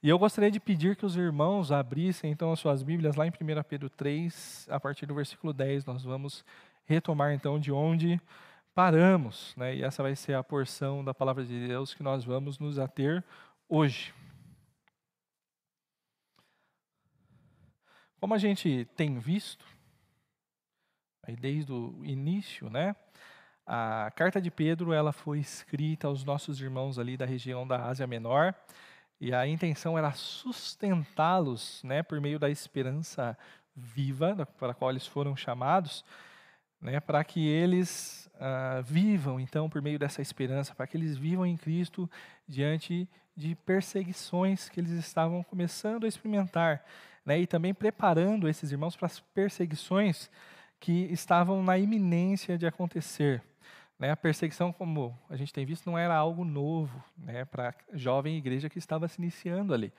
E 0.01 0.07
eu 0.07 0.17
gostaria 0.17 0.49
de 0.49 0.61
pedir 0.61 0.95
que 0.95 1.05
os 1.05 1.17
irmãos 1.17 1.73
abrissem 1.73 2.31
então 2.31 2.53
as 2.53 2.59
suas 2.59 2.81
Bíblias 2.81 3.17
lá 3.17 3.27
em 3.27 3.31
1 3.31 3.33
Pedro 3.67 3.89
3, 3.89 4.65
a 4.71 4.79
partir 4.79 5.05
do 5.05 5.13
versículo 5.13 5.51
10, 5.51 5.83
nós 5.83 6.03
vamos 6.03 6.45
retomar 6.85 7.33
então 7.33 7.59
de 7.59 7.69
onde 7.69 8.19
paramos, 8.73 9.53
né? 9.57 9.75
E 9.75 9.83
essa 9.83 10.01
vai 10.01 10.15
ser 10.15 10.35
a 10.35 10.43
porção 10.43 11.03
da 11.03 11.13
palavra 11.13 11.43
de 11.43 11.67
Deus 11.67 11.93
que 11.93 12.01
nós 12.01 12.23
vamos 12.23 12.57
nos 12.59 12.79
ater 12.79 13.21
hoje. 13.67 14.13
Como 18.21 18.33
a 18.33 18.37
gente 18.37 18.87
tem 18.95 19.19
visto, 19.19 19.65
aí 21.23 21.35
desde 21.35 21.73
o 21.73 22.05
início, 22.05 22.69
né? 22.69 22.95
A 23.65 24.09
carta 24.15 24.41
de 24.41 24.49
Pedro 24.49 24.93
ela 24.93 25.11
foi 25.11 25.39
escrita 25.39 26.07
aos 26.07 26.23
nossos 26.23 26.61
irmãos 26.61 26.97
ali 26.97 27.17
da 27.17 27.25
região 27.25 27.67
da 27.67 27.83
Ásia 27.83 28.07
Menor 28.07 28.55
e 29.19 29.33
a 29.33 29.45
intenção 29.45 29.97
era 29.97 30.11
sustentá-los 30.13 31.83
né, 31.83 32.01
por 32.01 32.21
meio 32.21 32.39
da 32.39 32.49
esperança 32.49 33.37
viva 33.75 34.47
para 34.57 34.71
a 34.71 34.73
qual 34.73 34.91
eles 34.91 35.05
foram 35.05 35.35
chamados, 35.35 36.05
né, 36.81 36.99
para 36.99 37.23
que 37.23 37.45
eles 37.45 38.29
uh, 38.35 38.81
vivam, 38.83 39.39
então, 39.39 39.69
por 39.69 39.81
meio 39.81 39.99
dessa 39.99 40.21
esperança, 40.21 40.73
para 40.73 40.87
que 40.87 40.95
eles 40.95 41.17
vivam 41.17 41.45
em 41.45 41.57
Cristo 41.57 42.09
diante 42.47 43.09
de 43.35 43.55
perseguições 43.55 44.69
que 44.69 44.79
eles 44.79 44.91
estavam 44.91 45.43
começando 45.43 46.05
a 46.05 46.07
experimentar, 46.07 46.85
né, 47.25 47.39
e 47.39 47.45
também 47.47 47.73
preparando 47.73 48.47
esses 48.47 48.71
irmãos 48.71 48.95
para 48.95 49.07
as 49.07 49.19
perseguições 49.19 50.29
que 50.79 51.07
estavam 51.11 51.61
na 51.61 51.77
iminência 51.77 52.57
de 52.57 52.65
acontecer. 52.65 53.43
Né, 53.99 54.11
a 54.11 54.15
perseguição, 54.15 54.71
como 54.71 55.17
a 55.29 55.35
gente 55.35 55.51
tem 55.51 55.65
visto, 55.65 55.85
não 55.85 55.97
era 55.97 56.15
algo 56.15 56.45
novo 56.45 57.03
né, 57.17 57.43
para 57.43 57.69
a 57.69 57.97
jovem 57.97 58.37
igreja 58.37 58.69
que 58.69 58.79
estava 58.79 59.09
se 59.09 59.21
iniciando 59.21 59.73
ali. 59.73 59.91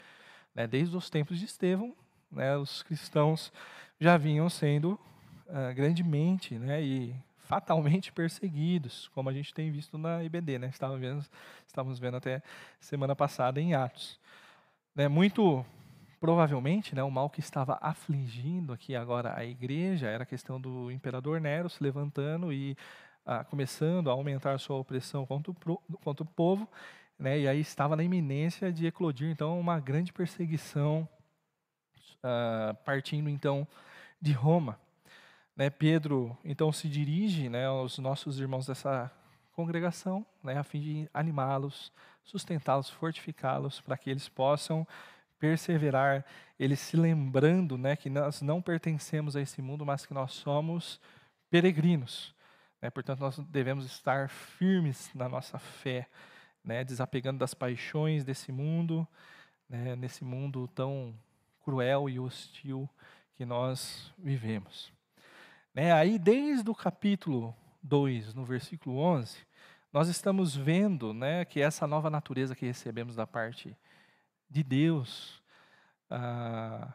Né, 0.54 0.66
desde 0.66 0.96
os 0.96 1.10
tempos 1.10 1.38
de 1.38 1.44
Estevão, 1.44 1.94
né, 2.32 2.56
os 2.56 2.82
cristãos 2.82 3.52
já 4.00 4.16
vinham 4.16 4.48
sendo 4.48 4.98
uh, 5.46 5.74
grandemente 5.74 6.58
né, 6.58 6.82
e 6.82 7.14
fatalmente 7.40 8.10
perseguidos, 8.10 9.08
como 9.08 9.28
a 9.28 9.32
gente 9.34 9.52
tem 9.52 9.70
visto 9.70 9.98
na 9.98 10.24
IBD. 10.24 10.58
Né, 10.58 10.68
estávamos, 10.68 11.00
vendo, 11.00 11.26
estávamos 11.66 11.98
vendo 11.98 12.16
até 12.16 12.42
semana 12.80 13.14
passada 13.14 13.60
em 13.60 13.74
Atos. 13.74 14.18
Muito 15.10 15.64
provavelmente, 16.18 16.94
né, 16.94 17.02
o 17.02 17.10
mal 17.10 17.30
que 17.30 17.40
estava 17.40 17.78
afligindo 17.80 18.72
aqui 18.72 18.94
agora 18.94 19.34
a 19.34 19.44
igreja 19.44 20.06
era 20.06 20.24
a 20.24 20.26
questão 20.26 20.60
do 20.60 20.90
imperador 20.90 21.40
Nero 21.40 21.70
se 21.70 21.82
levantando 21.82 22.52
e 22.52 22.76
começando 23.48 24.10
a 24.10 24.12
aumentar 24.12 24.58
sua 24.58 24.76
opressão 24.76 25.24
contra 25.24 25.52
o, 25.52 25.54
pro, 25.54 25.76
contra 26.02 26.24
o 26.24 26.26
povo, 26.26 26.68
né, 27.18 27.38
e 27.38 27.48
aí 27.48 27.60
estava 27.60 27.94
na 27.94 28.02
iminência 28.02 28.72
de 28.72 28.86
eclodir 28.86 29.28
então 29.28 29.60
uma 29.60 29.78
grande 29.78 30.12
perseguição 30.12 31.08
ah, 32.22 32.74
partindo 32.84 33.28
então 33.28 33.66
de 34.20 34.32
Roma. 34.32 34.78
Né, 35.56 35.68
Pedro 35.70 36.36
então 36.44 36.72
se 36.72 36.88
dirige 36.88 37.48
né, 37.48 37.66
aos 37.66 37.98
nossos 37.98 38.40
irmãos 38.40 38.66
dessa 38.66 39.10
congregação, 39.52 40.24
né, 40.42 40.56
a 40.56 40.62
fim 40.62 40.80
de 40.80 41.10
animá-los, 41.12 41.92
sustentá-los, 42.24 42.88
fortificá-los, 42.88 43.80
para 43.80 43.96
que 43.96 44.10
eles 44.10 44.28
possam 44.28 44.86
perseverar, 45.38 46.24
eles 46.58 46.80
se 46.80 46.96
lembrando 46.96 47.76
né, 47.76 47.96
que 47.96 48.10
nós 48.10 48.42
não 48.42 48.60
pertencemos 48.60 49.34
a 49.36 49.40
esse 49.40 49.60
mundo, 49.62 49.84
mas 49.84 50.04
que 50.04 50.14
nós 50.14 50.32
somos 50.32 51.00
peregrinos. 51.50 52.34
Né? 52.80 52.90
Portanto, 52.90 53.20
nós 53.20 53.38
devemos 53.38 53.84
estar 53.84 54.28
firmes 54.28 55.10
na 55.14 55.28
nossa 55.28 55.58
fé, 55.58 56.08
né? 56.64 56.84
desapegando 56.84 57.38
das 57.38 57.54
paixões 57.54 58.24
desse 58.24 58.50
mundo, 58.50 59.06
né? 59.68 59.96
nesse 59.96 60.24
mundo 60.24 60.68
tão 60.68 61.14
cruel 61.64 62.08
e 62.08 62.18
hostil 62.18 62.88
que 63.34 63.44
nós 63.44 64.12
vivemos. 64.18 64.92
Né? 65.74 65.92
Aí, 65.92 66.18
desde 66.18 66.68
o 66.70 66.74
capítulo 66.74 67.54
2, 67.82 68.34
no 68.34 68.44
versículo 68.44 68.96
11, 68.98 69.38
nós 69.92 70.08
estamos 70.08 70.54
vendo 70.54 71.12
né, 71.12 71.44
que 71.44 71.60
essa 71.60 71.86
nova 71.86 72.08
natureza 72.08 72.54
que 72.54 72.66
recebemos 72.66 73.16
da 73.16 73.26
parte 73.26 73.76
de 74.48 74.62
Deus, 74.62 75.42
ah, 76.08 76.92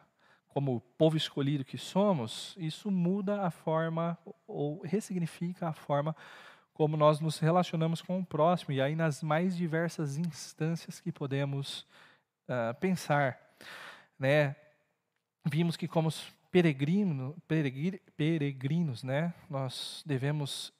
como 0.56 0.80
povo 0.96 1.18
escolhido 1.18 1.66
que 1.66 1.76
somos, 1.76 2.56
isso 2.58 2.90
muda 2.90 3.42
a 3.42 3.50
forma 3.50 4.16
ou 4.46 4.80
ressignifica 4.80 5.68
a 5.68 5.74
forma 5.74 6.16
como 6.72 6.96
nós 6.96 7.20
nos 7.20 7.38
relacionamos 7.38 8.00
com 8.00 8.20
o 8.20 8.24
próximo 8.24 8.72
e 8.72 8.80
aí 8.80 8.96
nas 8.96 9.22
mais 9.22 9.54
diversas 9.54 10.16
instâncias 10.16 10.98
que 10.98 11.12
podemos 11.12 11.86
uh, 12.48 12.74
pensar, 12.80 13.38
né? 14.18 14.56
Vimos 15.44 15.76
que 15.76 15.86
como 15.86 16.08
peregrino, 16.50 17.36
peregrinos, 18.16 19.02
né? 19.02 19.34
Nós 19.50 20.02
devemos 20.06 20.72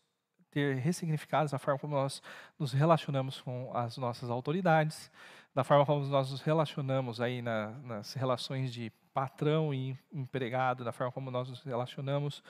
ter 0.50 0.76
ressignificados 0.76 1.52
a 1.52 1.58
forma 1.58 1.78
como 1.78 1.96
nós 1.96 2.22
nos 2.58 2.72
relacionamos 2.72 3.42
com 3.42 3.76
as 3.76 3.98
nossas 3.98 4.30
autoridades, 4.30 5.10
da 5.56 5.64
forma 5.64 5.86
como 5.86 6.04
nós 6.04 6.30
nos 6.30 6.42
relacionamos 6.42 7.18
aí 7.18 7.40
na, 7.40 7.68
nas 7.82 8.12
relações 8.12 8.70
de 8.70 8.92
patrão 9.14 9.72
e 9.72 9.98
empregado, 10.12 10.84
da 10.84 10.92
forma 10.92 11.10
como 11.10 11.30
nós 11.30 11.48
nos 11.48 11.62
relacionamos 11.62 12.42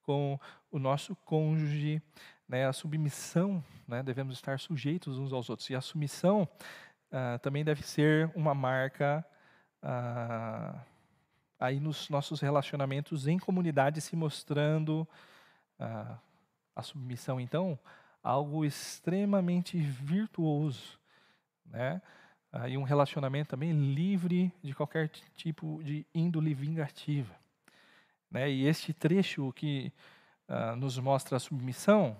com 0.00 0.40
o 0.70 0.78
nosso 0.78 1.14
cônjuge, 1.16 2.00
né, 2.48 2.66
a 2.66 2.72
submissão, 2.72 3.62
né, 3.86 4.02
devemos 4.02 4.36
estar 4.36 4.58
sujeitos 4.58 5.18
uns 5.18 5.34
aos 5.34 5.50
outros. 5.50 5.68
E 5.68 5.74
a 5.74 5.82
submissão 5.82 6.48
ah, 7.12 7.38
também 7.42 7.62
deve 7.62 7.82
ser 7.82 8.32
uma 8.34 8.54
marca 8.54 9.22
ah, 9.82 10.80
aí 11.60 11.78
nos 11.78 12.08
nossos 12.08 12.40
relacionamentos 12.40 13.26
em 13.26 13.38
comunidade, 13.38 14.00
se 14.00 14.16
mostrando 14.16 15.06
ah, 15.78 16.16
a 16.74 16.82
submissão, 16.82 17.38
então, 17.38 17.78
algo 18.22 18.64
extremamente 18.64 19.76
virtuoso, 19.76 20.98
né? 21.66 22.00
Ah, 22.58 22.68
e 22.68 22.78
um 22.78 22.82
relacionamento 22.82 23.50
também 23.50 23.72
livre 23.72 24.50
de 24.62 24.74
qualquer 24.74 25.10
tipo 25.34 25.82
de 25.84 26.06
índole 26.14 26.54
vingativa. 26.54 27.34
Né? 28.30 28.50
E 28.50 28.66
este 28.66 28.94
trecho 28.94 29.52
que 29.52 29.92
ah, 30.48 30.74
nos 30.74 30.98
mostra 30.98 31.36
a 31.36 31.40
submissão 31.40 32.16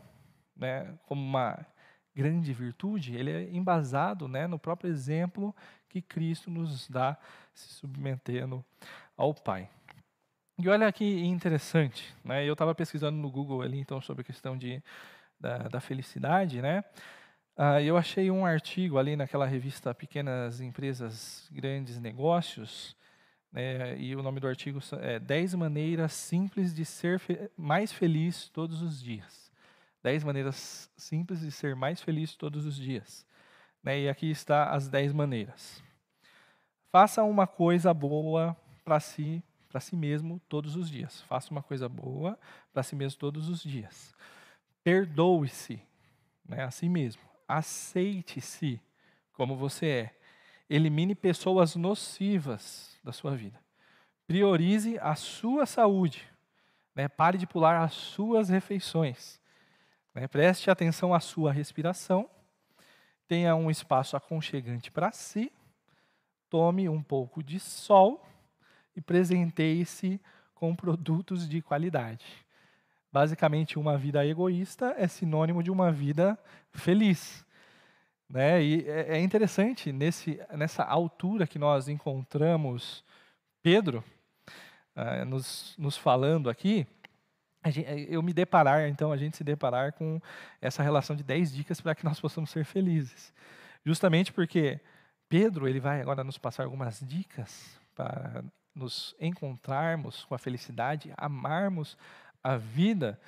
né, 0.54 0.94
como 1.06 1.22
uma 1.22 1.66
grande 2.14 2.52
virtude, 2.52 3.14
ele 3.14 3.30
é 3.30 3.50
embasado 3.50 4.28
né, 4.28 4.46
no 4.46 4.58
próprio 4.58 4.90
exemplo 4.90 5.54
que 5.88 6.02
Cristo 6.02 6.50
nos 6.50 6.88
dá 6.88 7.16
se 7.54 7.68
submetendo 7.68 8.64
ao 9.16 9.32
Pai. 9.32 9.70
E 10.58 10.68
olha 10.68 10.90
que 10.92 11.04
interessante, 11.24 12.14
né? 12.24 12.46
eu 12.46 12.52
estava 12.52 12.74
pesquisando 12.74 13.16
no 13.18 13.30
Google 13.30 13.62
ali 13.62 13.78
então 13.78 14.00
sobre 14.00 14.22
a 14.22 14.24
questão 14.24 14.56
de, 14.56 14.82
da, 15.38 15.58
da 15.68 15.80
felicidade, 15.80 16.62
né? 16.62 16.82
Uh, 17.56 17.80
eu 17.82 17.96
achei 17.96 18.30
um 18.30 18.44
artigo 18.44 18.98
ali 18.98 19.16
naquela 19.16 19.46
revista 19.46 19.94
Pequenas 19.94 20.60
Empresas, 20.60 21.48
Grandes 21.50 21.98
Negócios, 21.98 22.94
né, 23.50 23.98
e 23.98 24.14
o 24.14 24.22
nome 24.22 24.40
do 24.40 24.46
artigo 24.46 24.78
é 25.00 25.18
10 25.18 25.54
maneiras 25.54 26.12
simples 26.12 26.74
de 26.74 26.84
ser 26.84 27.18
fe 27.18 27.50
mais 27.56 27.90
feliz 27.90 28.50
todos 28.50 28.82
os 28.82 29.02
dias. 29.02 29.50
10 30.02 30.24
maneiras 30.24 30.90
simples 30.98 31.40
de 31.40 31.50
ser 31.50 31.74
mais 31.74 32.02
feliz 32.02 32.36
todos 32.36 32.66
os 32.66 32.76
dias. 32.76 33.24
Né, 33.82 34.00
e 34.00 34.08
aqui 34.10 34.30
está 34.30 34.70
as 34.72 34.86
10 34.86 35.14
maneiras. 35.14 35.82
Faça 36.92 37.22
uma 37.22 37.46
coisa 37.46 37.94
boa 37.94 38.54
para 38.84 39.00
si, 39.00 39.42
para 39.70 39.80
si 39.80 39.96
mesmo 39.96 40.38
todos 40.46 40.76
os 40.76 40.90
dias. 40.90 41.22
Faça 41.22 41.50
uma 41.50 41.62
coisa 41.62 41.88
boa 41.88 42.38
para 42.70 42.82
si 42.82 42.94
mesmo 42.94 43.18
todos 43.18 43.48
os 43.48 43.62
dias. 43.62 44.14
Perdoe-se 44.84 45.80
né, 46.46 46.62
a 46.62 46.70
si 46.70 46.86
mesmo. 46.86 47.25
Aceite-se 47.46 48.80
como 49.32 49.56
você 49.56 49.86
é. 49.86 50.16
Elimine 50.68 51.14
pessoas 51.14 51.76
nocivas 51.76 52.98
da 53.04 53.12
sua 53.12 53.36
vida. 53.36 53.60
Priorize 54.26 54.98
a 55.00 55.14
sua 55.14 55.66
saúde. 55.66 56.28
Né? 56.94 57.08
Pare 57.08 57.38
de 57.38 57.46
pular 57.46 57.82
as 57.82 57.92
suas 57.94 58.48
refeições. 58.48 59.40
Né? 60.14 60.26
Preste 60.26 60.70
atenção 60.70 61.14
à 61.14 61.20
sua 61.20 61.52
respiração. 61.52 62.28
Tenha 63.28 63.54
um 63.54 63.70
espaço 63.70 64.16
aconchegante 64.16 64.90
para 64.90 65.12
si. 65.12 65.52
Tome 66.48 66.88
um 66.88 67.02
pouco 67.02 67.42
de 67.42 67.60
sol 67.60 68.26
e 68.96 69.00
presenteie-se 69.00 70.20
com 70.54 70.74
produtos 70.74 71.48
de 71.48 71.60
qualidade. 71.60 72.45
Basicamente, 73.16 73.78
uma 73.78 73.96
vida 73.96 74.26
egoísta 74.26 74.94
é 74.98 75.08
sinônimo 75.08 75.62
de 75.62 75.70
uma 75.70 75.90
vida 75.90 76.38
feliz. 76.70 77.46
Né? 78.28 78.62
E 78.62 78.86
é, 78.86 79.16
é 79.16 79.20
interessante, 79.22 79.90
nesse, 79.90 80.38
nessa 80.52 80.84
altura 80.84 81.46
que 81.46 81.58
nós 81.58 81.88
encontramos 81.88 83.02
Pedro 83.62 84.04
uh, 84.94 85.24
nos, 85.24 85.74
nos 85.78 85.96
falando 85.96 86.50
aqui, 86.50 86.86
gente, 87.68 88.06
eu 88.10 88.22
me 88.22 88.34
deparar, 88.34 88.86
então, 88.86 89.10
a 89.10 89.16
gente 89.16 89.34
se 89.34 89.42
deparar 89.42 89.94
com 89.94 90.20
essa 90.60 90.82
relação 90.82 91.16
de 91.16 91.22
10 91.22 91.54
dicas 91.54 91.80
para 91.80 91.94
que 91.94 92.04
nós 92.04 92.20
possamos 92.20 92.50
ser 92.50 92.66
felizes. 92.66 93.32
Justamente 93.82 94.30
porque 94.30 94.78
Pedro 95.26 95.66
ele 95.66 95.80
vai 95.80 96.02
agora 96.02 96.22
nos 96.22 96.36
passar 96.36 96.64
algumas 96.64 97.00
dicas 97.00 97.80
para 97.94 98.44
nos 98.74 99.16
encontrarmos 99.18 100.26
com 100.26 100.34
a 100.34 100.38
felicidade, 100.38 101.14
amarmos 101.16 101.96
a 102.42 102.56
vida 102.56 103.18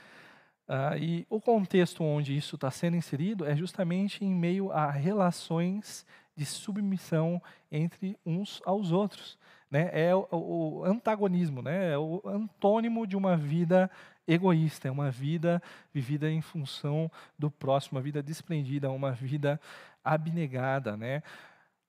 Uh, 0.69 0.99
e 0.99 1.27
o 1.31 1.41
contexto 1.41 2.05
onde 2.05 2.37
isso 2.37 2.57
está 2.57 2.71
sendo 2.71 2.95
inserido 2.95 3.47
é 3.47 3.57
justamente 3.57 4.23
em 4.23 4.31
meio 4.31 4.71
a 4.71 4.91
relações 4.91 6.05
de 6.37 6.45
submissão 6.45 7.43
entre 7.73 8.19
uns 8.25 8.61
aos 8.67 8.93
outros. 8.93 9.39
Né? 9.71 9.89
É 9.93 10.15
o, 10.15 10.27
o, 10.31 10.85
antagonismo, 10.85 11.63
né? 11.63 11.93
é 11.93 11.99
o 11.99 12.21
antônimo 12.23 13.07
de 13.07 13.17
uma 13.17 13.35
vida 13.35 13.91
egoísta, 14.27 14.89
é 14.89 14.91
uma 14.91 15.11
vida 15.11 15.63
vivida 15.93 16.31
em 16.31 16.43
função 16.43 17.11
do 17.39 17.51
próximo, 17.51 17.97
uma 17.97 18.03
vida 18.03 18.23
desprendida, 18.23 18.91
uma 18.91 19.13
vida 19.13 19.59
abnegada. 20.05 20.99
Né? 20.99 21.23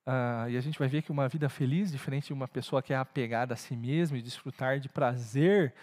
Uh, 0.08 0.52
e 0.52 0.58
a 0.58 0.62
gente 0.62 0.80
vai 0.80 0.88
ver 0.88 1.02
que 1.02 1.12
uma 1.12 1.28
vida 1.28 1.50
feliz, 1.50 1.92
diferente 1.92 2.28
de 2.28 2.34
uma 2.34 2.48
pessoa 2.48 2.82
que 2.82 2.94
é 2.94 2.98
apegada 2.98 3.56
a 3.56 3.58
si 3.58 3.76
mesma 3.76 4.18
e 4.18 4.22
desfrutar 4.22 4.80
de 4.80 4.88
prazer, 4.88 5.74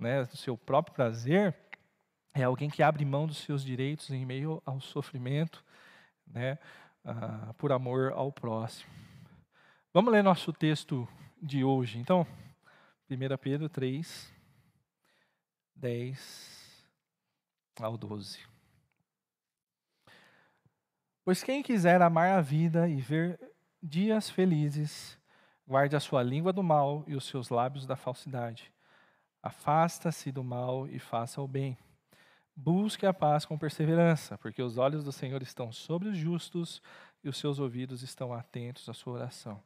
né, 0.00 0.24
do 0.24 0.36
seu 0.36 0.56
próprio 0.56 0.94
prazer, 0.94 1.54
é 2.32 2.42
alguém 2.42 2.70
que 2.70 2.82
abre 2.82 3.04
mão 3.04 3.26
dos 3.26 3.38
seus 3.38 3.62
direitos 3.62 4.10
em 4.10 4.24
meio 4.24 4.62
ao 4.64 4.80
sofrimento, 4.80 5.64
né, 6.26 6.58
uh, 7.04 7.52
por 7.54 7.70
amor 7.70 8.12
ao 8.12 8.32
próximo. 8.32 8.90
Vamos 9.92 10.12
ler 10.12 10.22
nosso 10.22 10.52
texto 10.52 11.06
de 11.42 11.62
hoje, 11.62 11.98
então. 11.98 12.26
1 13.10 13.36
Pedro 13.38 13.68
3, 13.68 14.32
10 15.74 16.86
ao 17.80 17.98
12. 17.98 18.38
Pois 21.24 21.42
quem 21.42 21.62
quiser 21.62 22.00
amar 22.00 22.38
a 22.38 22.40
vida 22.40 22.88
e 22.88 23.00
ver 23.00 23.38
dias 23.82 24.30
felizes, 24.30 25.18
guarde 25.66 25.96
a 25.96 26.00
sua 26.00 26.22
língua 26.22 26.52
do 26.52 26.62
mal 26.62 27.04
e 27.06 27.14
os 27.14 27.24
seus 27.26 27.48
lábios 27.48 27.86
da 27.86 27.96
falsidade. 27.96 28.72
Afasta-se 29.42 30.30
do 30.30 30.44
mal 30.44 30.86
e 30.88 30.98
faça 30.98 31.40
o 31.40 31.48
bem. 31.48 31.78
Busque 32.54 33.06
a 33.06 33.14
paz 33.14 33.44
com 33.44 33.56
perseverança, 33.56 34.36
porque 34.38 34.62
os 34.62 34.76
olhos 34.76 35.02
do 35.02 35.12
Senhor 35.12 35.40
estão 35.42 35.72
sobre 35.72 36.08
os 36.08 36.16
justos 36.16 36.82
e 37.24 37.28
os 37.28 37.38
seus 37.38 37.58
ouvidos 37.58 38.02
estão 38.02 38.34
atentos 38.34 38.88
à 38.88 38.92
sua 38.92 39.14
oração. 39.14 39.62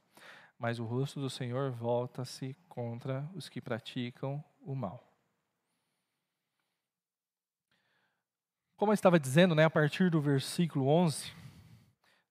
Mas 0.59 0.79
o 0.79 0.85
rosto 0.85 1.20
do 1.20 1.29
Senhor 1.29 1.72
volta-se 1.72 2.57
contra 2.68 3.29
os 3.35 3.49
que 3.49 3.61
praticam 3.61 4.43
o 4.61 4.75
mal. 4.75 5.03
Como 8.77 8.93
eu 8.93 8.95
estava 8.95 9.18
dizendo, 9.18 9.55
né, 9.55 9.64
a 9.64 9.70
partir 9.70 10.11
do 10.11 10.20
versículo 10.20 10.89
11, 10.89 11.33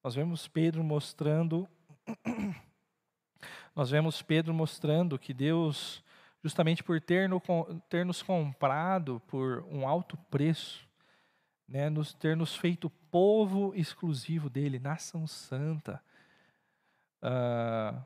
nós 0.03 0.15
vemos 0.15 0.47
Pedro 0.47 0.83
mostrando 0.83 1.67
nós 3.73 3.89
vemos 3.89 4.21
Pedro 4.21 4.53
mostrando 4.53 5.17
que 5.17 5.33
Deus 5.33 6.02
justamente 6.43 6.83
por 6.83 6.99
ter, 6.99 7.29
no, 7.29 7.41
ter 7.89 8.05
nos 8.05 8.21
comprado 8.21 9.21
por 9.27 9.65
um 9.71 9.87
alto 9.87 10.17
preço, 10.29 10.85
né, 11.65 11.89
nos, 11.89 12.13
ter 12.13 12.35
nos 12.35 12.55
feito 12.55 12.89
povo 13.09 13.73
exclusivo 13.73 14.49
dele, 14.49 14.77
nação 14.77 15.25
santa. 15.25 16.01
Uh, 17.21 17.97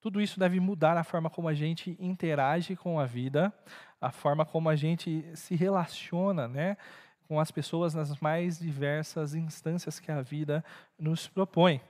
tudo 0.00 0.20
isso 0.20 0.40
deve 0.40 0.58
mudar 0.58 0.96
a 0.96 1.04
forma 1.04 1.28
como 1.28 1.46
a 1.46 1.54
gente 1.54 1.94
interage 2.00 2.74
com 2.74 2.98
a 2.98 3.04
vida, 3.04 3.52
a 4.00 4.10
forma 4.10 4.46
como 4.46 4.70
a 4.70 4.74
gente 4.74 5.24
se 5.36 5.54
relaciona 5.54 6.48
né, 6.48 6.78
com 7.28 7.38
as 7.38 7.50
pessoas 7.50 7.94
nas 7.94 8.18
mais 8.18 8.58
diversas 8.58 9.34
instâncias 9.34 10.00
que 10.00 10.10
a 10.10 10.22
vida 10.22 10.64
nos 10.98 11.28
propõe. 11.28 11.80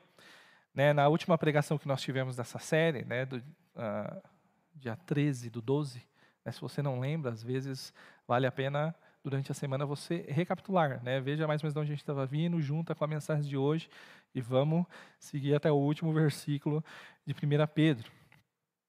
Né, 0.74 0.92
na 0.92 1.06
última 1.06 1.38
pregação 1.38 1.78
que 1.78 1.86
nós 1.86 2.00
tivemos 2.00 2.34
dessa 2.34 2.58
série, 2.58 3.04
né, 3.04 3.26
do, 3.26 3.36
uh, 3.36 4.31
dia 4.74 4.96
13 4.96 5.50
do 5.50 5.60
12. 5.60 6.02
Né? 6.44 6.52
Se 6.52 6.60
você 6.60 6.82
não 6.82 7.00
lembra, 7.00 7.30
às 7.30 7.42
vezes 7.42 7.92
vale 8.26 8.46
a 8.46 8.52
pena 8.52 8.94
durante 9.22 9.52
a 9.52 9.54
semana 9.54 9.86
você 9.86 10.24
recapitular, 10.28 11.02
né? 11.02 11.20
Veja 11.20 11.46
mais 11.46 11.62
ou 11.62 11.66
menos 11.66 11.74
de 11.74 11.80
onde 11.80 11.92
a 11.92 11.94
gente 11.94 12.02
estava 12.02 12.26
vindo, 12.26 12.60
junta 12.60 12.94
com 12.94 13.04
a 13.04 13.06
mensagem 13.06 13.48
de 13.48 13.56
hoje 13.56 13.88
e 14.34 14.40
vamos 14.40 14.84
seguir 15.18 15.54
até 15.54 15.70
o 15.70 15.76
último 15.76 16.12
versículo 16.12 16.84
de 17.24 17.32
1 17.32 17.66
Pedro. 17.72 18.10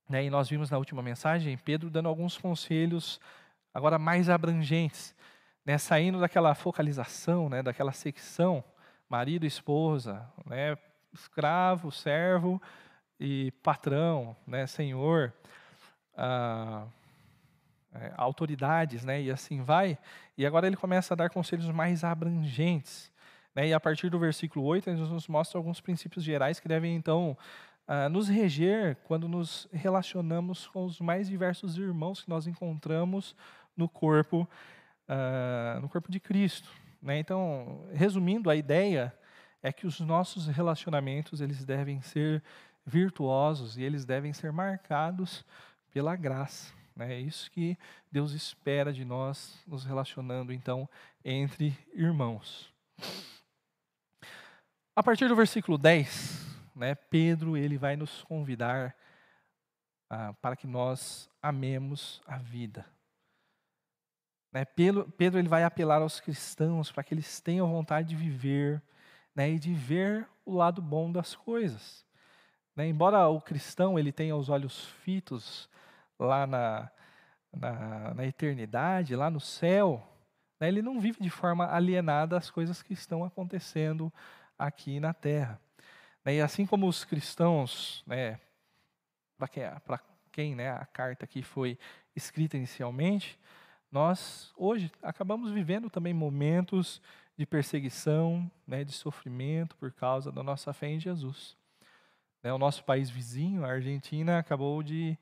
Né? 0.09 0.25
E 0.25 0.29
nós 0.29 0.49
vimos 0.49 0.69
na 0.69 0.77
última 0.77 1.01
mensagem 1.01 1.57
Pedro 1.57 1.89
dando 1.89 2.09
alguns 2.09 2.37
conselhos 2.37 3.19
agora 3.73 3.99
mais 3.99 4.29
abrangentes, 4.29 5.15
né? 5.65 5.77
Saindo 5.77 6.19
daquela 6.19 6.55
focalização, 6.55 7.49
né? 7.49 7.61
Daquela 7.61 7.91
secção 7.91 8.63
marido, 9.07 9.45
esposa, 9.45 10.27
né? 10.45 10.77
Escravo, 11.13 11.91
servo 11.91 12.59
e 13.19 13.51
patrão, 13.63 14.35
né? 14.47 14.65
Senhor 14.65 15.31
ah, 16.15 16.85
autoridades, 18.17 19.03
né, 19.03 19.21
e 19.21 19.31
assim 19.31 19.61
vai. 19.61 19.97
E 20.37 20.45
agora 20.45 20.67
ele 20.67 20.75
começa 20.75 21.13
a 21.13 21.17
dar 21.17 21.29
conselhos 21.29 21.69
mais 21.69 22.03
abrangentes. 22.03 23.11
Né, 23.55 23.67
e 23.67 23.73
a 23.73 23.79
partir 23.79 24.09
do 24.09 24.17
versículo 24.17 24.65
8, 24.65 24.89
ele 24.89 24.99
nos 24.99 25.27
mostra 25.27 25.59
alguns 25.59 25.79
princípios 25.79 26.23
gerais 26.23 26.59
que 26.59 26.67
devem, 26.67 26.95
então, 26.95 27.37
ah, 27.87 28.09
nos 28.09 28.27
reger 28.27 28.97
quando 29.03 29.27
nos 29.27 29.67
relacionamos 29.71 30.67
com 30.67 30.85
os 30.85 30.99
mais 30.99 31.27
diversos 31.27 31.77
irmãos 31.77 32.23
que 32.23 32.29
nós 32.29 32.47
encontramos 32.47 33.35
no 33.75 33.87
corpo, 33.87 34.47
ah, 35.07 35.79
no 35.81 35.89
corpo 35.89 36.11
de 36.11 36.19
Cristo. 36.19 36.69
Né? 37.01 37.19
Então, 37.19 37.85
resumindo, 37.93 38.49
a 38.49 38.55
ideia 38.55 39.13
é 39.61 39.71
que 39.71 39.85
os 39.85 39.99
nossos 39.99 40.47
relacionamentos 40.47 41.41
eles 41.41 41.63
devem 41.63 42.01
ser 42.01 42.43
virtuosos 42.85 43.77
e 43.77 43.83
eles 43.83 44.05
devem 44.05 44.33
ser 44.33 44.51
marcados 44.51 45.45
pela 45.93 46.15
graça. 46.15 46.73
Né? 46.95 47.13
É 47.13 47.19
isso 47.19 47.49
que 47.51 47.77
Deus 48.11 48.33
espera 48.33 48.91
de 48.91 49.05
nós, 49.05 49.61
nos 49.67 49.85
relacionando 49.85 50.51
então 50.51 50.89
entre 51.23 51.77
irmãos. 51.93 52.73
A 54.95 55.01
partir 55.01 55.27
do 55.27 55.35
versículo 55.35 55.77
10, 55.77 56.45
né, 56.75 56.95
Pedro 56.95 57.57
ele 57.57 57.77
vai 57.77 57.95
nos 57.95 58.23
convidar 58.23 58.95
ah, 60.09 60.33
para 60.41 60.55
que 60.55 60.67
nós 60.67 61.29
amemos 61.41 62.21
a 62.27 62.37
vida. 62.37 62.85
Né, 64.51 64.65
Pedro, 64.65 65.11
Pedro 65.17 65.39
ele 65.39 65.47
vai 65.47 65.63
apelar 65.63 66.01
aos 66.01 66.19
cristãos 66.19 66.91
para 66.91 67.03
que 67.03 67.13
eles 67.13 67.39
tenham 67.39 67.67
vontade 67.67 68.09
de 68.09 68.15
viver 68.15 68.81
né, 69.35 69.49
e 69.51 69.57
de 69.57 69.73
ver 69.73 70.27
o 70.45 70.53
lado 70.53 70.79
bom 70.79 71.11
das 71.11 71.35
coisas. 71.35 72.05
Né, 72.75 72.87
embora 72.87 73.27
o 73.27 73.41
cristão 73.41 73.97
ele 73.97 74.11
tenha 74.11 74.35
os 74.35 74.49
olhos 74.49 74.85
fitos 75.03 75.67
lá 76.23 76.47
na, 76.47 76.89
na, 77.51 78.13
na 78.13 78.25
eternidade, 78.25 79.15
lá 79.15 79.29
no 79.29 79.39
céu, 79.39 80.05
né, 80.59 80.67
ele 80.67 80.81
não 80.81 80.99
vive 80.99 81.21
de 81.21 81.29
forma 81.29 81.71
alienada 81.71 82.37
às 82.37 82.49
coisas 82.49 82.81
que 82.81 82.93
estão 82.93 83.23
acontecendo 83.23 84.11
aqui 84.57 84.99
na 84.99 85.13
terra. 85.13 85.59
Né, 86.25 86.35
e 86.35 86.41
assim 86.41 86.65
como 86.65 86.87
os 86.87 87.03
cristãos, 87.03 88.03
né, 88.07 88.39
para 89.37 89.47
quem, 89.47 89.63
quem 90.31 90.55
né, 90.55 90.71
a 90.71 90.85
carta 90.85 91.25
aqui 91.25 91.43
foi 91.43 91.77
escrita 92.15 92.57
inicialmente, 92.57 93.39
nós 93.91 94.51
hoje 94.57 94.91
acabamos 95.03 95.51
vivendo 95.51 95.89
também 95.89 96.13
momentos 96.13 97.01
de 97.37 97.45
perseguição, 97.45 98.49
né, 98.65 98.83
de 98.83 98.91
sofrimento 98.91 99.75
por 99.75 99.91
causa 99.91 100.31
da 100.31 100.41
nossa 100.43 100.73
fé 100.73 100.87
em 100.87 100.99
Jesus. 100.99 101.57
Né, 102.41 102.51
o 102.53 102.57
nosso 102.57 102.83
país 102.83 103.09
vizinho, 103.09 103.65
a 103.65 103.69
Argentina, 103.69 104.39
acabou 104.39 104.81
de 104.81 105.17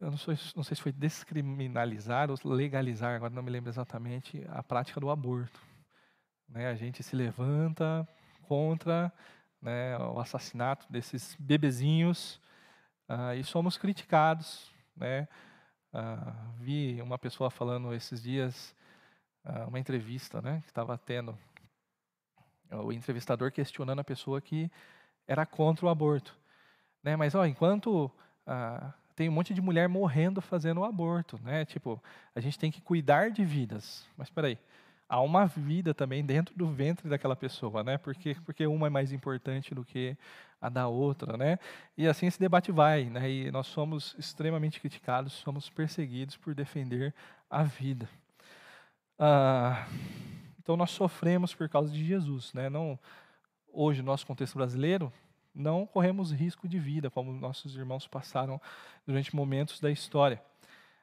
eu 0.00 0.10
não, 0.10 0.16
sou, 0.16 0.34
não 0.54 0.62
sei 0.62 0.76
se 0.76 0.82
foi 0.82 0.92
descriminalizar 0.92 2.30
ou 2.30 2.38
legalizar, 2.44 3.16
agora 3.16 3.34
não 3.34 3.42
me 3.42 3.50
lembro 3.50 3.68
exatamente, 3.68 4.44
a 4.48 4.62
prática 4.62 5.00
do 5.00 5.10
aborto. 5.10 5.60
Né? 6.48 6.68
A 6.68 6.74
gente 6.74 7.02
se 7.02 7.16
levanta 7.16 8.08
contra 8.42 9.12
né, 9.60 9.98
o 9.98 10.20
assassinato 10.20 10.86
desses 10.90 11.36
bebezinhos 11.38 12.40
uh, 13.08 13.34
e 13.36 13.42
somos 13.42 13.76
criticados. 13.76 14.70
Né? 14.96 15.26
Uh, 15.92 16.52
vi 16.60 17.02
uma 17.02 17.18
pessoa 17.18 17.50
falando 17.50 17.92
esses 17.92 18.22
dias, 18.22 18.74
uh, 19.44 19.68
uma 19.68 19.80
entrevista 19.80 20.40
né, 20.40 20.60
que 20.60 20.68
estava 20.68 20.96
tendo, 20.96 21.36
o 22.70 22.92
entrevistador 22.92 23.50
questionando 23.50 23.98
a 23.98 24.04
pessoa 24.04 24.40
que 24.40 24.70
era 25.26 25.44
contra 25.44 25.86
o 25.86 25.88
aborto. 25.88 26.38
Né? 27.02 27.16
Mas 27.16 27.34
ó, 27.34 27.44
enquanto 27.44 28.10
tem 29.18 29.28
um 29.28 29.32
monte 29.32 29.52
de 29.52 29.60
mulher 29.60 29.88
morrendo 29.88 30.40
fazendo 30.40 30.78
o 30.78 30.84
aborto, 30.84 31.40
né? 31.42 31.64
Tipo, 31.64 32.00
a 32.36 32.40
gente 32.40 32.56
tem 32.56 32.70
que 32.70 32.80
cuidar 32.80 33.32
de 33.32 33.44
vidas. 33.44 34.06
Mas 34.16 34.28
espera 34.28 34.46
aí, 34.46 34.56
há 35.08 35.20
uma 35.20 35.44
vida 35.44 35.92
também 35.92 36.24
dentro 36.24 36.56
do 36.56 36.68
ventre 36.68 37.08
daquela 37.08 37.34
pessoa, 37.34 37.82
né? 37.82 37.98
Porque 37.98 38.36
porque 38.44 38.64
uma 38.64 38.86
é 38.86 38.90
mais 38.90 39.10
importante 39.10 39.74
do 39.74 39.84
que 39.84 40.16
a 40.60 40.68
da 40.68 40.86
outra, 40.86 41.36
né? 41.36 41.58
E 41.96 42.06
assim 42.06 42.26
esse 42.26 42.38
debate 42.38 42.70
vai, 42.70 43.06
né? 43.06 43.28
E 43.28 43.50
nós 43.50 43.66
somos 43.66 44.14
extremamente 44.16 44.78
criticados, 44.78 45.32
somos 45.32 45.68
perseguidos 45.68 46.36
por 46.36 46.54
defender 46.54 47.12
a 47.50 47.64
vida. 47.64 48.08
Ah, 49.18 49.88
então 50.60 50.76
nós 50.76 50.92
sofremos 50.92 51.52
por 51.52 51.68
causa 51.68 51.92
de 51.92 52.04
Jesus, 52.04 52.52
né? 52.54 52.70
Não 52.70 52.96
hoje 53.72 54.00
no 54.00 54.06
nosso 54.06 54.24
contexto 54.24 54.54
brasileiro 54.54 55.12
não 55.58 55.84
corremos 55.84 56.30
risco 56.30 56.68
de 56.68 56.78
vida, 56.78 57.10
como 57.10 57.32
nossos 57.32 57.74
irmãos 57.74 58.06
passaram 58.06 58.60
durante 59.04 59.34
momentos 59.34 59.80
da 59.80 59.90
história. 59.90 60.40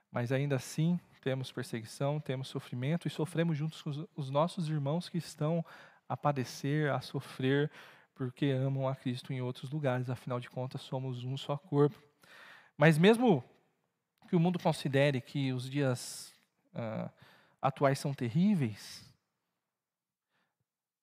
Mas 0.10 0.32
ainda 0.32 0.56
assim, 0.56 1.00
temos 1.22 1.52
perseguição, 1.52 2.20
temos 2.20 2.48
sofrimento 2.48 3.08
e 3.08 3.12
sofremos 3.12 3.58
juntos 3.58 3.82
com 3.82 4.08
os 4.16 4.30
nossos 4.30 4.70
irmãos 4.70 5.10
que 5.10 5.18
estão 5.18 5.64
a 6.08 6.16
padecer, 6.16 6.92
a 6.92 7.02
sofrer, 7.02 7.70
porque 8.14 8.46
amam 8.46 8.88
a 8.88 8.96
Cristo 8.96 9.34
em 9.34 9.42
outros 9.42 9.70
lugares. 9.72 10.10
Afinal 10.10 10.40
de 10.40 10.50
contas, 10.50 10.82
somos 10.82 11.26
um 11.26 11.36
só 11.36 11.58
corpo. 11.58 12.02
Mas 12.78 12.98
mesmo 12.98 13.44
que 14.30 14.36
o 14.36 14.40
mundo 14.40 14.58
considere 14.58 15.20
que 15.20 15.52
os 15.52 15.70
dias 15.70 16.34
uh, 16.74 17.12
atuais 17.62 18.00
são 18.00 18.14
terríveis, 18.14 19.04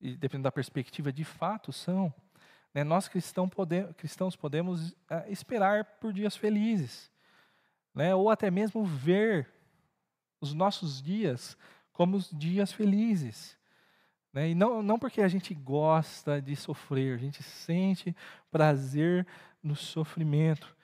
e 0.01 0.17
dependendo 0.17 0.45
da 0.45 0.53
perspectiva, 0.53 1.13
de 1.13 1.25
fato 1.25 1.73
são, 1.73 2.13
né, 2.75 2.83
nós 2.85 3.09
cristão 3.09 3.49
pode, 3.49 3.85
cristãos 3.95 4.37
podemos 4.37 4.91
uh, 4.91 5.25
esperar 5.29 5.85
por 6.01 6.13
dias 6.13 6.37
felizes, 6.37 7.11
né, 7.95 8.15
ou 8.15 8.31
até 8.31 8.51
mesmo 8.51 8.85
ver 8.85 9.49
os 10.41 10.55
nossos 10.55 11.01
dias 11.01 11.57
como 11.93 12.17
os 12.17 12.31
dias 12.31 12.73
felizes. 12.73 13.57
Né? 14.33 14.51
E 14.51 14.55
não, 14.55 14.83
não 14.83 14.99
porque 14.99 15.21
a 15.21 15.29
gente 15.29 15.55
gosta 15.55 16.41
de 16.41 16.57
sofrer, 16.57 17.15
a 17.15 17.19
gente 17.19 17.43
sente 17.43 18.17
prazer 18.51 19.27
no 19.63 19.77
sofrimento, 19.77 20.75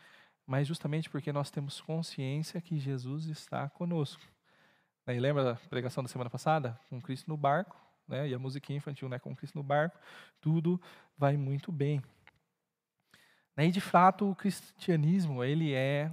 mas 0.46 0.68
justamente 0.68 1.08
porque 1.08 1.32
nós 1.32 1.50
temos 1.50 1.80
consciência 1.80 2.60
que 2.60 2.78
Jesus 2.78 3.26
está 3.26 3.68
conosco. 3.70 4.22
Né, 5.06 5.16
e 5.16 5.20
lembra 5.20 5.42
da 5.42 5.54
pregação 5.54 6.02
da 6.02 6.08
semana 6.08 6.28
passada? 6.28 6.78
Com 6.90 7.00
Cristo 7.00 7.28
no 7.28 7.36
barco, 7.36 7.76
né? 8.06 8.28
e 8.28 8.34
a 8.34 8.38
musiquinha 8.38 8.76
infantil, 8.76 9.08
né? 9.08 9.18
com 9.18 9.34
Cristo 9.34 9.56
no 9.56 9.62
barco, 9.62 9.98
tudo 10.40 10.80
vai 11.18 11.36
muito 11.36 11.72
bem. 11.72 12.00
Né, 13.56 13.66
e 13.66 13.72
de 13.72 13.80
fato 13.80 14.30
o 14.30 14.36
cristianismo 14.36 15.42
ele 15.42 15.74
é, 15.74 16.10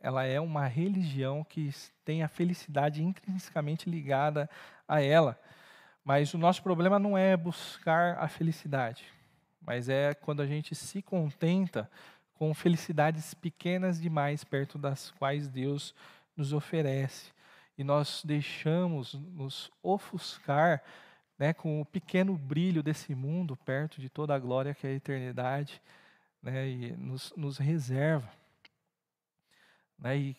ela 0.00 0.24
é 0.24 0.40
uma 0.40 0.66
religião 0.66 1.42
que 1.42 1.70
tem 2.04 2.22
a 2.22 2.28
felicidade 2.28 3.02
intrinsecamente 3.02 3.90
ligada 3.90 4.48
a 4.86 5.02
ela. 5.02 5.38
Mas 6.04 6.32
o 6.32 6.38
nosso 6.38 6.62
problema 6.62 6.98
não 7.00 7.18
é 7.18 7.36
buscar 7.36 8.16
a 8.18 8.28
felicidade, 8.28 9.04
mas 9.60 9.88
é 9.88 10.14
quando 10.14 10.40
a 10.40 10.46
gente 10.46 10.72
se 10.72 11.02
contenta 11.02 11.90
com 12.34 12.54
felicidades 12.54 13.34
pequenas 13.34 14.00
demais 14.00 14.44
perto 14.44 14.78
das 14.78 15.10
quais 15.10 15.48
Deus 15.48 15.92
nos 16.36 16.52
oferece. 16.52 17.32
E 17.76 17.82
nós 17.82 18.22
deixamos 18.24 19.14
nos 19.14 19.70
ofuscar 19.82 20.82
né, 21.38 21.52
com 21.52 21.80
o 21.80 21.84
pequeno 21.84 22.36
brilho 22.36 22.82
desse 22.82 23.14
mundo 23.14 23.56
perto 23.56 24.00
de 24.00 24.08
toda 24.08 24.34
a 24.34 24.38
glória 24.38 24.74
que 24.74 24.86
é 24.86 24.90
a 24.90 24.94
eternidade, 24.94 25.80
né, 26.42 26.68
e 26.68 26.92
nos, 26.92 27.32
nos 27.36 27.58
reserva. 27.58 28.30
Né, 29.98 30.16
e 30.16 30.36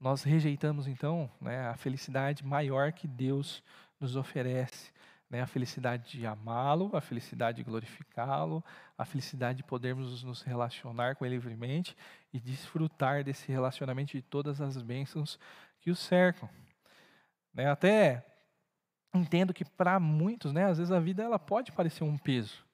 nós 0.00 0.22
rejeitamos 0.22 0.86
então 0.86 1.30
né, 1.40 1.68
a 1.68 1.76
felicidade 1.76 2.44
maior 2.44 2.92
que 2.92 3.06
Deus 3.06 3.62
nos 4.00 4.16
oferece, 4.16 4.90
né, 5.30 5.42
a 5.42 5.46
felicidade 5.46 6.18
de 6.18 6.26
amá-lo, 6.26 6.94
a 6.94 7.00
felicidade 7.00 7.58
de 7.58 7.64
glorificá-lo, 7.64 8.64
a 8.98 9.04
felicidade 9.04 9.58
de 9.58 9.64
podermos 9.64 10.22
nos 10.24 10.42
relacionar 10.42 11.14
com 11.16 11.24
Ele 11.24 11.36
livremente 11.36 11.96
e 12.32 12.40
desfrutar 12.40 13.22
desse 13.22 13.50
relacionamento 13.50 14.12
de 14.12 14.22
todas 14.22 14.60
as 14.60 14.80
bênçãos 14.82 15.38
que 15.80 15.90
o 15.90 15.96
cercam. 15.96 16.48
Né, 17.54 17.70
até 17.70 18.26
entendo 19.14 19.52
que 19.52 19.64
para 19.64 20.00
muitos, 20.00 20.52
né, 20.52 20.64
às 20.64 20.78
vezes 20.78 20.92
a 20.92 21.00
vida 21.00 21.22
ela 21.22 21.38
pode 21.38 21.72
parecer 21.72 22.04
um 22.04 22.16
peso. 22.16 22.64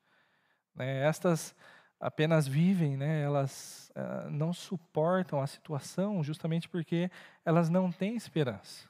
Né? 0.74 1.05
Estas 1.05 1.55
apenas 2.01 2.47
vivem, 2.47 2.97
né, 2.97 3.22
elas 3.22 3.91
uh, 3.97 4.30
não 4.30 4.53
suportam 4.53 5.41
a 5.41 5.47
situação 5.47 6.22
justamente 6.22 6.68
porque 6.68 7.11
elas 7.45 7.68
não 7.68 7.91
têm 7.91 8.16
esperança. 8.16 8.86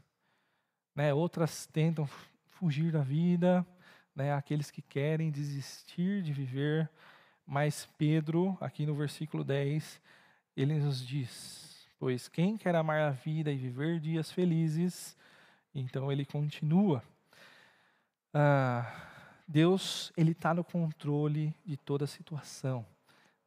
Né? 0.94 1.14
Outras 1.14 1.66
tentam 1.66 2.06
fugir 2.48 2.92
da 2.92 3.02
vida, 3.02 3.66
né, 4.14 4.34
aqueles 4.34 4.70
que 4.70 4.82
querem 4.82 5.30
desistir 5.30 6.22
de 6.22 6.32
viver, 6.32 6.90
mas 7.46 7.88
Pedro, 7.96 8.58
aqui 8.60 8.84
no 8.84 8.94
versículo 8.94 9.42
10, 9.42 10.02
ele 10.54 10.74
nos 10.74 11.06
diz: 11.06 11.88
Pois 11.98 12.28
quem 12.28 12.58
quer 12.58 12.74
amar 12.74 13.00
a 13.00 13.10
vida 13.10 13.50
e 13.50 13.56
viver 13.56 14.00
dias 14.00 14.30
felizes, 14.30 15.16
então 15.74 16.12
ele 16.12 16.26
continua 16.26 17.02
ah, 18.40 18.86
Deus 19.48 20.12
ele 20.16 20.30
está 20.30 20.54
no 20.54 20.62
controle 20.62 21.52
de 21.66 21.76
toda 21.76 22.04
a 22.04 22.08
situação. 22.08 22.86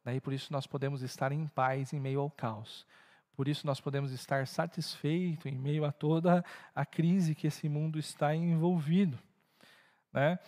Né? 0.04 0.16
E 0.16 0.20
por 0.20 0.34
isso 0.34 0.52
nós 0.52 0.66
podemos 0.66 1.00
estar 1.00 1.32
em 1.32 1.46
paz 1.46 1.94
em 1.94 1.98
meio 1.98 2.20
ao 2.20 2.30
caos. 2.30 2.86
Por 3.34 3.48
isso 3.48 3.66
nós 3.66 3.80
podemos 3.80 4.12
estar 4.12 4.46
satisfeitos 4.46 5.46
em 5.46 5.56
meio 5.56 5.86
a 5.86 5.92
toda 5.92 6.44
a 6.74 6.84
crise 6.84 7.34
que 7.34 7.46
esse 7.46 7.70
mundo 7.70 7.98
está 7.98 8.34
envolvido. 8.34 9.18
Né? 10.12 10.38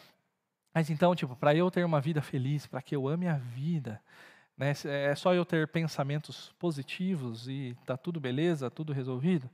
Mas 0.74 0.90
então, 0.90 1.14
tipo, 1.14 1.34
para 1.34 1.54
eu 1.54 1.70
ter 1.70 1.82
uma 1.82 2.00
vida 2.00 2.20
feliz, 2.20 2.66
para 2.66 2.82
que 2.82 2.94
eu 2.94 3.08
ame 3.08 3.26
a 3.26 3.38
vida, 3.38 4.02
né, 4.58 4.72
é 4.84 5.14
só 5.14 5.32
eu 5.32 5.46
ter 5.46 5.68
pensamentos 5.68 6.52
positivos 6.58 7.48
e 7.48 7.74
tá 7.86 7.96
tudo 7.96 8.20
beleza, 8.20 8.70
tudo 8.70 8.92
resolvido? 8.92 9.48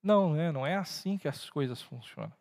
Não, 0.00 0.34
né, 0.34 0.52
não 0.52 0.64
é 0.64 0.76
assim 0.76 1.18
que 1.18 1.26
as 1.26 1.50
coisas 1.50 1.82
funcionam. 1.82 2.32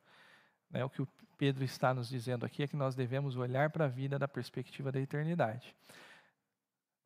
Né, 0.69 0.85
o 0.85 0.89
que 0.89 1.01
o 1.01 1.07
Pedro 1.37 1.63
está 1.63 1.93
nos 1.93 2.09
dizendo 2.09 2.45
aqui 2.45 2.63
é 2.63 2.67
que 2.67 2.75
nós 2.75 2.95
devemos 2.95 3.35
olhar 3.35 3.69
para 3.69 3.85
a 3.85 3.87
vida 3.87 4.17
da 4.17 4.27
perspectiva 4.27 4.91
da 4.91 4.99
eternidade. 4.99 5.75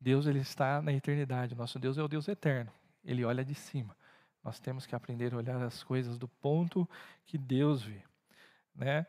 Deus 0.00 0.26
ele 0.26 0.40
está 0.40 0.82
na 0.82 0.92
eternidade, 0.92 1.54
nosso 1.54 1.78
Deus 1.78 1.98
é 1.98 2.02
o 2.02 2.08
Deus 2.08 2.26
eterno. 2.26 2.72
Ele 3.04 3.24
olha 3.24 3.44
de 3.44 3.54
cima. 3.54 3.96
Nós 4.42 4.58
temos 4.58 4.86
que 4.86 4.94
aprender 4.94 5.32
a 5.32 5.36
olhar 5.36 5.62
as 5.62 5.82
coisas 5.82 6.18
do 6.18 6.26
ponto 6.26 6.88
que 7.24 7.38
Deus 7.38 7.82
vê, 7.82 8.02
né? 8.74 9.06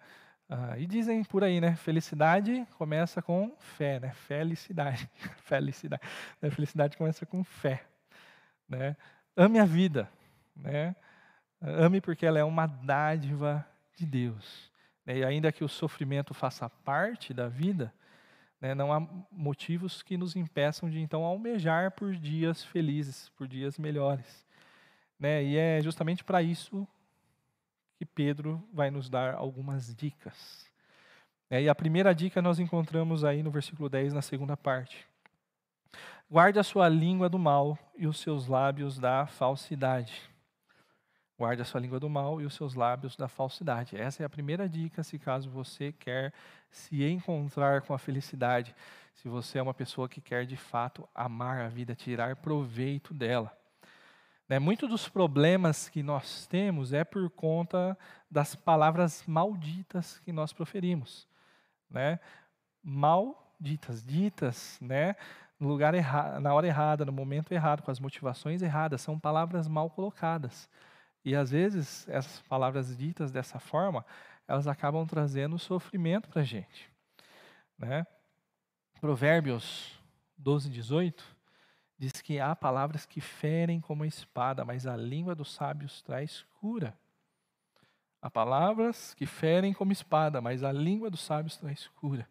Ah, 0.47 0.77
e 0.77 0.85
dizem 0.85 1.23
por 1.23 1.43
aí, 1.43 1.59
né? 1.59 1.75
Felicidade 1.75 2.67
começa 2.77 3.21
com 3.21 3.55
fé, 3.57 3.99
né? 3.99 4.11
Felicidade, 4.11 5.09
felicidade. 5.45 6.03
Né? 6.39 6.51
Felicidade 6.51 6.97
começa 6.97 7.25
com 7.25 7.43
fé, 7.43 7.83
né? 8.69 8.95
Ame 9.35 9.57
a 9.57 9.65
vida, 9.65 10.07
né? 10.55 10.95
Ame 11.59 11.99
porque 11.99 12.25
ela 12.25 12.37
é 12.37 12.43
uma 12.43 12.67
dádiva 12.67 13.65
de 13.95 14.05
Deus. 14.05 14.71
Né, 15.05 15.19
e 15.19 15.23
ainda 15.23 15.51
que 15.51 15.63
o 15.63 15.69
sofrimento 15.69 16.33
faça 16.33 16.69
parte 16.69 17.33
da 17.33 17.47
vida, 17.47 17.93
né, 18.59 18.73
não 18.73 18.93
há 18.93 18.99
motivos 19.31 20.01
que 20.01 20.17
nos 20.17 20.35
impeçam 20.35 20.89
de 20.89 20.99
então 20.99 21.23
almejar 21.23 21.91
por 21.91 22.15
dias 22.15 22.63
felizes, 22.63 23.29
por 23.29 23.47
dias 23.47 23.77
melhores. 23.77 24.45
Né? 25.19 25.43
E 25.43 25.57
é 25.57 25.81
justamente 25.81 26.23
para 26.23 26.41
isso 26.41 26.87
que 27.97 28.05
Pedro 28.05 28.61
vai 28.73 28.89
nos 28.89 29.09
dar 29.09 29.35
algumas 29.35 29.93
dicas. 29.95 30.69
E 31.51 31.69
a 31.69 31.75
primeira 31.75 32.15
dica 32.15 32.41
nós 32.41 32.57
encontramos 32.57 33.23
aí 33.23 33.43
no 33.43 33.51
versículo 33.51 33.87
10, 33.87 34.13
na 34.13 34.23
segunda 34.23 34.57
parte. 34.57 35.05
Guarde 36.29 36.57
a 36.57 36.63
sua 36.63 36.89
língua 36.89 37.29
do 37.29 37.37
mal 37.37 37.77
e 37.95 38.07
os 38.07 38.19
seus 38.19 38.47
lábios 38.47 38.97
da 38.97 39.27
falsidade. 39.27 40.32
Guarde 41.37 41.61
a 41.63 41.65
sua 41.65 41.79
língua 41.79 41.99
do 41.99 42.09
mal 42.09 42.39
e 42.39 42.45
os 42.45 42.53
seus 42.53 42.75
lábios 42.75 43.15
da 43.15 43.27
falsidade. 43.27 43.97
Essa 43.97 44.21
é 44.21 44.25
a 44.25 44.29
primeira 44.29 44.69
dica 44.69 45.03
se 45.03 45.17
caso 45.17 45.49
você 45.49 45.91
quer 45.91 46.31
se 46.69 47.03
encontrar 47.03 47.81
com 47.81 47.93
a 47.93 47.97
felicidade, 47.97 48.75
se 49.15 49.27
você 49.27 49.57
é 49.57 49.61
uma 49.61 49.73
pessoa 49.73 50.07
que 50.07 50.21
quer 50.21 50.45
de 50.45 50.55
fato 50.55 51.07
amar 51.13 51.61
a 51.61 51.69
vida, 51.69 51.95
tirar 51.95 52.35
proveito 52.35 53.13
dela. 53.13 53.51
Né? 54.47 54.59
Muitos 54.59 54.87
dos 54.89 55.09
problemas 55.09 55.89
que 55.89 56.03
nós 56.03 56.45
temos 56.45 56.93
é 56.93 57.03
por 57.03 57.29
conta 57.31 57.97
das 58.29 58.55
palavras 58.55 59.23
malditas 59.25 60.19
que 60.19 60.31
nós 60.31 60.53
proferimos. 60.53 61.27
Né? 61.89 62.19
Malditas, 62.83 64.03
ditas 64.03 64.77
né? 64.79 65.15
no 65.59 65.67
lugar 65.67 65.95
errado, 65.95 66.39
na 66.39 66.53
hora 66.53 66.67
errada, 66.67 67.05
no 67.05 67.11
momento 67.11 67.51
errado, 67.53 67.81
com 67.81 67.89
as 67.89 67.99
motivações 67.99 68.61
erradas, 68.61 69.01
são 69.01 69.17
palavras 69.17 69.67
mal 69.67 69.89
colocadas. 69.89 70.69
E 71.23 71.35
às 71.35 71.51
vezes 71.51 72.07
essas 72.09 72.41
palavras 72.41 72.95
ditas 72.97 73.31
dessa 73.31 73.59
forma, 73.59 74.05
elas 74.47 74.67
acabam 74.67 75.05
trazendo 75.05 75.57
sofrimento 75.57 76.29
para 76.29 76.41
a 76.41 76.45
gente. 76.45 76.91
Né? 77.77 78.05
Provérbios 78.99 79.99
12, 80.37 80.69
18 80.69 81.23
diz 81.97 82.21
que 82.21 82.39
há 82.39 82.55
palavras 82.55 83.05
que 83.05 83.21
ferem 83.21 83.79
como 83.79 84.03
a 84.03 84.07
espada, 84.07 84.65
mas 84.65 84.85
a 84.85 84.97
língua 84.97 85.33
dos 85.33 85.53
sábios 85.53 86.01
traz 86.01 86.45
cura. 86.59 86.97
Há 88.21 88.29
palavras 88.29 89.13
que 89.13 89.25
ferem 89.25 89.73
como 89.73 89.91
espada, 89.91 90.41
mas 90.41 90.63
a 90.63 90.71
língua 90.71 91.09
dos 91.09 91.21
sábios 91.21 91.57
traz 91.57 91.87
cura. 91.89 92.27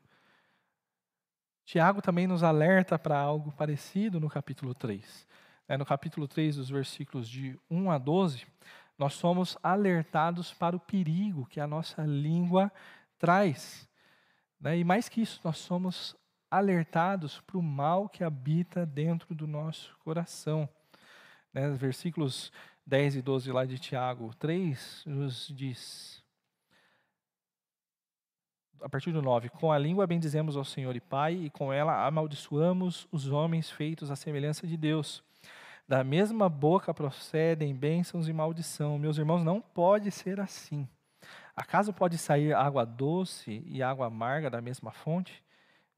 Tiago 1.65 2.03
também 2.03 2.27
nos 2.27 2.43
alerta 2.43 2.99
para 2.99 3.19
algo 3.19 3.53
parecido 3.53 4.19
no 4.19 4.29
capítulo 4.29 4.75
3. 4.75 5.27
É, 5.69 5.77
no 5.77 5.87
capítulo 5.87 6.27
3, 6.27 6.57
dos 6.57 6.69
versículos 6.69 7.29
de 7.29 7.59
1 7.71 7.91
a 7.91 7.99
12, 7.99 8.47
nós 8.99 9.15
somos 9.15 9.57
alertados 9.63 10.53
para 10.53 10.77
o 10.77 10.81
perigo 10.81 11.47
que 11.47 11.61
a 11.61 11.67
nossa 11.67 12.03
língua 12.05 12.71
traz. 13.19 13.89
Né? 14.61 14.79
E 14.79 14.85
mais 14.85 15.09
que 15.09 15.21
isso, 15.21 15.41
nós 15.43 15.59
somos 15.59 16.17
alertados 16.51 17.41
para 17.41 17.59
o 17.59 17.63
mal 17.63 18.09
que 18.09 18.23
habita 18.23 18.85
dentro 18.85 19.35
do 19.35 19.47
nosso 19.47 19.97
coração. 20.05 20.69
Né? 21.53 21.71
Versículos 21.71 22.53
10 22.87 23.17
e 23.17 23.23
12 23.23 23.53
lá 23.53 23.65
de 23.65 23.79
Tiago 23.79 24.35
3 24.35 25.05
nos 25.07 25.49
diz, 25.49 26.23
a 28.81 28.89
partir 28.89 29.13
do 29.13 29.23
9: 29.23 29.49
Com 29.49 29.73
a 29.73 29.79
língua 29.79 30.07
bendizemos 30.07 30.57
ao 30.57 30.65
Senhor 30.65 30.95
e 30.97 31.01
Pai, 31.01 31.35
e 31.35 31.51
com 31.51 31.73
ela 31.73 32.07
amaldiçoamos 32.07 33.07
os 33.11 33.29
homens 33.29 33.71
feitos 33.71 34.11
à 34.11 34.17
semelhança 34.17 34.67
de 34.67 34.77
Deus. 34.77 35.23
Da 35.93 36.03
mesma 36.03 36.49
boca 36.49 36.95
procedem 36.95 37.77
bênçãos 37.77 38.27
e 38.27 38.33
maldição. 38.33 38.99
Meus 38.99 39.19
irmãos, 39.19 39.45
não 39.45 39.61
pode 39.61 40.11
ser 40.11 40.41
assim. 40.41 40.89
Acaso 41.55 41.93
pode 41.93 42.17
sair 42.17 42.55
água 42.55 42.87
doce 42.87 43.63
e 43.67 43.83
água 43.83 44.07
amarga 44.07 44.49
da 44.49 44.63
mesma 44.63 44.91
fonte? 44.91 45.45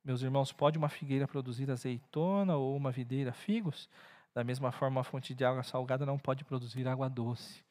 Meus 0.05 0.21
irmãos, 0.21 0.51
pode 0.51 0.77
uma 0.77 0.89
figueira 0.89 1.29
produzir 1.29 1.71
azeitona 1.71 2.57
ou 2.57 2.77
uma 2.77 2.91
videira 2.91 3.33
figos? 3.33 3.89
Da 4.35 4.43
mesma 4.43 4.73
forma, 4.73 4.99
uma 4.99 5.05
fonte 5.05 5.33
de 5.33 5.45
água 5.45 5.63
salgada 5.63 6.05
não 6.05 6.19
pode 6.19 6.43
produzir 6.43 6.89
água 6.89 7.09
doce. 7.09 7.63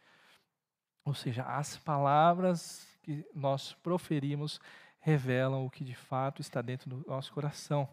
Ou 1.04 1.14
seja, 1.14 1.44
as 1.44 1.76
palavras 1.76 2.88
que 3.02 3.28
nós 3.36 3.74
proferimos 3.74 4.62
revelam 5.02 5.66
o 5.66 5.70
que 5.70 5.84
de 5.84 5.94
fato 5.94 6.40
está 6.40 6.62
dentro 6.62 6.90
do 6.90 7.06
nosso 7.06 7.34
coração. 7.34 7.86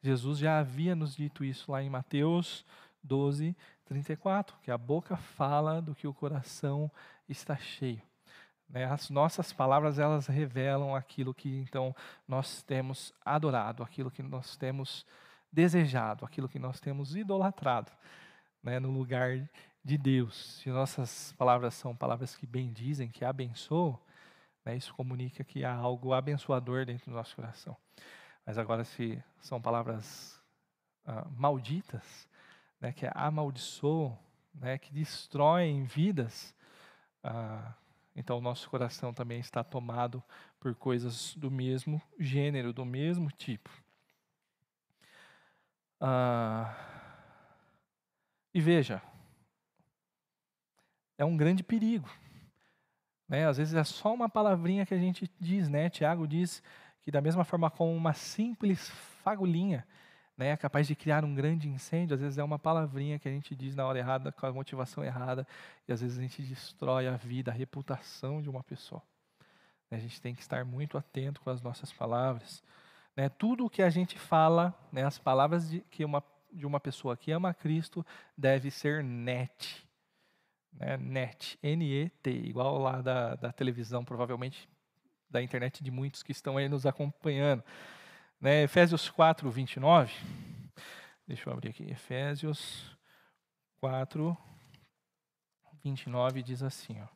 Jesus 0.00 0.38
já 0.38 0.60
havia 0.60 0.94
nos 0.94 1.16
dito 1.16 1.44
isso 1.44 1.72
lá 1.72 1.82
em 1.82 1.90
Mateus 1.90 2.64
12, 3.02 3.56
34, 3.84 4.56
que 4.62 4.70
a 4.70 4.78
boca 4.78 5.16
fala 5.16 5.80
do 5.80 5.94
que 5.94 6.06
o 6.06 6.14
coração 6.14 6.90
está 7.28 7.56
cheio. 7.56 8.02
Né? 8.68 8.84
As 8.84 9.10
nossas 9.10 9.52
palavras 9.52 9.98
elas 9.98 10.26
revelam 10.26 10.94
aquilo 10.94 11.34
que 11.34 11.58
então 11.58 11.94
nós 12.26 12.62
temos 12.62 13.12
adorado, 13.24 13.82
aquilo 13.82 14.10
que 14.10 14.22
nós 14.22 14.56
temos 14.56 15.06
desejado, 15.52 16.24
aquilo 16.24 16.48
que 16.48 16.58
nós 16.58 16.80
temos 16.80 17.14
idolatrado, 17.14 17.92
né? 18.62 18.80
no 18.80 18.90
lugar 18.90 19.48
de 19.84 19.98
Deus. 19.98 20.60
Se 20.60 20.70
nossas 20.70 21.34
palavras 21.36 21.74
são 21.74 21.94
palavras 21.94 22.34
que 22.34 22.46
bendizem, 22.46 23.10
que 23.10 23.24
abençoam, 23.24 23.98
né? 24.64 24.76
isso 24.76 24.94
comunica 24.94 25.44
que 25.44 25.64
há 25.64 25.74
algo 25.74 26.14
abençoador 26.14 26.86
dentro 26.86 27.10
do 27.10 27.16
nosso 27.16 27.36
coração. 27.36 27.76
Mas 28.46 28.58
agora, 28.58 28.84
se 28.84 29.22
são 29.40 29.60
palavras 29.60 30.40
ah, 31.06 31.26
malditas, 31.36 32.28
né? 32.82 32.92
que 32.92 33.06
amaldiçoam, 33.14 34.18
né? 34.52 34.76
que 34.76 34.92
destroem 34.92 35.84
vidas, 35.84 36.54
ah, 37.22 37.72
então, 38.14 38.38
o 38.38 38.40
nosso 38.42 38.68
coração 38.68 39.14
também 39.14 39.40
está 39.40 39.64
tomado 39.64 40.22
por 40.60 40.74
coisas 40.74 41.34
do 41.34 41.50
mesmo 41.50 42.00
gênero, 42.18 42.72
do 42.72 42.84
mesmo 42.84 43.30
tipo. 43.30 43.70
Ah, 45.98 46.76
e 48.52 48.60
veja, 48.60 49.00
é 51.16 51.24
um 51.24 51.36
grande 51.36 51.62
perigo. 51.62 52.10
Né? 53.26 53.46
Às 53.46 53.56
vezes 53.56 53.74
é 53.74 53.84
só 53.84 54.12
uma 54.12 54.28
palavrinha 54.28 54.84
que 54.84 54.92
a 54.92 54.98
gente 54.98 55.30
diz, 55.40 55.68
né? 55.70 55.88
Tiago 55.88 56.26
diz 56.26 56.62
que 57.00 57.10
da 57.10 57.20
mesma 57.20 57.44
forma 57.44 57.70
como 57.70 57.92
uma 57.94 58.12
simples 58.12 58.90
fagulhinha 59.22 59.86
né, 60.36 60.48
é 60.48 60.56
capaz 60.56 60.86
de 60.86 60.94
criar 60.94 61.24
um 61.24 61.34
grande 61.34 61.68
incêndio. 61.68 62.14
Às 62.14 62.20
vezes 62.20 62.38
é 62.38 62.44
uma 62.44 62.58
palavrinha 62.58 63.18
que 63.18 63.28
a 63.28 63.30
gente 63.30 63.54
diz 63.54 63.74
na 63.74 63.86
hora 63.86 63.98
errada, 63.98 64.32
com 64.32 64.46
a 64.46 64.52
motivação 64.52 65.04
errada, 65.04 65.46
e 65.86 65.92
às 65.92 66.00
vezes 66.00 66.18
a 66.18 66.22
gente 66.22 66.42
destrói 66.42 67.06
a 67.06 67.16
vida, 67.16 67.50
a 67.50 67.54
reputação 67.54 68.40
de 68.40 68.48
uma 68.48 68.62
pessoa. 68.62 69.02
A 69.90 69.98
gente 69.98 70.20
tem 70.20 70.34
que 70.34 70.40
estar 70.40 70.64
muito 70.64 70.96
atento 70.96 71.40
com 71.40 71.50
as 71.50 71.60
nossas 71.60 71.92
palavras. 71.92 72.62
Né? 73.14 73.28
Tudo 73.28 73.66
o 73.66 73.70
que 73.70 73.82
a 73.82 73.90
gente 73.90 74.18
fala, 74.18 74.74
né, 74.90 75.04
as 75.04 75.18
palavras 75.18 75.68
de, 75.68 75.80
que 75.90 76.04
uma, 76.04 76.24
de 76.50 76.66
uma 76.66 76.80
pessoa 76.80 77.16
que 77.16 77.30
ama 77.30 77.52
Cristo, 77.52 78.04
deve 78.36 78.70
ser 78.70 79.04
net. 79.04 79.86
Né? 80.72 80.96
Net, 80.96 81.58
N-E-T, 81.62 82.30
igual 82.30 82.78
lá 82.78 83.02
da, 83.02 83.34
da 83.34 83.52
televisão, 83.52 84.02
provavelmente 84.02 84.66
da 85.28 85.42
internet 85.42 85.82
de 85.84 85.90
muitos 85.90 86.22
que 86.22 86.32
estão 86.32 86.56
aí 86.56 86.68
nos 86.68 86.86
acompanhando. 86.86 87.62
Né, 88.42 88.64
Efésios 88.64 89.08
4, 89.08 89.48
29. 89.48 90.12
Deixa 91.28 91.48
eu 91.48 91.52
abrir 91.52 91.68
aqui. 91.68 91.88
Efésios 91.88 92.90
4, 93.80 94.36
29 95.84 96.42
diz 96.42 96.60
assim: 96.60 97.00
ó. 97.00 97.06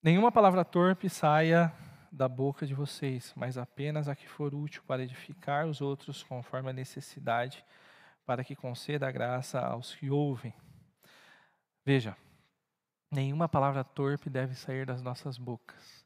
Nenhuma 0.00 0.30
palavra 0.30 0.64
torpe 0.64 1.10
saia 1.10 1.74
da 2.12 2.28
boca 2.28 2.64
de 2.64 2.74
vocês, 2.74 3.32
mas 3.34 3.58
apenas 3.58 4.06
a 4.06 4.14
que 4.14 4.28
for 4.28 4.54
útil 4.54 4.84
para 4.86 5.02
edificar 5.02 5.66
os 5.66 5.80
outros 5.80 6.22
conforme 6.22 6.70
a 6.70 6.72
necessidade, 6.72 7.64
para 8.24 8.44
que 8.44 8.54
conceda 8.54 9.10
graça 9.10 9.58
aos 9.58 9.96
que 9.96 10.10
ouvem. 10.10 10.54
Veja, 11.84 12.16
nenhuma 13.10 13.48
palavra 13.48 13.82
torpe 13.82 14.30
deve 14.30 14.54
sair 14.54 14.86
das 14.86 15.02
nossas 15.02 15.36
bocas. 15.36 15.97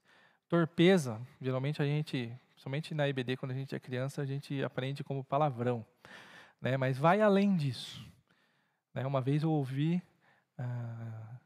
Torpeza, 0.52 1.18
geralmente 1.40 1.80
a 1.80 1.84
gente, 1.86 2.30
somente 2.58 2.92
na 2.92 3.08
IBD, 3.08 3.38
quando 3.38 3.52
a 3.52 3.54
gente 3.54 3.74
é 3.74 3.80
criança, 3.80 4.20
a 4.20 4.26
gente 4.26 4.62
aprende 4.62 5.02
como 5.02 5.24
palavrão. 5.24 5.82
Né? 6.60 6.76
Mas 6.76 6.98
vai 6.98 7.22
além 7.22 7.56
disso. 7.56 8.06
Né? 8.92 9.06
Uma 9.06 9.22
vez 9.22 9.44
eu 9.44 9.50
ouvi 9.50 10.02
ah, 10.58 11.38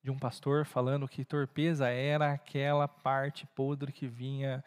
de 0.00 0.12
um 0.12 0.16
pastor 0.16 0.64
falando 0.64 1.08
que 1.08 1.24
torpeza 1.24 1.88
era 1.88 2.34
aquela 2.34 2.86
parte 2.86 3.48
podre 3.48 3.90
que 3.90 4.06
vinha 4.06 4.62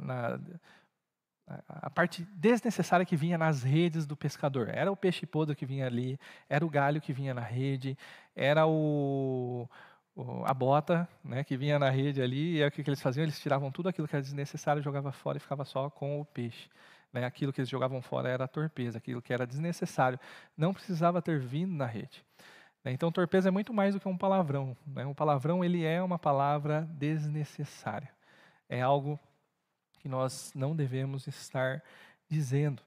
na, 0.00 0.40
a 1.68 1.88
parte 1.88 2.24
desnecessária 2.34 3.06
que 3.06 3.14
vinha 3.14 3.38
nas 3.38 3.62
redes 3.62 4.04
do 4.04 4.16
pescador. 4.16 4.68
Era 4.68 4.90
o 4.90 4.96
peixe 4.96 5.24
podre 5.24 5.54
que 5.54 5.64
vinha 5.64 5.86
ali, 5.86 6.18
era 6.48 6.66
o 6.66 6.68
galho 6.68 7.00
que 7.00 7.12
vinha 7.12 7.32
na 7.32 7.40
rede, 7.40 7.96
era 8.34 8.66
o, 8.66 9.68
a 10.44 10.54
bota 10.54 11.08
né, 11.22 11.44
que 11.44 11.56
vinha 11.56 11.78
na 11.78 11.90
rede 11.90 12.22
ali, 12.22 12.58
e 12.58 12.66
o 12.66 12.70
que, 12.70 12.82
que 12.82 12.88
eles 12.88 13.00
faziam? 13.00 13.22
Eles 13.22 13.38
tiravam 13.38 13.70
tudo 13.70 13.88
aquilo 13.88 14.08
que 14.08 14.16
era 14.16 14.22
desnecessário, 14.22 14.82
jogavam 14.82 15.12
fora 15.12 15.36
e 15.36 15.40
ficava 15.40 15.64
só 15.64 15.90
com 15.90 16.20
o 16.20 16.24
peixe. 16.24 16.68
Né? 17.12 17.24
Aquilo 17.24 17.52
que 17.52 17.60
eles 17.60 17.68
jogavam 17.68 18.00
fora 18.00 18.28
era 18.28 18.48
torpeza, 18.48 18.98
aquilo 18.98 19.20
que 19.20 19.32
era 19.32 19.46
desnecessário. 19.46 20.18
Não 20.56 20.72
precisava 20.72 21.20
ter 21.20 21.38
vindo 21.38 21.74
na 21.74 21.86
rede. 21.86 22.24
Né? 22.82 22.92
Então, 22.92 23.12
torpeza 23.12 23.48
é 23.48 23.50
muito 23.50 23.74
mais 23.74 23.94
do 23.94 24.00
que 24.00 24.08
um 24.08 24.16
palavrão. 24.16 24.76
Né? 24.86 25.04
Um 25.04 25.14
palavrão 25.14 25.64
ele 25.64 25.84
é 25.84 26.02
uma 26.02 26.18
palavra 26.18 26.88
desnecessária. 26.92 28.10
É 28.68 28.80
algo 28.80 29.18
que 30.00 30.08
nós 30.08 30.52
não 30.54 30.74
devemos 30.74 31.26
estar 31.26 31.82
dizendo. 32.28 32.82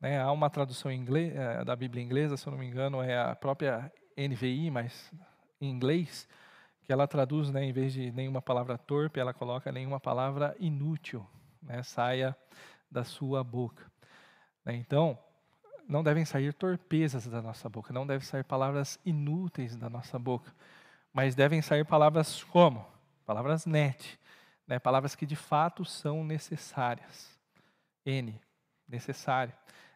Né? 0.00 0.20
Há 0.20 0.30
uma 0.30 0.48
tradução 0.48 0.92
inglês, 0.92 1.34
eh, 1.34 1.64
da 1.64 1.74
Bíblia 1.74 2.02
inglesa, 2.02 2.36
se 2.36 2.46
eu 2.46 2.52
não 2.52 2.58
me 2.58 2.66
engano, 2.66 3.02
é 3.02 3.18
a 3.18 3.34
própria 3.34 3.92
NVI, 4.16 4.70
mas 4.70 5.12
em 5.60 5.70
inglês, 5.70 6.28
que 6.88 6.92
ela 6.94 7.06
traduz, 7.06 7.50
né, 7.50 7.62
em 7.62 7.70
vez 7.70 7.92
de 7.92 8.10
nenhuma 8.12 8.40
palavra 8.40 8.78
torpe, 8.78 9.20
ela 9.20 9.34
coloca 9.34 9.70
nenhuma 9.70 10.00
palavra 10.00 10.56
inútil, 10.58 11.22
né, 11.60 11.82
saia 11.82 12.34
da 12.90 13.04
sua 13.04 13.44
boca. 13.44 13.92
Né, 14.64 14.74
então, 14.74 15.18
não 15.86 16.02
devem 16.02 16.24
sair 16.24 16.54
torpezas 16.54 17.26
da 17.26 17.42
nossa 17.42 17.68
boca, 17.68 17.92
não 17.92 18.06
devem 18.06 18.26
sair 18.26 18.42
palavras 18.42 18.98
inúteis 19.04 19.76
da 19.76 19.90
nossa 19.90 20.18
boca, 20.18 20.50
mas 21.12 21.34
devem 21.34 21.60
sair 21.60 21.84
palavras 21.84 22.42
como? 22.44 22.86
Palavras 23.26 23.66
net, 23.66 24.18
né, 24.66 24.78
palavras 24.78 25.14
que 25.14 25.26
de 25.26 25.36
fato 25.36 25.84
são 25.84 26.24
necessárias. 26.24 27.38
N, 28.06 28.40
necessário. 28.88 29.52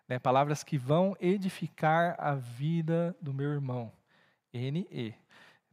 Né? 0.06 0.18
Palavras 0.18 0.62
que 0.62 0.76
vão 0.76 1.16
edificar 1.18 2.16
a 2.18 2.34
vida 2.34 3.16
do 3.18 3.32
meu 3.32 3.50
irmão. 3.50 3.90
N-E. 4.52 5.14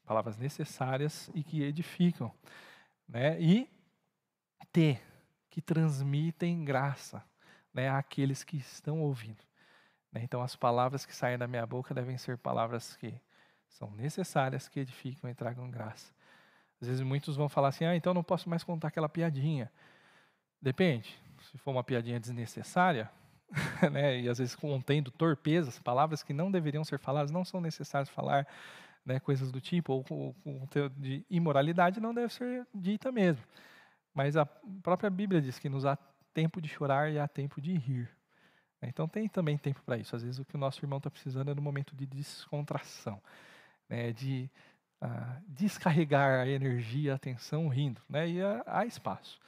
Palavras 0.10 0.40
necessárias 0.40 1.30
e 1.36 1.44
que 1.44 1.62
edificam. 1.62 2.34
Né? 3.08 3.40
E 3.40 3.70
T, 4.72 5.00
que 5.52 5.62
transmitem 5.62 6.66
graça 6.66 7.24
né, 7.72 7.92
àqueles 7.92 8.44
que 8.44 8.58
estão 8.58 9.02
ouvindo. 9.02 9.44
Né? 10.12 10.22
Então, 10.24 10.42
as 10.42 10.56
palavras 10.56 11.06
que 11.06 11.16
saem 11.16 11.38
da 11.38 11.46
minha 11.46 11.64
boca 11.64 11.94
devem 11.94 12.18
ser 12.18 12.40
palavras 12.40 12.96
que 12.96 13.14
são 13.68 13.92
necessárias, 13.92 14.68
que 14.68 14.80
edificam 14.80 15.30
e 15.30 15.36
tragam 15.36 15.70
graça. 15.70 16.12
Às 16.82 16.88
vezes 16.88 17.04
muitos 17.04 17.36
vão 17.36 17.48
falar 17.48 17.68
assim, 17.68 17.86
ah, 17.86 17.96
então 17.96 18.12
não 18.12 18.24
posso 18.24 18.50
mais 18.50 18.64
contar 18.64 18.88
aquela 18.88 19.08
piadinha. 19.08 19.72
Depende. 20.60 21.16
Se 21.52 21.58
for 21.60 21.70
uma 21.70 21.84
piadinha 21.84 22.20
desnecessária, 22.20 23.12
né, 23.92 24.22
e 24.22 24.28
às 24.28 24.40
vezes 24.40 24.56
contendo 24.56 25.12
torpezas, 25.12 25.78
palavras 25.78 26.24
que 26.24 26.34
não 26.34 26.50
deveriam 26.50 26.84
ser 26.84 26.98
faladas, 26.98 27.30
não 27.30 27.46
são 27.46 27.62
necessárias 27.62 28.10
falar, 28.10 28.48
né, 29.06 29.20
coisas 29.20 29.52
do 29.52 29.60
tipo, 29.60 29.94
ou 29.94 30.04
com 30.04 30.34
conteúdo 30.44 30.96
de 31.00 31.26
imoralidade 31.30 32.00
não 32.00 32.14
deve 32.14 32.34
ser 32.34 32.68
dita 32.74 33.12
mesmo. 33.12 33.44
Mas 34.14 34.36
a 34.36 34.46
própria 34.46 35.10
Bíblia 35.10 35.42
diz 35.42 35.60
que 35.60 35.70
nos 35.70 35.86
há 35.86 35.98
tempo 36.34 36.62
de 36.62 36.68
chorar 36.68 37.12
e 37.12 37.20
há 37.20 37.28
tempo 37.28 37.62
de 37.62 37.74
rir. 37.74 38.10
Então 38.82 39.08
tem 39.08 39.28
também 39.28 39.58
tempo 39.58 39.82
para 39.84 39.98
isso. 39.98 40.16
Às 40.16 40.24
vezes 40.24 40.40
o 40.40 40.46
que 40.46 40.56
o 40.56 40.60
nosso 40.60 40.84
irmão 40.84 40.98
está 40.98 41.10
precisando 41.10 41.52
é 41.52 41.56
no 41.56 41.62
momento 41.62 41.96
de 41.96 42.06
descontração, 42.06 43.22
né, 43.90 44.14
de 44.14 44.50
uh, 45.04 45.44
descarregar 45.48 46.42
a 46.42 46.48
energia, 46.48 47.14
a 47.14 47.16
atenção 47.16 47.68
rindo, 47.68 48.02
né, 48.10 48.30
e 48.30 48.42
há, 48.42 48.64
há 48.66 48.86
espaço. 48.86 49.40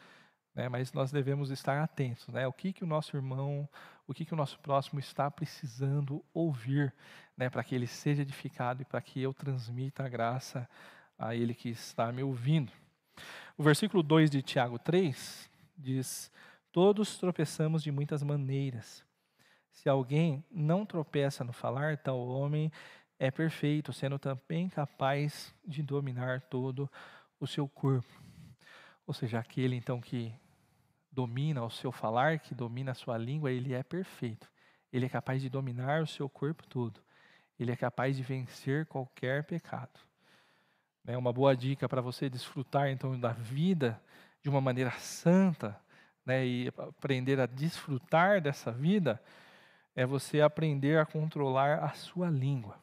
Né, 0.53 0.67
mas 0.67 0.91
nós 0.91 1.11
devemos 1.11 1.49
estar 1.49 1.81
atentos, 1.81 2.27
né, 2.27 2.45
o 2.45 2.51
que 2.51 2.73
que 2.73 2.83
o 2.83 2.87
nosso 2.87 3.15
irmão, 3.15 3.69
o 4.11 4.13
que 4.13 4.25
que 4.25 4.33
o 4.33 4.37
nosso 4.37 4.59
próximo 4.59 4.99
está 4.99 5.31
precisando 5.31 6.21
ouvir, 6.33 6.93
né, 7.37 7.49
para 7.49 7.63
que 7.63 7.73
ele 7.73 7.87
seja 7.87 8.23
edificado 8.23 8.81
e 8.81 8.85
para 8.85 9.01
que 9.01 9.21
eu 9.21 9.33
transmita 9.33 10.03
a 10.03 10.09
graça 10.09 10.69
a 11.17 11.33
ele 11.33 11.53
que 11.53 11.69
está 11.69 12.11
me 12.11 12.21
ouvindo. 12.21 12.73
O 13.57 13.63
versículo 13.63 14.03
2 14.03 14.29
de 14.29 14.41
Tiago 14.41 14.77
3 14.77 15.49
diz: 15.77 16.29
Todos 16.73 17.17
tropeçamos 17.17 17.81
de 17.81 17.89
muitas 17.89 18.21
maneiras. 18.21 19.05
Se 19.71 19.87
alguém 19.87 20.43
não 20.51 20.85
tropeça 20.85 21.45
no 21.45 21.53
falar, 21.53 21.97
tal 21.97 22.19
homem 22.19 22.69
é 23.17 23.31
perfeito, 23.31 23.93
sendo 23.93 24.19
também 24.19 24.67
capaz 24.67 25.55
de 25.65 25.81
dominar 25.81 26.41
todo 26.41 26.91
o 27.39 27.47
seu 27.47 27.65
corpo. 27.65 28.21
Ou 29.07 29.13
seja, 29.13 29.39
aquele 29.39 29.77
então 29.77 30.01
que 30.01 30.33
domina 31.11 31.63
o 31.63 31.69
seu 31.69 31.91
falar, 31.91 32.39
que 32.39 32.55
domina 32.55 32.91
a 32.91 32.95
sua 32.95 33.17
língua, 33.17 33.51
ele 33.51 33.73
é 33.73 33.83
perfeito. 33.83 34.49
Ele 34.91 35.05
é 35.05 35.09
capaz 35.09 35.41
de 35.41 35.49
dominar 35.49 36.01
o 36.01 36.07
seu 36.07 36.29
corpo 36.29 36.65
todo. 36.67 37.01
Ele 37.59 37.71
é 37.71 37.75
capaz 37.75 38.17
de 38.17 38.23
vencer 38.23 38.85
qualquer 38.85 39.43
pecado. 39.43 39.99
É 41.05 41.17
uma 41.17 41.33
boa 41.33 41.55
dica 41.55 41.89
para 41.89 42.01
você 42.01 42.29
desfrutar 42.29 42.89
então 42.89 43.19
da 43.19 43.33
vida 43.33 44.01
de 44.41 44.49
uma 44.49 44.61
maneira 44.61 44.91
santa, 44.91 45.79
né, 46.25 46.45
e 46.45 46.67
aprender 46.77 47.39
a 47.39 47.45
desfrutar 47.45 48.41
dessa 48.41 48.71
vida 48.71 49.21
é 49.95 50.05
você 50.05 50.41
aprender 50.41 50.99
a 50.99 51.05
controlar 51.05 51.83
a 51.83 51.89
sua 51.89 52.29
língua. 52.29 52.79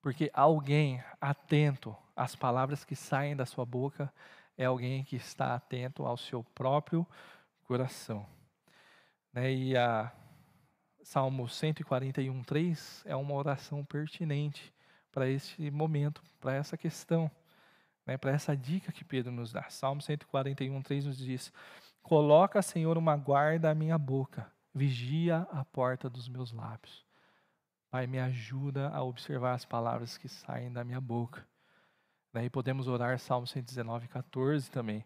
Porque 0.00 0.30
alguém 0.32 1.02
atento 1.20 1.96
às 2.16 2.34
palavras 2.34 2.84
que 2.84 2.96
saem 2.96 3.36
da 3.36 3.46
sua 3.46 3.64
boca 3.64 4.12
é 4.56 4.64
alguém 4.64 5.04
que 5.04 5.16
está 5.16 5.54
atento 5.54 6.04
ao 6.04 6.16
seu 6.16 6.42
próprio 6.42 7.06
coração. 7.64 8.26
Né? 9.32 9.52
E 9.52 9.76
a 9.76 10.12
Salmo 11.02 11.48
141, 11.48 12.42
3 12.42 13.02
é 13.06 13.16
uma 13.16 13.34
oração 13.34 13.84
pertinente 13.84 14.72
para 15.10 15.28
esse 15.28 15.70
momento, 15.70 16.22
para 16.40 16.54
essa 16.54 16.76
questão, 16.76 17.30
né? 18.06 18.16
para 18.16 18.32
essa 18.32 18.56
dica 18.56 18.92
que 18.92 19.04
Pedro 19.04 19.32
nos 19.32 19.52
dá. 19.52 19.68
Salmo 19.70 20.00
141, 20.00 20.82
3 20.82 21.04
nos 21.06 21.18
diz: 21.18 21.52
Coloca, 22.02 22.62
Senhor, 22.62 22.96
uma 22.96 23.16
guarda 23.16 23.70
à 23.70 23.74
minha 23.74 23.98
boca 23.98 24.52
vigia 24.74 25.46
a 25.52 25.64
porta 25.64 26.10
dos 26.10 26.28
meus 26.28 26.52
lábios. 26.52 27.06
Pai, 27.88 28.08
me 28.08 28.18
ajuda 28.18 28.88
a 28.88 29.02
observar 29.04 29.54
as 29.54 29.64
palavras 29.64 30.18
que 30.18 30.28
saem 30.28 30.72
da 30.72 30.82
minha 30.82 31.00
boca. 31.00 31.46
Daí 32.34 32.50
podemos 32.50 32.88
orar 32.88 33.16
Salmo 33.20 33.46
119, 33.46 34.08
14 34.08 34.68
também. 34.68 35.04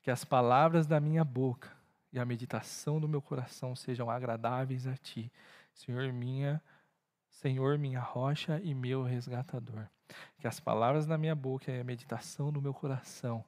Que 0.00 0.12
as 0.12 0.24
palavras 0.24 0.86
da 0.86 1.00
minha 1.00 1.24
boca 1.24 1.76
e 2.12 2.20
a 2.20 2.24
meditação 2.24 3.00
do 3.00 3.08
meu 3.08 3.20
coração 3.20 3.74
sejam 3.74 4.08
agradáveis 4.08 4.86
a 4.86 4.96
Ti, 4.96 5.28
Senhor 5.74 6.12
minha, 6.12 6.62
Senhor 7.28 7.76
minha 7.78 7.98
rocha 7.98 8.60
e 8.62 8.76
meu 8.76 9.02
resgatador. 9.02 9.88
Que 10.38 10.46
as 10.46 10.60
palavras 10.60 11.04
da 11.04 11.18
minha 11.18 11.34
boca 11.34 11.68
e 11.68 11.80
a 11.80 11.82
meditação 11.82 12.52
do 12.52 12.62
meu 12.62 12.72
coração, 12.72 13.44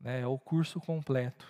né, 0.00 0.20
é 0.20 0.26
o 0.28 0.38
curso 0.38 0.80
completo, 0.80 1.48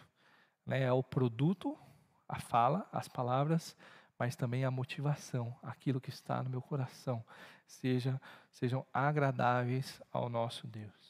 né, 0.64 0.84
é 0.84 0.92
o 0.92 1.02
produto 1.02 1.78
a 2.26 2.40
fala, 2.40 2.88
as 2.90 3.06
palavras, 3.06 3.76
mas 4.18 4.34
também 4.34 4.64
a 4.64 4.70
motivação, 4.70 5.54
aquilo 5.62 6.00
que 6.00 6.08
está 6.08 6.42
no 6.42 6.48
meu 6.48 6.62
coração, 6.62 7.22
seja, 7.66 8.18
sejam 8.50 8.86
agradáveis 8.94 10.00
ao 10.10 10.30
nosso 10.30 10.66
Deus. 10.66 11.01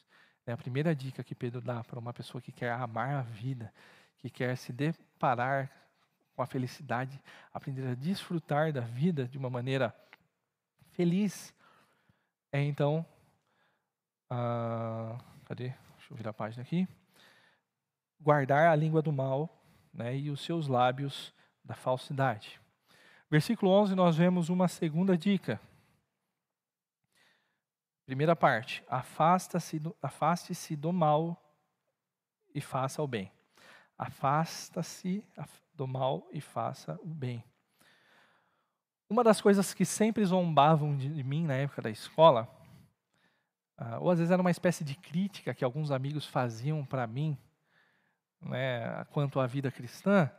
É 0.45 0.51
a 0.51 0.57
primeira 0.57 0.95
dica 0.95 1.23
que 1.23 1.33
Pedro 1.33 1.61
dá 1.61 1.83
para 1.83 1.99
uma 1.99 2.13
pessoa 2.13 2.41
que 2.41 2.51
quer 2.51 2.71
amar 2.71 3.15
a 3.15 3.21
vida, 3.21 3.73
que 4.17 4.29
quer 4.29 4.57
se 4.57 4.73
deparar 4.73 5.71
com 6.35 6.41
a 6.41 6.45
felicidade, 6.45 7.21
aprender 7.53 7.87
a 7.87 7.95
desfrutar 7.95 8.73
da 8.73 8.81
vida 8.81 9.27
de 9.27 9.37
uma 9.37 9.49
maneira 9.49 9.95
feliz, 10.91 11.53
é 12.51 12.61
então. 12.61 13.05
Ah, 14.29 15.17
cadê? 15.45 15.69
Deixa 15.97 16.11
eu 16.11 16.17
virar 16.17 16.31
a 16.31 16.33
página 16.33 16.63
aqui. 16.63 16.87
Guardar 18.19 18.67
a 18.67 18.75
língua 18.75 19.01
do 19.01 19.11
mal 19.11 19.63
né, 19.93 20.15
e 20.17 20.29
os 20.29 20.41
seus 20.41 20.67
lábios 20.67 21.33
da 21.63 21.75
falsidade. 21.75 22.59
Versículo 23.29 23.71
11, 23.71 23.95
nós 23.95 24.15
vemos 24.15 24.49
uma 24.49 24.67
segunda 24.67 25.17
dica. 25.17 25.59
Primeira 28.05 28.35
parte, 28.35 28.83
afaste-se 28.89 29.79
do, 29.79 29.95
afaste 30.01 30.75
do 30.75 30.91
mal 30.91 31.41
e 32.53 32.59
faça 32.59 33.01
o 33.01 33.07
bem. 33.07 33.31
Afasta-se 33.97 35.25
do 35.73 35.87
mal 35.87 36.27
e 36.31 36.41
faça 36.41 36.99
o 37.01 37.07
bem. 37.07 37.43
Uma 39.09 39.23
das 39.23 39.39
coisas 39.39 39.73
que 39.73 39.85
sempre 39.85 40.25
zombavam 40.25 40.97
de 40.97 41.23
mim 41.23 41.45
na 41.45 41.53
época 41.53 41.81
da 41.81 41.89
escola, 41.89 42.49
ah, 43.77 43.99
ou 43.99 44.09
às 44.09 44.17
vezes 44.17 44.31
era 44.31 44.41
uma 44.41 44.51
espécie 44.51 44.83
de 44.83 44.95
crítica 44.95 45.53
que 45.53 45.63
alguns 45.63 45.91
amigos 45.91 46.25
faziam 46.25 46.85
para 46.85 47.07
mim, 47.07 47.37
né, 48.41 49.05
quanto 49.11 49.39
à 49.39 49.47
vida 49.47 49.71
cristã, 49.71 50.29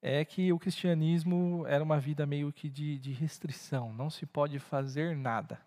é 0.00 0.24
que 0.24 0.52
o 0.52 0.58
cristianismo 0.58 1.64
era 1.66 1.82
uma 1.82 1.98
vida 1.98 2.26
meio 2.26 2.52
que 2.52 2.68
de, 2.68 2.98
de 2.98 3.12
restrição, 3.12 3.92
não 3.92 4.08
se 4.08 4.24
pode 4.24 4.58
fazer 4.58 5.16
nada. 5.16 5.60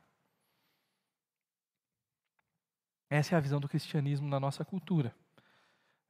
Essa 3.10 3.36
é 3.36 3.38
a 3.38 3.42
visão 3.42 3.60
do 3.60 3.68
cristianismo 3.68 4.28
na 4.28 4.40
nossa 4.40 4.64
cultura. 4.64 5.14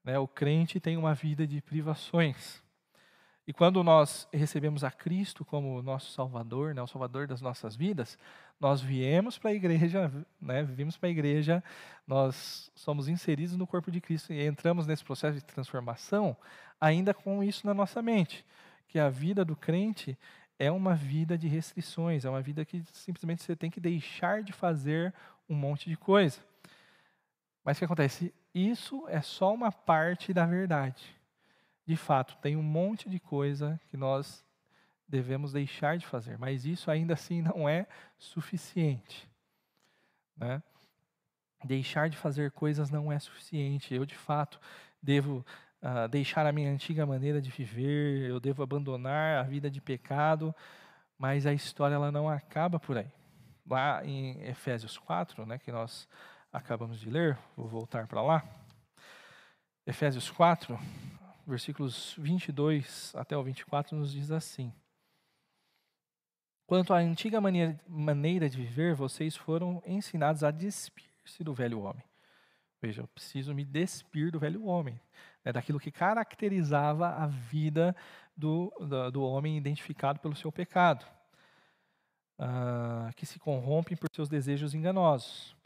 Né, 0.04 0.18
o 0.20 0.28
crente 0.28 0.80
tem 0.80 0.98
uma 0.98 1.14
vida 1.14 1.48
de 1.48 1.62
privações. 1.62 2.62
E 3.48 3.54
quando 3.54 3.84
nós 3.84 4.28
recebemos 4.32 4.84
a 4.84 4.92
Cristo 4.92 5.44
como 5.44 5.82
nosso 5.82 6.12
Salvador, 6.12 6.76
né, 6.76 6.82
o 6.82 6.88
Salvador 6.88 7.26
das 7.26 7.42
nossas 7.42 7.76
vidas, 7.76 8.18
nós 8.60 8.80
viemos 8.80 9.38
para 9.38 9.50
a 9.50 9.54
igreja, 9.54 10.12
né, 10.40 10.62
vimos 10.64 10.98
para 10.98 11.10
a 11.10 11.12
igreja, 11.12 11.64
nós 12.06 12.72
somos 12.76 13.08
inseridos 13.08 13.56
no 13.56 13.66
corpo 13.66 13.90
de 13.90 14.00
Cristo 14.02 14.34
e 14.34 14.46
entramos 14.46 14.86
nesse 14.86 15.04
processo 15.04 15.36
de 15.36 15.44
transformação, 15.44 16.38
ainda 16.80 17.14
com 17.14 17.44
isso 17.44 17.66
na 17.66 17.74
nossa 17.74 18.02
mente, 18.02 18.46
que 18.88 19.00
a 19.00 19.10
vida 19.10 19.44
do 19.44 19.56
crente 19.56 20.18
é 20.60 20.70
uma 20.70 20.94
vida 20.94 21.38
de 21.38 21.48
restrições, 21.48 22.26
é 22.26 22.30
uma 22.30 22.42
vida 22.42 22.64
que 22.66 22.84
simplesmente 22.92 23.42
você 23.42 23.56
tem 23.56 23.72
que 23.72 23.80
deixar 23.80 24.44
de 24.44 24.54
fazer 24.54 25.14
um 25.50 25.56
monte 25.56 25.90
de 25.90 25.98
coisa. 25.98 26.49
Mas 27.70 27.78
o 27.78 27.80
que 27.80 27.86
acontece? 27.86 28.34
Isso 28.52 29.06
é 29.08 29.22
só 29.22 29.54
uma 29.54 29.72
parte 29.72 30.34
da 30.34 30.44
verdade 30.44 31.20
de 31.90 31.98
fato, 31.98 32.38
tem 32.38 32.56
um 32.56 32.62
monte 32.62 33.10
de 33.10 33.20
coisa 33.20 33.82
que 33.90 33.98
nós 33.98 34.46
devemos 35.08 35.52
deixar 35.52 35.98
de 35.98 36.06
fazer, 36.06 36.38
mas 36.38 36.64
isso 36.64 36.92
ainda 36.92 37.16
assim 37.16 37.42
não 37.42 37.68
é 37.68 37.88
suficiente. 38.16 39.28
Né? 40.38 40.62
Deixar 41.66 42.08
de 42.08 42.16
fazer 42.16 42.52
coisas 42.52 42.92
não 42.92 43.12
é 43.12 43.18
suficiente. 43.18 43.92
Eu, 43.92 44.06
de 44.06 44.14
fato, 44.14 44.62
devo 45.02 45.44
uh, 45.82 46.08
deixar 46.08 46.46
a 46.46 46.52
minha 46.52 46.70
antiga 46.70 47.08
maneira 47.08 47.42
de 47.42 47.50
viver, 47.50 48.30
eu 48.30 48.40
devo 48.40 48.62
abandonar 48.62 49.40
a 49.40 49.44
vida 49.44 49.68
de 49.68 49.82
pecado, 49.82 50.54
mas 51.18 51.48
a 51.48 51.54
história 51.54 51.96
ela 51.96 52.12
não 52.12 52.30
acaba 52.30 52.80
por 52.80 53.00
aí. 53.00 53.12
Lá 53.68 54.06
em 54.06 54.40
Efésios 54.44 54.96
4, 54.96 55.44
né, 55.48 55.58
que 55.58 55.72
nós 55.72 56.08
acabamos 56.52 57.00
de 57.00 57.10
ler, 57.10 57.38
vou 57.56 57.68
voltar 57.68 58.08
para 58.08 58.22
lá. 58.22 58.44
Efésios 59.86 60.30
4, 60.30 60.80
versículos 61.48 62.16
22 62.18 63.14
até 63.16 63.36
o 63.38 63.44
24 63.44 63.96
nos 63.96 64.12
diz 64.12 64.32
assim: 64.32 64.74
Quanto 66.66 66.94
à 66.94 66.98
antiga 66.98 67.42
maneira 67.42 68.50
de 68.50 68.58
viver, 68.58 68.94
vocês 68.94 69.36
foram 69.36 69.82
ensinados 69.86 70.44
a 70.44 70.52
despir-se 70.52 71.44
do 71.44 71.54
velho 71.54 71.82
homem. 71.82 72.04
Veja, 72.82 73.02
eu 73.02 73.08
preciso 73.08 73.54
me 73.54 73.66
despir 73.66 74.32
do 74.32 74.40
velho 74.40 74.66
homem, 74.66 75.00
né, 75.44 75.52
daquilo 75.52 75.80
que 75.80 75.92
caracterizava 75.92 77.10
a 77.10 77.28
vida 77.28 77.96
do, 78.38 78.72
do, 78.80 79.12
do 79.12 79.24
homem 79.24 79.58
identificado 79.58 80.20
pelo 80.20 80.36
seu 80.36 80.52
pecado, 80.52 81.06
uh, 82.40 83.14
que 83.16 83.26
se 83.26 83.38
corrompem 83.38 83.98
por 83.98 84.08
seus 84.14 84.30
desejos 84.30 84.74
enganosos. 84.74 85.59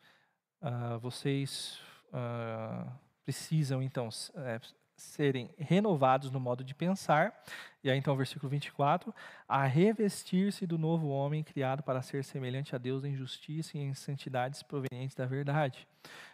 Uh, 0.64 0.98
vocês 0.99 1.77
uh, 2.14 2.90
precisam, 3.26 3.84
então, 3.84 4.07
é, 4.35 4.61
serem 4.95 5.49
renovados 5.57 6.31
no 6.31 6.40
modo 6.40 6.64
de 6.64 6.73
pensar. 6.73 7.44
E 7.84 7.91
aí, 7.91 7.98
então, 7.98 8.15
versículo 8.15 8.49
24: 8.49 9.14
a 9.45 9.65
revestir-se 9.65 10.65
do 10.65 10.77
novo 10.77 11.10
homem 11.10 11.44
criado 11.44 11.84
para 11.84 12.02
ser 12.02 12.23
semelhante 12.23 12.73
a 12.73 12.77
Deus 12.77 13.03
em 13.03 13.14
justiça 13.14 13.77
e 13.77 13.81
em 13.81 13.94
santidades 13.94 14.64
provenientes 14.64 15.15
da 15.15 15.26
verdade. 15.26 15.85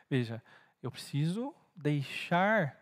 Veja, 0.08 0.44
eu 0.84 0.92
preciso 0.92 1.52
deixar 1.76 2.78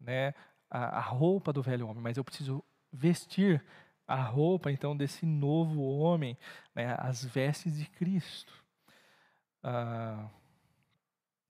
né, 0.00 0.34
a, 0.68 0.98
a 0.98 1.00
roupa 1.00 1.52
do 1.52 1.62
velho 1.62 1.86
homem, 1.86 2.02
mas 2.02 2.16
eu 2.16 2.24
preciso 2.24 2.64
vestir 2.92 3.64
a 4.08 4.20
roupa, 4.22 4.72
então, 4.72 4.96
desse 4.96 5.24
novo 5.24 5.82
homem, 5.82 6.36
né, 6.74 6.96
as 6.98 7.24
vestes 7.24 7.78
de 7.78 7.86
Cristo. 7.86 8.52
Ah, 9.62 10.28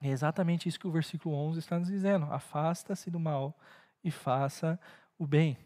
é 0.09 0.13
exatamente 0.13 0.69
isso 0.69 0.79
que 0.79 0.87
o 0.87 0.91
versículo 0.91 1.35
11 1.35 1.59
está 1.59 1.79
nos 1.79 1.89
dizendo. 1.89 2.27
Afasta-se 2.27 3.11
do 3.11 3.19
mal 3.19 3.57
e 4.03 4.11
faça 4.11 4.79
o 5.19 5.27
bem. 5.27 5.57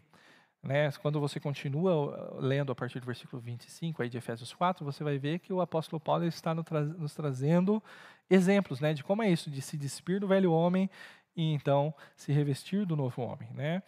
Né? 0.62 0.90
Quando 1.02 1.20
você 1.20 1.40
continua 1.40 2.36
uh, 2.36 2.40
lendo 2.40 2.70
a 2.70 2.74
partir 2.74 3.01
do 3.01 3.06
versículo 3.06 3.43
25 3.43 4.02
aí 4.02 4.09
de 4.09 4.16
Efésios 4.16 4.52
4, 4.52 4.85
você 4.85 5.02
vai 5.02 5.19
ver 5.19 5.40
que 5.40 5.52
o 5.52 5.60
apóstolo 5.60 5.98
Paulo 5.98 6.24
está 6.24 6.55
nos 6.55 7.15
trazendo 7.15 7.82
exemplos 8.31 8.81
né, 8.81 8.94
de 8.94 9.02
como 9.02 9.23
é 9.23 9.31
isso, 9.31 9.51
de 9.51 9.60
se 9.60 9.77
despir 9.77 10.20
do 10.20 10.28
velho 10.28 10.52
homem 10.52 10.89
e 11.35 11.52
então 11.52 11.94
se 12.15 12.32
revestir 12.32 12.86
do 12.86 12.94
novo 12.94 13.23
homem. 13.23 13.48
Né? 13.52 13.82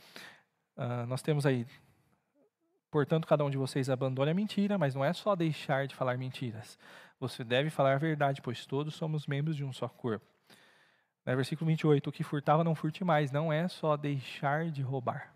Uh, 0.77 1.06
nós 1.06 1.22
temos 1.22 1.47
aí, 1.47 1.64
portanto, 2.90 3.27
cada 3.27 3.44
um 3.44 3.51
de 3.51 3.56
vocês 3.56 3.89
abandone 3.89 4.32
a 4.32 4.35
mentira, 4.35 4.78
mas 4.78 4.97
não 4.97 5.05
é 5.05 5.12
só 5.12 5.36
deixar 5.36 5.86
de 5.86 5.94
falar 5.94 6.18
mentiras. 6.18 6.77
Você 7.20 7.44
deve 7.44 7.70
falar 7.70 7.94
a 7.94 7.98
verdade, 7.98 8.43
pois 8.43 8.66
todos 8.66 8.94
somos 8.94 9.27
membros 9.28 9.56
de 9.56 9.64
um 9.64 9.72
só 9.72 9.89
corpo. 9.89 10.40
Né, 11.31 11.36
versículo 11.36 11.69
28, 11.69 12.11
o 12.11 12.12
que 12.12 12.24
furtava 12.24 12.65
não 12.65 12.74
furte 12.74 13.05
mais, 13.05 13.31
não 13.31 13.52
é 13.52 13.69
só 13.69 13.97
deixar 13.97 14.69
de 14.69 14.82
roubar. 14.82 15.32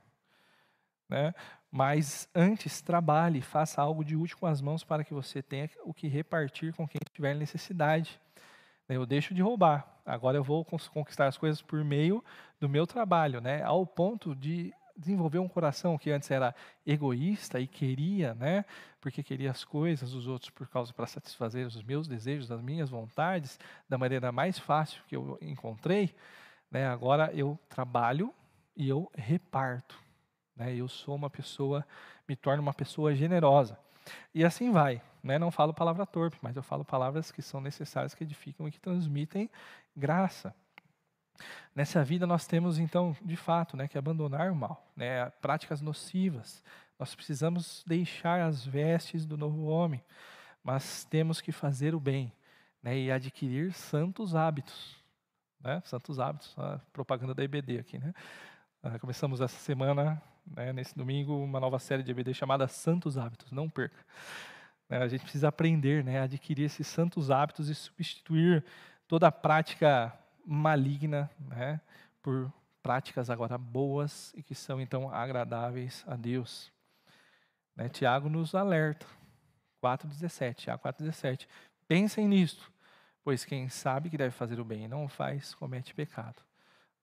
Né? 1.08 1.32
Mas 1.70 2.28
antes, 2.34 2.82
trabalhe, 2.82 3.40
faça 3.40 3.80
algo 3.80 4.04
de 4.04 4.16
útil 4.16 4.36
com 4.38 4.46
as 4.46 4.60
mãos 4.60 4.82
para 4.82 5.04
que 5.04 5.14
você 5.14 5.40
tenha 5.40 5.70
o 5.84 5.94
que 5.94 6.08
repartir 6.08 6.74
com 6.74 6.88
quem 6.88 7.00
tiver 7.12 7.36
necessidade. 7.36 8.20
Né, 8.88 8.96
eu 8.96 9.06
deixo 9.06 9.32
de 9.32 9.40
roubar, 9.40 9.86
agora 10.04 10.36
eu 10.36 10.42
vou 10.42 10.64
conquistar 10.64 11.28
as 11.28 11.38
coisas 11.38 11.62
por 11.62 11.84
meio 11.84 12.24
do 12.58 12.68
meu 12.68 12.88
trabalho, 12.88 13.40
né? 13.40 13.62
ao 13.62 13.86
ponto 13.86 14.34
de 14.34 14.74
desenvolver 14.96 15.38
um 15.38 15.48
coração 15.48 15.98
que 15.98 16.10
antes 16.10 16.30
era 16.30 16.54
egoísta 16.86 17.60
e 17.60 17.66
queria, 17.66 18.34
né? 18.34 18.64
Porque 19.00 19.22
queria 19.22 19.50
as 19.50 19.64
coisas 19.64 20.12
dos 20.12 20.26
outros 20.26 20.50
por 20.50 20.68
causa 20.68 20.92
para 20.92 21.06
satisfazer 21.06 21.66
os 21.66 21.82
meus 21.82 22.06
desejos, 22.06 22.50
as 22.50 22.60
minhas 22.60 22.90
vontades, 22.90 23.58
da 23.88 23.98
maneira 23.98 24.30
mais 24.30 24.58
fácil 24.58 25.02
que 25.08 25.16
eu 25.16 25.38
encontrei, 25.42 26.14
né? 26.70 26.86
Agora 26.86 27.30
eu 27.34 27.58
trabalho 27.68 28.32
e 28.76 28.88
eu 28.88 29.10
reparto, 29.14 29.98
né? 30.56 30.74
Eu 30.74 30.88
sou 30.88 31.14
uma 31.14 31.30
pessoa, 31.30 31.86
me 32.28 32.36
torno 32.36 32.62
uma 32.62 32.74
pessoa 32.74 33.14
generosa. 33.14 33.78
E 34.34 34.44
assim 34.44 34.70
vai, 34.70 35.02
né? 35.22 35.38
Não 35.38 35.50
falo 35.50 35.74
palavra 35.74 36.06
torpe, 36.06 36.36
mas 36.42 36.56
eu 36.56 36.62
falo 36.62 36.84
palavras 36.84 37.32
que 37.32 37.42
são 37.42 37.60
necessárias, 37.60 38.14
que 38.14 38.24
edificam 38.24 38.68
e 38.68 38.70
que 38.70 38.80
transmitem 38.80 39.50
graça. 39.96 40.54
Nessa 41.74 42.04
vida 42.04 42.26
nós 42.26 42.46
temos 42.46 42.78
então, 42.78 43.16
de 43.22 43.36
fato, 43.36 43.76
né, 43.76 43.88
que 43.88 43.98
abandonar 43.98 44.50
o 44.50 44.54
mal, 44.54 44.86
né, 44.96 45.30
práticas 45.40 45.80
nocivas. 45.80 46.62
Nós 46.98 47.14
precisamos 47.14 47.82
deixar 47.86 48.42
as 48.42 48.64
vestes 48.64 49.26
do 49.26 49.36
novo 49.36 49.64
homem, 49.64 50.02
mas 50.62 51.04
temos 51.04 51.40
que 51.40 51.50
fazer 51.50 51.94
o 51.94 52.00
bem, 52.00 52.32
né, 52.82 52.96
e 52.96 53.10
adquirir 53.10 53.72
santos 53.72 54.34
hábitos, 54.34 54.96
né, 55.60 55.82
santos 55.84 56.20
hábitos, 56.20 56.54
a 56.58 56.80
propaganda 56.92 57.34
da 57.34 57.42
EBD 57.42 57.78
aqui, 57.78 57.98
né. 57.98 58.14
Uh, 58.84 58.98
começamos 58.98 59.40
essa 59.40 59.56
semana, 59.56 60.20
né, 60.46 60.70
nesse 60.70 60.94
domingo, 60.94 61.42
uma 61.42 61.58
nova 61.58 61.78
série 61.78 62.02
de 62.02 62.10
EBD 62.10 62.34
chamada 62.34 62.68
Santos 62.68 63.16
Hábitos. 63.16 63.50
Não 63.50 63.66
perca. 63.66 63.96
Né, 64.90 64.98
a 64.98 65.08
gente 65.08 65.22
precisa 65.22 65.48
aprender, 65.48 66.04
né, 66.04 66.20
adquirir 66.20 66.64
esses 66.64 66.86
santos 66.86 67.30
hábitos 67.30 67.70
e 67.70 67.74
substituir 67.74 68.62
toda 69.08 69.28
a 69.28 69.32
prática 69.32 70.12
maligna, 70.44 71.30
né, 71.38 71.80
por 72.22 72.52
práticas 72.82 73.30
agora 73.30 73.56
boas 73.56 74.32
e 74.34 74.42
que 74.42 74.54
são 74.54 74.80
então 74.80 75.08
agradáveis 75.12 76.04
a 76.06 76.16
Deus. 76.16 76.72
Né, 77.74 77.88
Tiago 77.88 78.28
nos 78.28 78.54
alerta, 78.54 79.06
4,17, 79.82 80.54
Tiago 80.54 80.82
4,17, 80.82 81.48
pensem 81.88 82.28
nisto, 82.28 82.72
pois 83.22 83.44
quem 83.44 83.68
sabe 83.68 84.10
que 84.10 84.18
deve 84.18 84.30
fazer 84.32 84.60
o 84.60 84.64
bem 84.64 84.84
e 84.84 84.88
não 84.88 85.04
o 85.04 85.08
faz, 85.08 85.54
comete 85.54 85.94
pecado. 85.94 86.42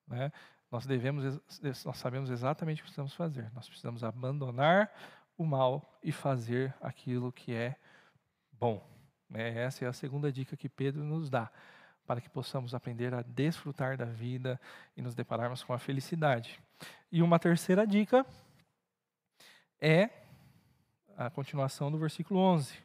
Né? 0.07 0.31
Nós 0.71 0.85
devemos, 0.85 1.39
nós 1.85 1.97
sabemos 1.97 2.29
exatamente 2.29 2.77
o 2.77 2.83
que 2.83 2.83
precisamos 2.83 3.13
fazer. 3.13 3.51
Nós 3.53 3.67
precisamos 3.67 4.03
abandonar 4.03 4.91
o 5.37 5.45
mal 5.45 5.99
e 6.03 6.11
fazer 6.11 6.73
aquilo 6.79 7.31
que 7.31 7.53
é 7.53 7.75
bom. 8.53 8.81
Né? 9.29 9.63
Essa 9.63 9.85
é 9.85 9.87
a 9.87 9.93
segunda 9.93 10.31
dica 10.31 10.55
que 10.55 10.69
Pedro 10.69 11.03
nos 11.03 11.29
dá 11.29 11.51
para 12.11 12.19
que 12.19 12.29
possamos 12.29 12.75
aprender 12.75 13.13
a 13.13 13.21
desfrutar 13.21 13.95
da 13.95 14.03
vida 14.03 14.59
e 14.97 15.01
nos 15.01 15.15
depararmos 15.15 15.63
com 15.63 15.71
a 15.71 15.79
felicidade. 15.79 16.59
E 17.09 17.23
uma 17.23 17.39
terceira 17.39 17.87
dica 17.87 18.25
é 19.79 20.09
a 21.15 21.29
continuação 21.29 21.89
do 21.89 21.97
versículo 21.97 22.37
11. 22.41 22.77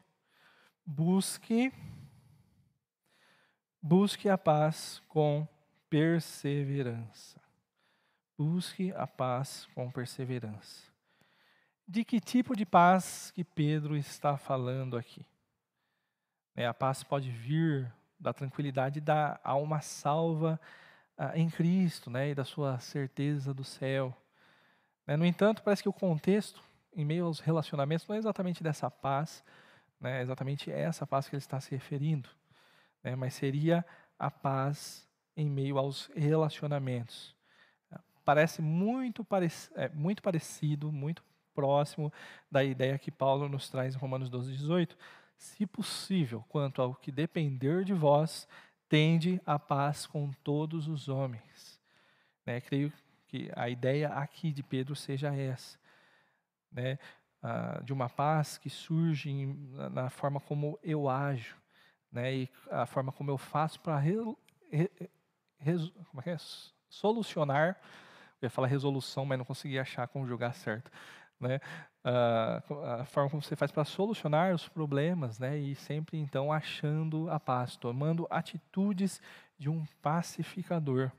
Busque 0.85 1.73
busque 3.81 4.29
a 4.29 4.37
paz 4.37 5.03
com 5.09 5.45
perseverança. 5.89 7.41
Busque 8.37 8.93
a 8.93 9.05
paz 9.05 9.67
com 9.75 9.91
perseverança. 9.91 10.89
De 11.85 12.05
que 12.05 12.21
tipo 12.21 12.55
de 12.55 12.65
paz 12.65 13.29
que 13.31 13.43
Pedro 13.43 13.97
está 13.97 14.37
falando 14.37 14.95
aqui? 14.95 15.25
É, 16.55 16.65
a 16.65 16.73
paz 16.73 17.03
pode 17.03 17.29
vir 17.29 17.93
da 18.19 18.33
tranquilidade 18.33 18.99
da 18.99 19.39
alma 19.43 19.81
salva 19.81 20.59
uh, 21.17 21.35
em 21.35 21.49
Cristo, 21.49 22.09
né, 22.09 22.29
e 22.29 22.35
da 22.35 22.43
sua 22.43 22.79
certeza 22.79 23.53
do 23.53 23.63
céu. 23.63 24.15
Né, 25.05 25.15
no 25.15 25.25
entanto, 25.25 25.63
parece 25.63 25.83
que 25.83 25.89
o 25.89 25.93
contexto, 25.93 26.61
em 26.93 27.05
meio 27.05 27.25
aos 27.25 27.39
relacionamentos, 27.39 28.07
não 28.07 28.15
é 28.15 28.19
exatamente 28.19 28.63
dessa 28.63 28.89
paz, 28.89 29.43
né, 29.99 30.19
é 30.19 30.21
exatamente 30.21 30.71
essa 30.71 31.05
paz 31.05 31.27
que 31.27 31.35
ele 31.35 31.41
está 31.41 31.59
se 31.59 31.71
referindo, 31.71 32.29
né, 33.03 33.15
mas 33.15 33.33
seria 33.33 33.85
a 34.17 34.31
paz 34.31 35.07
em 35.35 35.49
meio 35.49 35.77
aos 35.77 36.09
relacionamentos. 36.15 37.35
Parece 38.25 38.61
muito, 38.61 39.23
parec 39.23 39.53
é, 39.75 39.87
muito 39.89 40.21
parecido, 40.21 40.91
muito 40.91 41.23
próximo 41.53 42.11
da 42.51 42.63
ideia 42.63 42.99
que 42.99 43.09
Paulo 43.09 43.47
nos 43.47 43.69
traz 43.69 43.95
em 43.95 43.97
Romanos 43.97 44.29
12, 44.29 44.51
18, 44.51 44.97
se 45.37 45.65
possível, 45.65 46.43
quanto 46.49 46.81
ao 46.81 46.95
que 46.95 47.11
depender 47.11 47.83
de 47.85 47.93
vós, 47.93 48.47
tende 48.89 49.39
a 49.45 49.59
paz 49.59 50.05
com 50.05 50.31
todos 50.43 50.87
os 50.87 51.07
homens. 51.07 51.79
Né? 52.45 52.59
Creio 52.59 52.91
que 53.27 53.51
a 53.55 53.69
ideia 53.69 54.09
aqui 54.09 54.51
de 54.51 54.63
Pedro 54.63 54.95
seja 54.95 55.33
essa, 55.33 55.77
né? 56.71 56.97
Ah, 57.41 57.79
de 57.83 57.93
uma 57.93 58.09
paz 58.09 58.57
que 58.57 58.69
surge 58.69 59.29
em, 59.29 59.53
na 59.91 60.09
forma 60.09 60.39
como 60.39 60.79
eu 60.81 61.07
ajo, 61.07 61.55
né? 62.11 62.33
e 62.33 62.49
a 62.71 62.87
forma 62.87 63.11
como 63.11 63.29
eu 63.29 63.37
faço 63.37 63.79
para 63.79 63.99
re, 63.99 64.15
re, 64.71 64.89
re, 65.59 65.93
é? 66.25 66.37
solucionar. 66.89 67.79
Eu 68.41 68.47
ia 68.47 68.49
falar 68.49 68.67
resolução, 68.67 69.23
mas 69.23 69.37
não 69.37 69.45
consegui 69.45 69.77
achar 69.77 70.07
conjugar 70.07 70.55
certo 70.55 70.91
né? 71.39 71.59
A 72.09 73.03
forma 73.05 73.29
como 73.29 73.41
você 73.41 73.55
faz 73.55 73.69
para 73.69 73.83
solucionar 73.83 74.55
os 74.55 74.69
problemas, 74.69 75.39
né? 75.39 75.57
E 75.57 75.75
sempre 75.75 76.17
então 76.17 76.53
achando 76.53 77.29
a 77.29 77.37
paz, 77.37 77.75
tomando 77.75 78.25
atitudes 78.29 79.21
de 79.57 79.69
um 79.69 79.85
pacificador. 80.01 81.11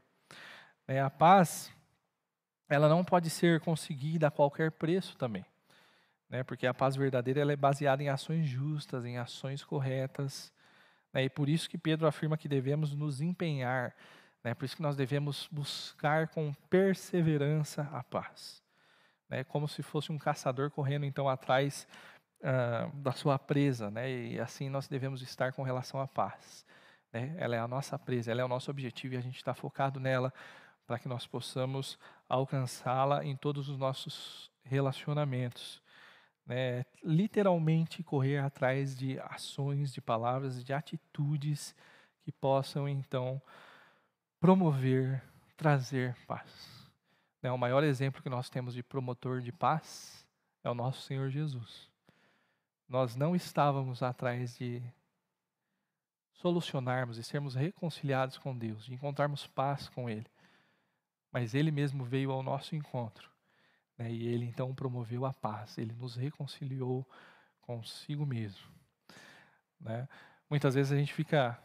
É, 0.86 0.98
a 0.98 1.10
paz, 1.10 1.70
ela 2.70 2.88
não 2.88 3.04
pode 3.04 3.28
ser 3.28 3.60
conseguida 3.60 4.28
a 4.28 4.30
qualquer 4.30 4.70
preço 4.72 5.14
também, 5.18 5.44
né? 6.30 6.42
Porque 6.42 6.66
a 6.66 6.72
paz 6.72 6.96
verdadeira 6.96 7.40
ela 7.42 7.52
é 7.52 7.56
baseada 7.56 8.02
em 8.02 8.08
ações 8.08 8.48
justas, 8.48 9.04
em 9.04 9.18
ações 9.18 9.62
corretas, 9.62 10.50
né? 11.12 11.24
E 11.24 11.28
por 11.28 11.50
isso 11.50 11.68
que 11.68 11.76
Pedro 11.76 12.06
afirma 12.06 12.38
que 12.38 12.48
devemos 12.48 12.94
nos 12.94 13.20
empenhar, 13.20 13.94
né? 14.42 14.54
Por 14.54 14.64
isso 14.64 14.76
que 14.76 14.82
nós 14.82 14.96
devemos 14.96 15.48
buscar 15.52 16.28
com 16.28 16.54
perseverança 16.70 17.82
a 17.92 18.02
paz 18.02 18.66
né, 19.28 19.44
como 19.44 19.68
se 19.68 19.82
fosse 19.82 20.10
um 20.10 20.18
caçador 20.18 20.70
correndo 20.70 21.04
então 21.04 21.28
atrás 21.28 21.86
uh, 22.40 22.94
da 22.96 23.12
sua 23.12 23.38
presa, 23.38 23.90
né? 23.90 24.10
E 24.10 24.40
assim 24.40 24.68
nós 24.68 24.88
devemos 24.88 25.22
estar 25.22 25.52
com 25.52 25.62
relação 25.62 26.00
à 26.00 26.06
paz. 26.06 26.64
Né? 27.12 27.34
Ela 27.38 27.56
é 27.56 27.58
a 27.58 27.68
nossa 27.68 27.98
presa, 27.98 28.30
ela 28.30 28.40
é 28.40 28.44
o 28.44 28.48
nosso 28.48 28.70
objetivo 28.70 29.14
e 29.14 29.16
a 29.16 29.20
gente 29.20 29.36
está 29.36 29.54
focado 29.54 29.98
nela 30.00 30.32
para 30.86 30.98
que 30.98 31.08
nós 31.08 31.26
possamos 31.26 31.98
alcançá-la 32.28 33.24
em 33.24 33.36
todos 33.36 33.68
os 33.68 33.78
nossos 33.78 34.50
relacionamentos. 34.64 35.82
Né? 36.46 36.84
Literalmente 37.02 38.02
correr 38.02 38.38
atrás 38.38 38.96
de 38.96 39.20
ações, 39.20 39.92
de 39.92 40.00
palavras, 40.00 40.64
de 40.64 40.72
atitudes 40.72 41.74
que 42.22 42.32
possam 42.32 42.88
então 42.88 43.40
promover, 44.40 45.22
trazer 45.56 46.16
paz. 46.26 46.77
Né? 47.42 47.50
O 47.50 47.58
maior 47.58 47.82
exemplo 47.84 48.22
que 48.22 48.28
nós 48.28 48.48
temos 48.48 48.74
de 48.74 48.82
promotor 48.82 49.40
de 49.40 49.52
paz 49.52 50.26
é 50.62 50.70
o 50.70 50.74
nosso 50.74 51.02
Senhor 51.02 51.30
Jesus. 51.30 51.88
Nós 52.88 53.14
não 53.14 53.36
estávamos 53.36 54.02
atrás 54.02 54.56
de 54.56 54.82
solucionarmos 56.32 57.18
e 57.18 57.24
sermos 57.24 57.54
reconciliados 57.54 58.38
com 58.38 58.56
Deus, 58.56 58.84
de 58.84 58.94
encontrarmos 58.94 59.46
paz 59.46 59.88
com 59.88 60.08
Ele. 60.08 60.26
Mas 61.30 61.54
Ele 61.54 61.70
mesmo 61.70 62.04
veio 62.04 62.30
ao 62.30 62.42
nosso 62.42 62.74
encontro. 62.74 63.30
Né? 63.96 64.10
E 64.10 64.26
Ele 64.26 64.46
então 64.46 64.74
promoveu 64.74 65.26
a 65.26 65.32
paz, 65.32 65.76
Ele 65.76 65.92
nos 65.94 66.14
reconciliou 66.16 67.06
consigo 67.60 68.24
mesmo. 68.24 68.66
Né? 69.80 70.08
Muitas 70.48 70.74
vezes 70.74 70.92
a 70.92 70.96
gente 70.96 71.12
fica, 71.12 71.58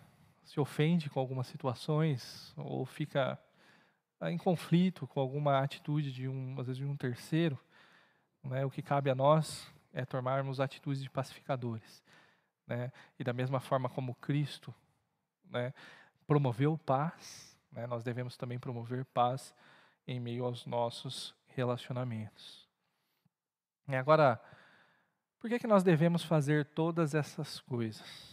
se 0.44 0.60
ofende 0.60 1.10
com 1.10 1.20
algumas 1.20 1.48
situações, 1.48 2.54
ou 2.58 2.86
fica 2.86 3.40
em 4.32 4.38
conflito 4.38 5.08
com 5.08 5.20
alguma 5.20 5.60
atitude 5.60 6.12
de 6.12 6.28
um, 6.28 6.60
às 6.60 6.68
vezes 6.68 6.78
de 6.78 6.86
um 6.86 6.96
terceiro. 6.96 7.60
Né? 8.44 8.66
O 8.66 8.72
que 8.72 8.82
cabe 8.82 9.10
a 9.10 9.16
nós 9.16 9.68
é 9.92 10.06
tomarmos 10.06 10.60
atitudes 10.60 11.02
de 11.02 11.10
pacificadores. 11.10 12.04
Né? 12.68 12.92
E 13.20 13.24
da 13.24 13.34
mesma 13.34 13.60
forma 13.60 13.90
como 13.90 14.16
Cristo 14.16 14.74
né, 15.50 15.74
promoveu 16.26 16.78
paz, 16.78 17.58
né, 17.72 17.86
nós 17.88 18.04
devemos 18.04 18.38
também 18.38 18.60
promover 18.60 19.06
paz 19.06 19.54
em 20.08 20.20
meio 20.20 20.46
aos 20.46 20.66
nossos 20.66 21.36
relacionamentos. 21.48 22.68
E 23.88 23.96
agora, 23.96 24.42
por 25.40 25.50
que, 25.50 25.60
que 25.60 25.68
nós 25.68 25.84
devemos 25.84 26.24
fazer 26.24 26.66
todas 26.66 27.14
essas 27.14 27.60
coisas? 27.60 28.33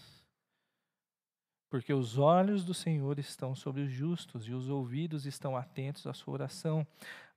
Porque 1.70 1.94
os 1.94 2.18
olhos 2.18 2.64
do 2.64 2.74
Senhor 2.74 3.16
estão 3.20 3.54
sobre 3.54 3.82
os 3.82 3.92
justos 3.92 4.46
e 4.48 4.52
os 4.52 4.68
ouvidos 4.68 5.24
estão 5.24 5.56
atentos 5.56 6.04
à 6.04 6.12
sua 6.12 6.34
oração, 6.34 6.84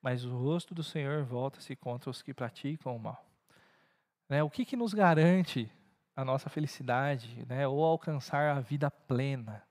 mas 0.01 0.25
o 0.25 0.35
rosto 0.35 0.73
do 0.73 0.83
Senhor 0.83 1.23
volta-se 1.23 1.75
contra 1.75 2.09
os 2.09 2.23
que 2.23 2.33
praticam 2.33 2.95
o 2.95 2.99
mal. 2.99 3.23
Né? 4.27 4.41
O 4.41 4.49
que, 4.49 4.65
que 4.65 4.75
nos 4.75 4.91
garante 4.91 5.71
a 6.15 6.25
nossa 6.25 6.49
felicidade 6.49 7.45
né? 7.47 7.67
ou 7.67 7.83
alcançar 7.83 8.57
a 8.57 8.59
vida 8.59 8.89
plena? 8.89 9.63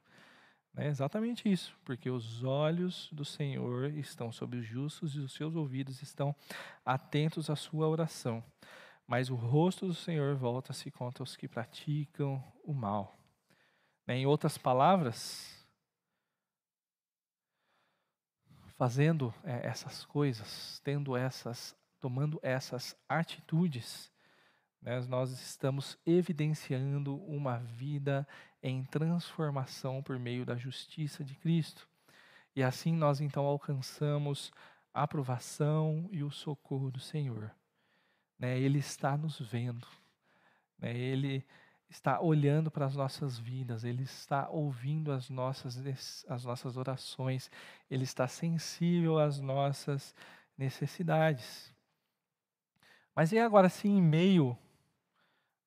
É 0.77 0.87
exatamente 0.87 1.51
isso, 1.51 1.77
porque 1.85 2.09
os 2.09 2.45
olhos 2.45 3.11
do 3.13 3.25
Senhor 3.25 3.91
estão 3.91 4.33
sobre 4.33 4.59
os 4.59 4.65
justos 4.65 5.15
e 5.17 5.19
os 5.19 5.33
seus 5.35 5.55
ouvidos 5.55 6.01
estão 6.01 6.35
atentos 6.85 7.51
à 7.51 7.57
sua 7.57 7.89
oração. 7.89 8.43
Mas 9.07 9.29
o 9.29 9.35
rosto 9.35 9.87
do 9.87 9.95
Senhor 9.95 10.37
volta-se 10.37 10.91
contra 10.91 11.23
os 11.25 11.37
que 11.37 11.49
praticam 11.49 12.43
o 12.65 12.73
mal. 12.73 13.22
Né, 14.07 14.17
em 14.19 14.27
outras 14.27 14.59
palavras, 14.59 15.53
fazendo 18.77 19.33
é, 19.45 19.67
essas 19.67 20.05
coisas, 20.05 20.81
tendo 20.83 21.17
essas, 21.17 21.77
tomando 22.01 22.41
essas 22.43 22.97
atitudes, 23.09 24.11
né, 24.81 25.01
nós 25.03 25.31
estamos 25.31 25.97
evidenciando 26.05 27.17
uma 27.25 27.59
vida 27.59 28.27
em 28.61 28.85
transformação 28.85 30.03
por 30.03 30.19
meio 30.19 30.45
da 30.45 30.57
justiça 30.57 31.23
de 31.23 31.37
Cristo. 31.37 31.89
E 32.57 32.63
assim 32.63 32.93
nós 32.93 33.21
então 33.21 33.45
alcançamos 33.45 34.53
a 34.93 35.05
aprovação 35.05 36.09
e 36.11 36.25
o 36.25 36.31
socorro 36.31 36.91
do 36.91 36.99
Senhor. 36.99 37.55
Né, 38.37 38.59
ele 38.59 38.81
está 38.81 39.17
nos 39.17 39.39
vendo. 39.39 39.87
Ele 40.81 41.47
está 41.93 42.21
olhando 42.21 42.71
para 42.71 42.87
as 42.87 42.97
nossas 42.97 43.39
vidas, 43.39 43.85
Ele 43.85 44.03
está 44.03 44.49
ouvindo 44.49 45.13
as 45.13 45.29
nossas, 45.29 46.25
as 46.27 46.45
nossas 46.45 46.79
orações, 46.79 47.51
Ele 47.91 48.05
está 48.05 48.27
sensível 48.27 49.19
às 49.19 49.39
nossas 49.39 50.15
necessidades. 50.57 51.73
Mas 53.15 53.31
e 53.31 53.39
agora, 53.39 53.69
se 53.69 53.89
em 53.89 54.01
meio 54.01 54.57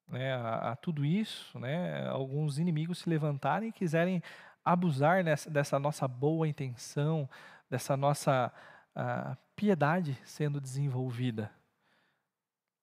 né, 0.08 0.34
a, 0.34 0.72
a, 0.72 0.76
tudo 0.76 1.06
isso, 1.06 1.60
né, 1.60 2.08
alguns 2.08 2.58
inimigos 2.58 3.00
se 3.00 3.10
levantarem 3.10 3.70
e 3.70 3.74
quiserem 3.74 4.22
abusar 4.64 5.24
nessa, 5.24 5.48
dessa 5.48 5.78
nossa 5.78 6.08
boa 6.08 6.48
intenção, 6.48 7.30
dessa 7.70 7.96
nossa 7.96 8.52
uh, 8.96 9.38
piedade 9.56 10.18
sendo 10.26 10.60
desenvolvida? 10.60 11.52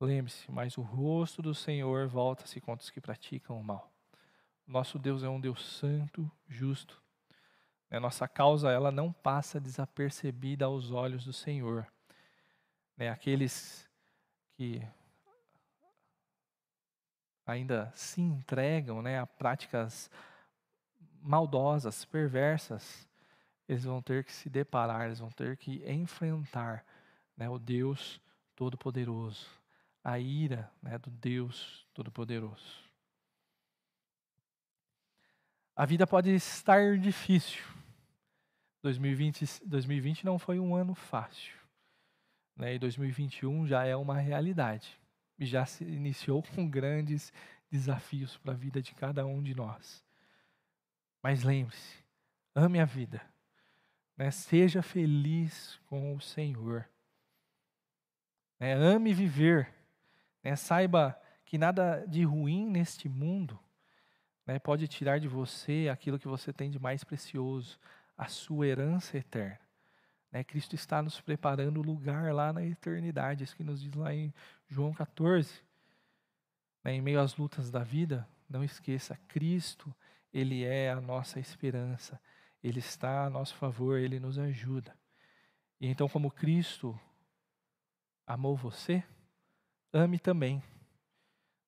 Lembre-se, 0.05 0.51
mas 0.51 0.77
o 0.77 0.83
rosto 0.83 1.41
do 1.41 1.55
Senhor 1.55 2.09
volta-se 2.09 2.61
contra 2.61 2.83
os 2.83 2.91
que 2.91 3.01
praticam 3.01 3.57
o 3.57 3.63
mal. 3.63 3.89
Nosso 4.67 4.99
Deus 4.99 5.23
é 5.23 5.29
um 5.29 5.41
Deus 5.41 5.65
santo, 5.65 6.29
justo. 6.49 7.01
A 7.89 7.95
né, 7.95 8.01
nossa 8.01 8.27
causa 8.27 8.69
ela 8.69 8.91
não 8.91 9.13
passa 9.13 9.61
desapercebida 9.61 10.65
aos 10.65 10.91
olhos 10.91 11.25
do 11.25 11.33
Senhor. 11.33 11.87
Né, 12.97 13.11
aqueles 13.11 13.89
que 14.55 14.85
ainda 17.47 17.93
se 17.95 18.21
entregam 18.21 19.03
né, 19.03 19.21
a 19.21 19.27
práticas 19.27 20.11
maldosas, 21.21 22.05
perversas, 22.05 23.09
eles 23.69 23.85
vão 23.85 24.03
ter 24.03 24.25
que 24.25 24.33
se 24.33 24.51
deparar, 24.51 25.07
eles 25.07 25.21
vão 25.21 25.31
ter 25.31 25.57
que 25.57 25.89
enfrentar 25.89 26.85
o 27.49 27.59
Deus 27.59 28.21
Todo-Poderoso, 28.57 29.62
a 30.05 30.19
ira 30.19 30.71
né, 30.83 30.99
do 30.99 31.11
Deus 31.11 31.87
Todo-Poderoso. 31.95 32.83
A 35.75 35.87
vida 35.87 36.07
pode 36.07 36.31
estar 36.31 36.99
difícil. 36.99 37.63
2020, 38.83 39.67
2020 39.67 40.25
não 40.25 40.39
foi 40.39 40.59
um 40.59 40.75
ano 40.75 40.95
fácil. 40.95 41.57
Né, 42.57 42.75
e 42.75 42.79
2021 42.79 43.67
já 43.67 43.85
é 43.85 43.97
uma 43.97 44.19
realidade. 44.19 45.01
E 45.39 45.47
já 45.47 45.65
se 45.65 45.85
iniciou 45.85 46.43
com 46.55 46.69
grandes 46.69 47.33
desafios 47.71 48.37
para 48.37 48.53
a 48.53 48.57
vida 48.57 48.83
de 48.83 48.95
cada 48.95 49.25
um 49.25 49.43
de 49.43 49.55
nós. 49.55 50.05
Mas 51.23 51.43
lembre-se, 51.43 52.05
ame 52.55 52.81
a 52.81 52.85
vida. 52.85 53.23
Né, 54.17 54.31
seja 54.31 54.83
feliz 54.83 55.81
com 55.87 56.15
o 56.15 56.21
Senhor. 56.21 56.87
Né, 58.61 58.75
ame 58.75 59.15
viver 59.15 59.82
né? 60.43 60.57
Saiba 60.57 61.19
que 61.45 61.59
nada 61.59 62.05
de 62.07 62.25
ruim 62.25 62.69
neste 62.69 63.09
mundo 63.09 63.59
né, 64.47 64.59
pode 64.59 64.89
tirar 64.89 65.21
de 65.21 65.29
você 65.29 65.89
aquilo 65.91 66.19
que 66.19 66.29
você 66.29 66.53
tem 66.53 66.71
de 66.71 66.79
mais 66.79 67.05
precioso, 67.05 67.79
a 68.17 68.27
sua 68.27 68.67
herança 68.67 69.17
eterna. 69.17 69.61
Né? 70.31 70.43
Cristo 70.43 70.75
está 70.75 71.03
nos 71.03 71.21
preparando 71.21 71.79
o 71.79 71.83
lugar 71.83 72.33
lá 72.35 72.53
na 72.53 72.65
eternidade, 72.65 73.45
isso 73.45 73.57
que 73.57 73.65
nos 73.65 73.81
diz 73.81 73.95
lá 73.95 74.15
em 74.15 74.33
João 74.69 74.93
14. 74.93 75.61
Né, 76.83 76.95
em 76.95 77.01
meio 77.01 77.21
às 77.21 77.37
lutas 77.37 77.71
da 77.71 77.85
vida, 77.85 78.27
não 78.49 78.65
esqueça, 78.65 79.17
Cristo, 79.29 79.95
Ele 80.33 80.65
é 80.65 80.91
a 80.91 81.01
nossa 81.01 81.39
esperança, 81.39 82.21
Ele 82.63 82.81
está 82.81 83.27
a 83.27 83.31
nosso 83.31 83.55
favor, 83.55 83.99
Ele 83.99 84.19
nos 84.19 84.39
ajuda. 84.39 84.97
E 85.81 85.87
então, 85.87 86.09
como 86.09 86.31
Cristo 86.31 86.99
amou 88.27 88.57
você, 88.57 89.05
ame 89.93 90.19
também. 90.19 90.63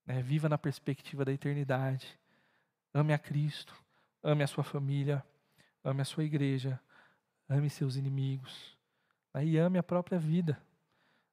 Né? 0.07 0.23
Viva 0.23 0.49
na 0.49 0.59
perspectiva 0.59 1.25
da 1.25 1.33
eternidade. 1.33 2.19
Ame 2.93 3.13
a 3.13 3.19
Cristo, 3.19 3.75
ame 4.23 4.43
a 4.43 4.47
sua 4.47 4.65
família, 4.65 5.25
ame 5.83 6.03
a 6.03 6.05
sua 6.05 6.25
igreja, 6.25 6.81
ame 7.49 7.69
seus 7.69 7.97
inimigos. 7.97 8.77
Né? 9.33 9.47
E 9.47 9.59
ame 9.59 9.79
a 9.79 9.83
própria 9.83 10.19
vida, 10.19 10.61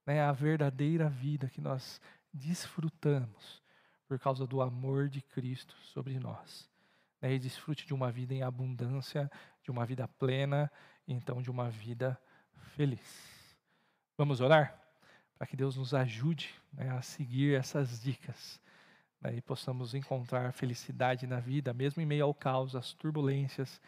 né? 0.05 0.21
a 0.21 0.31
verdadeira 0.31 1.09
vida 1.09 1.47
que 1.47 1.61
nós 1.61 2.01
desfrutamos 2.33 3.61
por 4.07 4.19
causa 4.19 4.45
do 4.45 4.61
amor 4.61 5.07
de 5.07 5.21
Cristo 5.21 5.75
sobre 5.93 6.19
nós. 6.19 6.69
Né? 7.21 7.33
E 7.33 7.39
desfrute 7.39 7.85
de 7.85 7.93
uma 7.93 8.11
vida 8.11 8.33
em 8.33 8.43
abundância, 8.43 9.31
de 9.63 9.71
uma 9.71 9.85
vida 9.85 10.07
plena, 10.07 10.71
e 11.07 11.13
então 11.13 11.41
de 11.41 11.49
uma 11.49 11.69
vida 11.69 12.19
feliz. 12.75 13.55
Vamos 14.17 14.41
orar? 14.41 14.80
Para 15.41 15.47
que 15.47 15.57
Deus 15.57 15.75
nos 15.75 15.95
ajude 15.95 16.53
né, 16.71 16.91
a 16.91 17.01
seguir 17.01 17.55
essas 17.55 17.99
dicas 17.99 18.61
né, 19.19 19.37
e 19.37 19.41
possamos 19.41 19.95
encontrar 19.95 20.53
felicidade 20.53 21.25
na 21.25 21.39
vida, 21.39 21.73
mesmo 21.73 21.99
em 21.99 22.05
meio 22.05 22.25
ao 22.25 22.31
caos, 22.31 22.75
às 22.75 22.93
turbulências, 22.93 23.81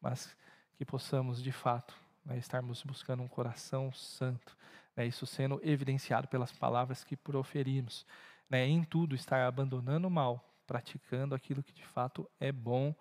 mas 0.00 0.36
que 0.76 0.84
possamos 0.84 1.40
de 1.40 1.52
fato 1.52 1.94
né, 2.24 2.36
estarmos 2.36 2.82
buscando 2.82 3.22
um 3.22 3.28
coração 3.28 3.92
santo, 3.92 4.56
né, 4.96 5.06
isso 5.06 5.24
sendo 5.26 5.60
evidenciado 5.62 6.26
pelas 6.26 6.50
palavras 6.50 7.04
que 7.04 7.16
proferimos, 7.16 8.04
né, 8.50 8.66
em 8.66 8.82
tudo 8.82 9.14
estar 9.14 9.46
abandonando 9.46 10.08
o 10.08 10.10
mal, 10.10 10.44
praticando 10.66 11.36
aquilo 11.36 11.62
que 11.62 11.72
de 11.72 11.86
fato 11.86 12.28
é 12.40 12.50
bom 12.50 12.92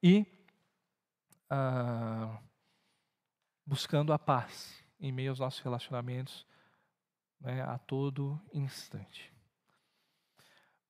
e 0.00 0.24
ah, 1.50 2.38
buscando 3.66 4.12
a 4.12 4.18
paz 4.18 4.80
em 5.00 5.10
meio 5.10 5.30
aos 5.30 5.40
nossos 5.40 5.58
relacionamentos 5.58 6.46
né, 7.40 7.62
a 7.62 7.78
todo 7.78 8.40
instante. 8.52 9.32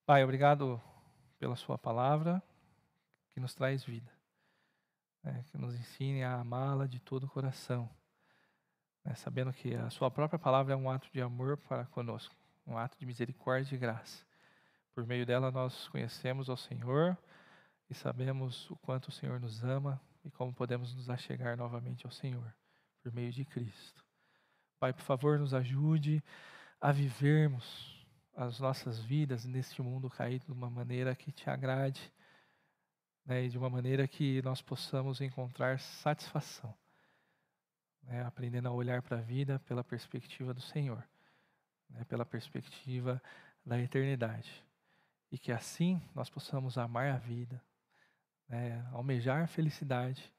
Pai, 0.04 0.24
obrigado 0.24 0.80
pela 1.38 1.56
Sua 1.56 1.76
palavra 1.76 2.42
que 3.30 3.40
nos 3.40 3.54
traz 3.54 3.84
vida, 3.84 4.10
né, 5.22 5.44
que 5.50 5.58
nos 5.58 5.74
ensine 5.74 6.22
a 6.22 6.40
amá-la 6.40 6.86
de 6.86 6.98
todo 6.98 7.24
o 7.24 7.28
coração, 7.28 7.88
né, 9.04 9.14
sabendo 9.14 9.52
que 9.52 9.74
a 9.74 9.90
Sua 9.90 10.10
própria 10.10 10.38
palavra 10.38 10.72
é 10.72 10.76
um 10.76 10.90
ato 10.90 11.10
de 11.12 11.20
amor 11.20 11.56
para 11.56 11.84
conosco, 11.86 12.34
um 12.66 12.76
ato 12.76 12.98
de 12.98 13.06
misericórdia 13.06 13.74
e 13.74 13.78
graça. 13.78 14.24
Por 14.94 15.06
meio 15.06 15.24
dela 15.24 15.50
nós 15.50 15.88
conhecemos 15.88 16.48
ao 16.48 16.56
Senhor 16.56 17.16
e 17.88 17.94
sabemos 17.94 18.68
o 18.70 18.76
quanto 18.76 19.08
o 19.08 19.12
Senhor 19.12 19.38
nos 19.38 19.62
ama 19.62 20.00
e 20.24 20.30
como 20.30 20.52
podemos 20.52 20.94
nos 20.94 21.08
achegar 21.08 21.56
novamente 21.56 22.04
ao 22.04 22.12
Senhor, 22.12 22.54
por 23.02 23.12
meio 23.12 23.30
de 23.30 23.44
Cristo. 23.44 24.07
Pai, 24.78 24.92
por 24.92 25.02
favor, 25.02 25.40
nos 25.40 25.52
ajude 25.52 26.22
a 26.80 26.92
vivermos 26.92 28.06
as 28.36 28.60
nossas 28.60 29.00
vidas 29.00 29.44
neste 29.44 29.82
mundo 29.82 30.08
caído 30.08 30.46
de 30.46 30.52
uma 30.52 30.70
maneira 30.70 31.16
que 31.16 31.32
te 31.32 31.50
agrade 31.50 32.12
né, 33.26 33.44
e 33.44 33.48
de 33.48 33.58
uma 33.58 33.68
maneira 33.68 34.06
que 34.06 34.40
nós 34.42 34.62
possamos 34.62 35.20
encontrar 35.20 35.80
satisfação, 35.80 36.72
né, 38.04 38.24
aprendendo 38.24 38.68
a 38.68 38.70
olhar 38.70 39.02
para 39.02 39.18
a 39.18 39.20
vida 39.20 39.58
pela 39.66 39.82
perspectiva 39.82 40.54
do 40.54 40.60
Senhor, 40.60 41.02
né, 41.90 42.04
pela 42.04 42.24
perspectiva 42.24 43.20
da 43.66 43.80
eternidade. 43.80 44.64
E 45.32 45.38
que 45.40 45.50
assim 45.50 46.00
nós 46.14 46.30
possamos 46.30 46.78
amar 46.78 47.10
a 47.10 47.18
vida, 47.18 47.60
né, 48.48 48.88
almejar 48.92 49.42
a 49.42 49.48
felicidade, 49.48 50.32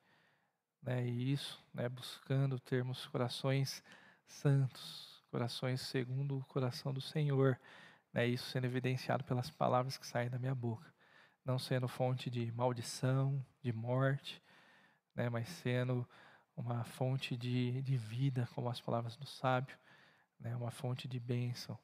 né, 0.81 1.05
e 1.05 1.33
isso 1.33 1.61
né, 1.73 1.89
buscando 1.89 2.57
termos 2.57 3.05
corações 3.07 3.83
santos, 4.33 5.23
corações 5.31 5.81
segundo 5.81 6.37
o 6.37 6.45
coração 6.45 6.93
do 6.93 7.01
Senhor, 7.01 7.59
né, 8.13 8.25
isso 8.25 8.49
sendo 8.49 8.65
evidenciado 8.65 9.23
pelas 9.23 9.49
palavras 9.49 9.97
que 9.97 10.07
saem 10.07 10.29
da 10.29 10.39
minha 10.39 10.55
boca, 10.55 10.93
não 11.43 11.59
sendo 11.59 11.87
fonte 11.87 12.29
de 12.29 12.51
maldição, 12.51 13.43
de 13.61 13.73
morte, 13.73 14.41
né, 15.15 15.29
mas 15.29 15.49
sendo 15.49 16.07
uma 16.55 16.83
fonte 16.83 17.35
de, 17.35 17.81
de 17.81 17.97
vida, 17.97 18.47
como 18.53 18.69
as 18.69 18.81
palavras 18.81 19.15
do 19.15 19.25
sábio, 19.25 19.77
né, 20.39 20.55
uma 20.55 20.71
fonte 20.71 21.07
de 21.07 21.19
bênção, 21.19 21.77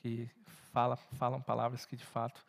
que 0.00 0.30
fala, 0.72 0.96
falam 0.96 1.40
palavras 1.40 1.84
que 1.84 1.96
de 1.96 2.04
fato 2.04 2.44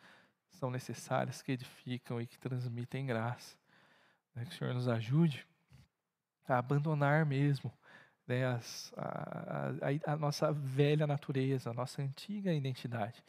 são 0.50 0.70
necessárias, 0.70 1.42
que 1.42 1.52
edificam 1.52 2.20
e 2.20 2.26
que 2.26 2.38
transmitem 2.38 3.06
graça. 3.06 3.56
Né? 4.34 4.44
Que 4.44 4.52
o 4.52 4.54
Senhor 4.58 4.74
nos 4.74 4.88
ajude 4.88 5.46
a 6.46 6.58
abandonar 6.58 7.24
mesmo 7.26 7.72
né, 8.32 8.46
as, 8.46 8.92
a, 8.96 9.70
a, 10.08 10.12
a, 10.12 10.16
nossa 10.16 10.52
velha 10.52 11.06
natureza, 11.06 11.70
a 11.70 11.74
nossa 11.74 12.00
antiga 12.00 12.52
identidade, 12.52 13.22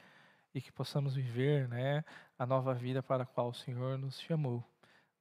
e 0.53 0.61
que 0.61 0.71
possamos 0.71 1.15
viver 1.15 1.67
né, 1.67 2.03
a 2.37 2.45
nova 2.45 2.73
vida 2.73 3.03
para 3.03 3.23
a 3.23 3.25
qual 3.25 3.49
o 3.49 3.53
Senhor 3.53 3.97
nos 3.97 4.19
chamou, 4.19 4.63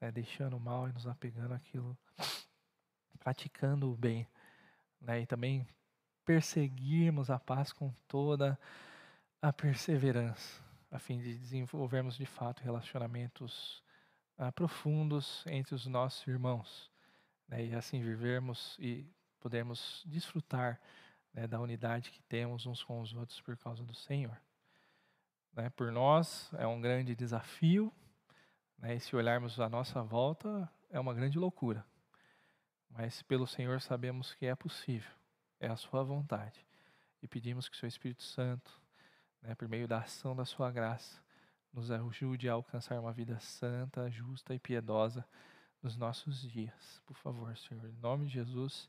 né, 0.01 0.13
deixando 0.13 0.57
o 0.57 0.61
mal 0.61 0.89
e 0.89 0.93
nos 0.93 1.07
apegando 1.07 1.55
àquilo, 1.55 1.97
praticando 3.19 3.91
o 3.91 3.97
bem, 3.97 4.27
né, 5.01 5.21
e 5.21 5.27
também 5.27 5.67
perseguirmos 6.25 7.31
a 7.31 7.39
paz 7.39 7.73
com 7.73 7.93
toda 8.07 8.59
a 9.41 9.53
perseverança 9.53 10.63
a 10.93 10.99
fim 10.99 11.19
de 11.19 11.39
desenvolvermos 11.39 12.17
de 12.17 12.27
fato 12.27 12.63
relacionamentos 12.63 13.83
ah, 14.37 14.53
profundos 14.53 15.43
entre 15.47 15.75
os 15.75 15.87
nossos 15.87 16.27
irmãos, 16.29 16.91
né, 17.49 17.65
e 17.65 17.75
assim 17.75 18.03
vivermos 18.03 18.77
e 18.79 19.07
podermos 19.43 20.03
desfrutar 20.07 20.81
né, 21.35 21.47
da 21.47 21.61
unidade 21.61 22.11
que 22.11 22.23
temos 22.23 22.65
uns 22.65 22.83
com 22.83 23.01
os 23.01 23.13
outros 23.13 23.41
por 23.41 23.57
causa 23.57 23.85
do 23.85 23.95
Senhor. 23.95 24.41
Né, 25.53 25.69
por 25.71 25.91
nós 25.91 26.51
é 26.55 26.67
um 26.67 26.81
grande 26.81 27.15
desafio, 27.15 27.93
né, 28.79 28.95
e 28.95 29.01
se 29.01 29.15
olharmos 29.15 29.59
à 29.61 29.69
nossa 29.69 30.03
volta 30.03 30.71
é 30.91 31.01
uma 31.01 31.13
grande 31.13 31.39
loucura, 31.39 31.85
mas 32.89 33.23
pelo 33.23 33.47
Senhor 33.47 33.81
sabemos 33.81 34.33
que 34.35 34.47
é 34.47 34.55
possível, 34.55 35.11
é 35.59 35.67
a 35.67 35.77
Sua 35.77 36.03
vontade, 36.05 36.65
e 37.21 37.27
pedimos 37.27 37.69
que 37.69 37.77
o 37.77 37.79
Seu 37.79 37.89
Espírito 37.89 38.23
Santo 38.23 38.81
né, 39.43 39.55
por 39.55 39.69
meio 39.69 39.89
da 39.89 39.99
ação 39.99 40.35
da 40.35 40.45
Sua 40.45 40.71
graça, 40.71 41.21
nos 41.73 41.91
ajude 41.91 42.49
a 42.49 42.53
alcançar 42.53 42.99
uma 43.01 43.13
vida 43.13 43.39
santa, 43.41 44.11
justa 44.11 44.55
e 44.55 44.59
piedosa 44.59 45.27
nos 45.83 45.97
nossos 45.97 46.41
dias. 46.43 47.03
Por 47.07 47.17
favor, 47.17 47.57
Senhor, 47.57 47.89
em 47.89 47.97
nome 47.97 48.27
de 48.27 48.35
Jesus, 48.35 48.89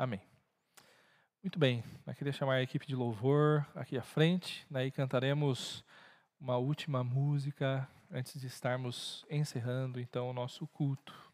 amém. 0.00 0.22
Muito 1.42 1.58
bem, 1.58 1.84
eu 2.06 2.14
queria 2.14 2.32
chamar 2.32 2.54
a 2.54 2.62
equipe 2.62 2.86
de 2.86 2.96
louvor 2.96 3.66
aqui 3.74 3.98
à 3.98 4.02
frente, 4.02 4.66
daí 4.70 4.90
cantaremos 4.90 5.84
uma 6.40 6.56
última 6.56 7.04
música 7.04 7.86
antes 8.10 8.40
de 8.40 8.46
estarmos 8.46 9.26
encerrando 9.28 10.00
então 10.00 10.30
o 10.30 10.32
nosso 10.32 10.66
culto. 10.68 11.29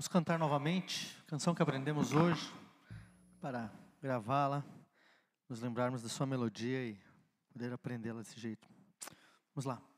Vamos 0.00 0.08
cantar 0.08 0.38
novamente 0.38 1.14
a 1.20 1.28
canção 1.28 1.54
que 1.54 1.62
aprendemos 1.62 2.14
hoje, 2.14 2.50
para 3.38 3.70
gravá-la, 4.00 4.64
nos 5.46 5.60
lembrarmos 5.60 6.02
da 6.02 6.08
sua 6.08 6.24
melodia 6.24 6.82
e 6.86 6.98
poder 7.52 7.70
aprendê-la 7.70 8.20
desse 8.20 8.40
jeito. 8.40 8.66
Vamos 9.54 9.66
lá. 9.66 9.89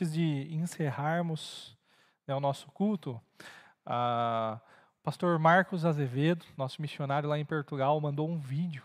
Antes 0.00 0.14
de 0.14 0.48
encerrarmos 0.54 1.76
né, 2.26 2.34
o 2.34 2.40
nosso 2.40 2.70
culto, 2.70 3.20
o 3.84 5.02
pastor 5.02 5.38
Marcos 5.38 5.84
Azevedo, 5.84 6.46
nosso 6.56 6.80
missionário 6.80 7.28
lá 7.28 7.38
em 7.38 7.44
Portugal, 7.44 8.00
mandou 8.00 8.26
um 8.26 8.38
vídeo 8.38 8.82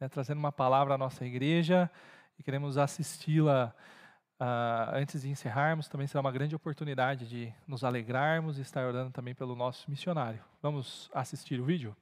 né, 0.00 0.08
trazendo 0.08 0.38
uma 0.38 0.50
palavra 0.50 0.94
à 0.94 0.98
nossa 0.98 1.24
igreja 1.24 1.88
e 2.36 2.42
queremos 2.42 2.76
assisti-la 2.76 3.72
uh, 4.40 4.96
antes 4.96 5.22
de 5.22 5.28
encerrarmos. 5.28 5.86
Também 5.86 6.08
será 6.08 6.20
uma 6.22 6.32
grande 6.32 6.56
oportunidade 6.56 7.28
de 7.28 7.54
nos 7.64 7.84
alegrarmos 7.84 8.58
e 8.58 8.62
estar 8.62 8.84
orando 8.84 9.12
também 9.12 9.36
pelo 9.36 9.54
nosso 9.54 9.88
missionário. 9.88 10.42
Vamos 10.60 11.08
assistir 11.14 11.60
o 11.60 11.64
vídeo? 11.64 11.96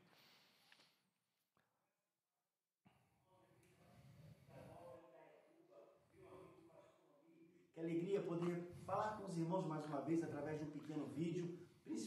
Que 7.77 7.81
alegria 7.81 8.23
poder 8.23 8.73
falar 8.87 9.19
com 9.19 9.27
os 9.27 9.37
irmãos 9.37 9.67
mais 9.67 9.85
uma 9.85 10.01
vez 10.01 10.23
através 10.23 10.59
de 10.59 10.65
um 10.65 10.71
pequeno 10.71 11.07
vídeo, 11.09 11.59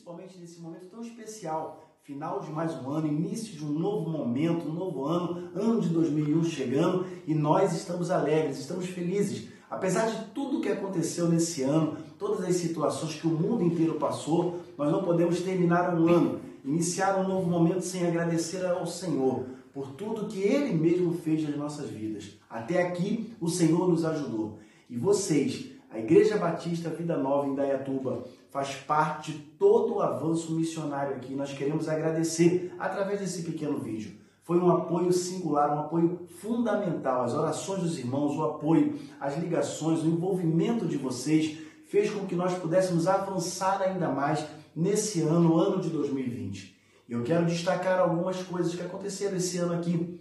principalmente 0.09 0.39
nesse 0.39 0.59
momento 0.59 0.87
tão 0.87 1.01
especial, 1.01 1.87
final 2.01 2.39
de 2.39 2.49
mais 2.49 2.73
um 2.81 2.89
ano, 2.89 3.05
início 3.05 3.55
de 3.55 3.63
um 3.63 3.69
novo 3.69 4.09
momento, 4.09 4.67
um 4.67 4.73
novo 4.73 5.05
ano, 5.05 5.51
ano 5.53 5.79
de 5.79 5.89
2001 5.89 6.45
chegando 6.45 7.05
e 7.27 7.35
nós 7.35 7.73
estamos 7.73 8.09
alegres, 8.09 8.57
estamos 8.57 8.87
felizes. 8.87 9.49
Apesar 9.69 10.07
de 10.07 10.25
tudo 10.33 10.61
que 10.61 10.69
aconteceu 10.69 11.29
nesse 11.29 11.61
ano, 11.61 11.95
todas 12.17 12.43
as 12.43 12.55
situações 12.55 13.21
que 13.21 13.27
o 13.27 13.29
mundo 13.29 13.63
inteiro 13.63 13.95
passou, 13.95 14.59
nós 14.75 14.91
não 14.91 15.03
podemos 15.03 15.41
terminar 15.41 15.93
um 15.93 16.07
ano, 16.07 16.39
iniciar 16.65 17.19
um 17.19 17.27
novo 17.27 17.47
momento 17.47 17.81
sem 17.81 18.07
agradecer 18.07 18.65
ao 18.65 18.87
Senhor 18.87 19.45
por 19.71 19.91
tudo 19.91 20.27
que 20.27 20.39
Ele 20.39 20.73
mesmo 20.73 21.13
fez 21.13 21.47
nas 21.47 21.55
nossas 21.55 21.87
vidas. 21.87 22.31
Até 22.49 22.81
aqui, 22.81 23.31
o 23.39 23.47
Senhor 23.47 23.87
nos 23.87 24.03
ajudou. 24.03 24.57
E 24.89 24.97
vocês, 24.97 25.67
a 25.91 25.99
Igreja 25.99 26.37
Batista 26.37 26.89
Vida 26.89 27.15
Nova 27.15 27.47
em 27.47 27.53
Dayatuba, 27.53 28.23
faz 28.49 28.75
parte 28.75 29.31
de 29.31 29.39
todo 29.59 29.95
o 29.95 30.01
avanço 30.01 30.53
missionário 30.53 31.15
aqui. 31.15 31.35
Nós 31.35 31.53
queremos 31.53 31.87
agradecer 31.87 32.73
através 32.79 33.19
desse 33.19 33.43
pequeno 33.43 33.77
vídeo. 33.77 34.17
Foi 34.43 34.57
um 34.57 34.71
apoio 34.71 35.13
singular, 35.13 35.75
um 35.75 35.81
apoio 35.81 36.27
fundamental. 36.39 37.23
As 37.23 37.35
orações 37.35 37.83
dos 37.83 37.99
irmãos, 37.99 38.35
o 38.35 38.43
apoio, 38.43 38.97
as 39.19 39.37
ligações, 39.37 40.01
o 40.01 40.07
envolvimento 40.07 40.87
de 40.87 40.97
vocês 40.97 41.59
fez 41.85 42.09
com 42.09 42.25
que 42.25 42.35
nós 42.35 42.55
pudéssemos 42.55 43.07
avançar 43.07 43.81
ainda 43.81 44.09
mais 44.09 44.45
nesse 44.75 45.21
ano, 45.21 45.55
ano 45.55 45.79
de 45.79 45.89
2020. 45.89 46.75
E 47.07 47.13
eu 47.13 47.23
quero 47.23 47.45
destacar 47.45 47.99
algumas 47.99 48.41
coisas 48.43 48.73
que 48.73 48.81
aconteceram 48.81 49.37
esse 49.37 49.57
ano 49.57 49.73
aqui. 49.73 50.19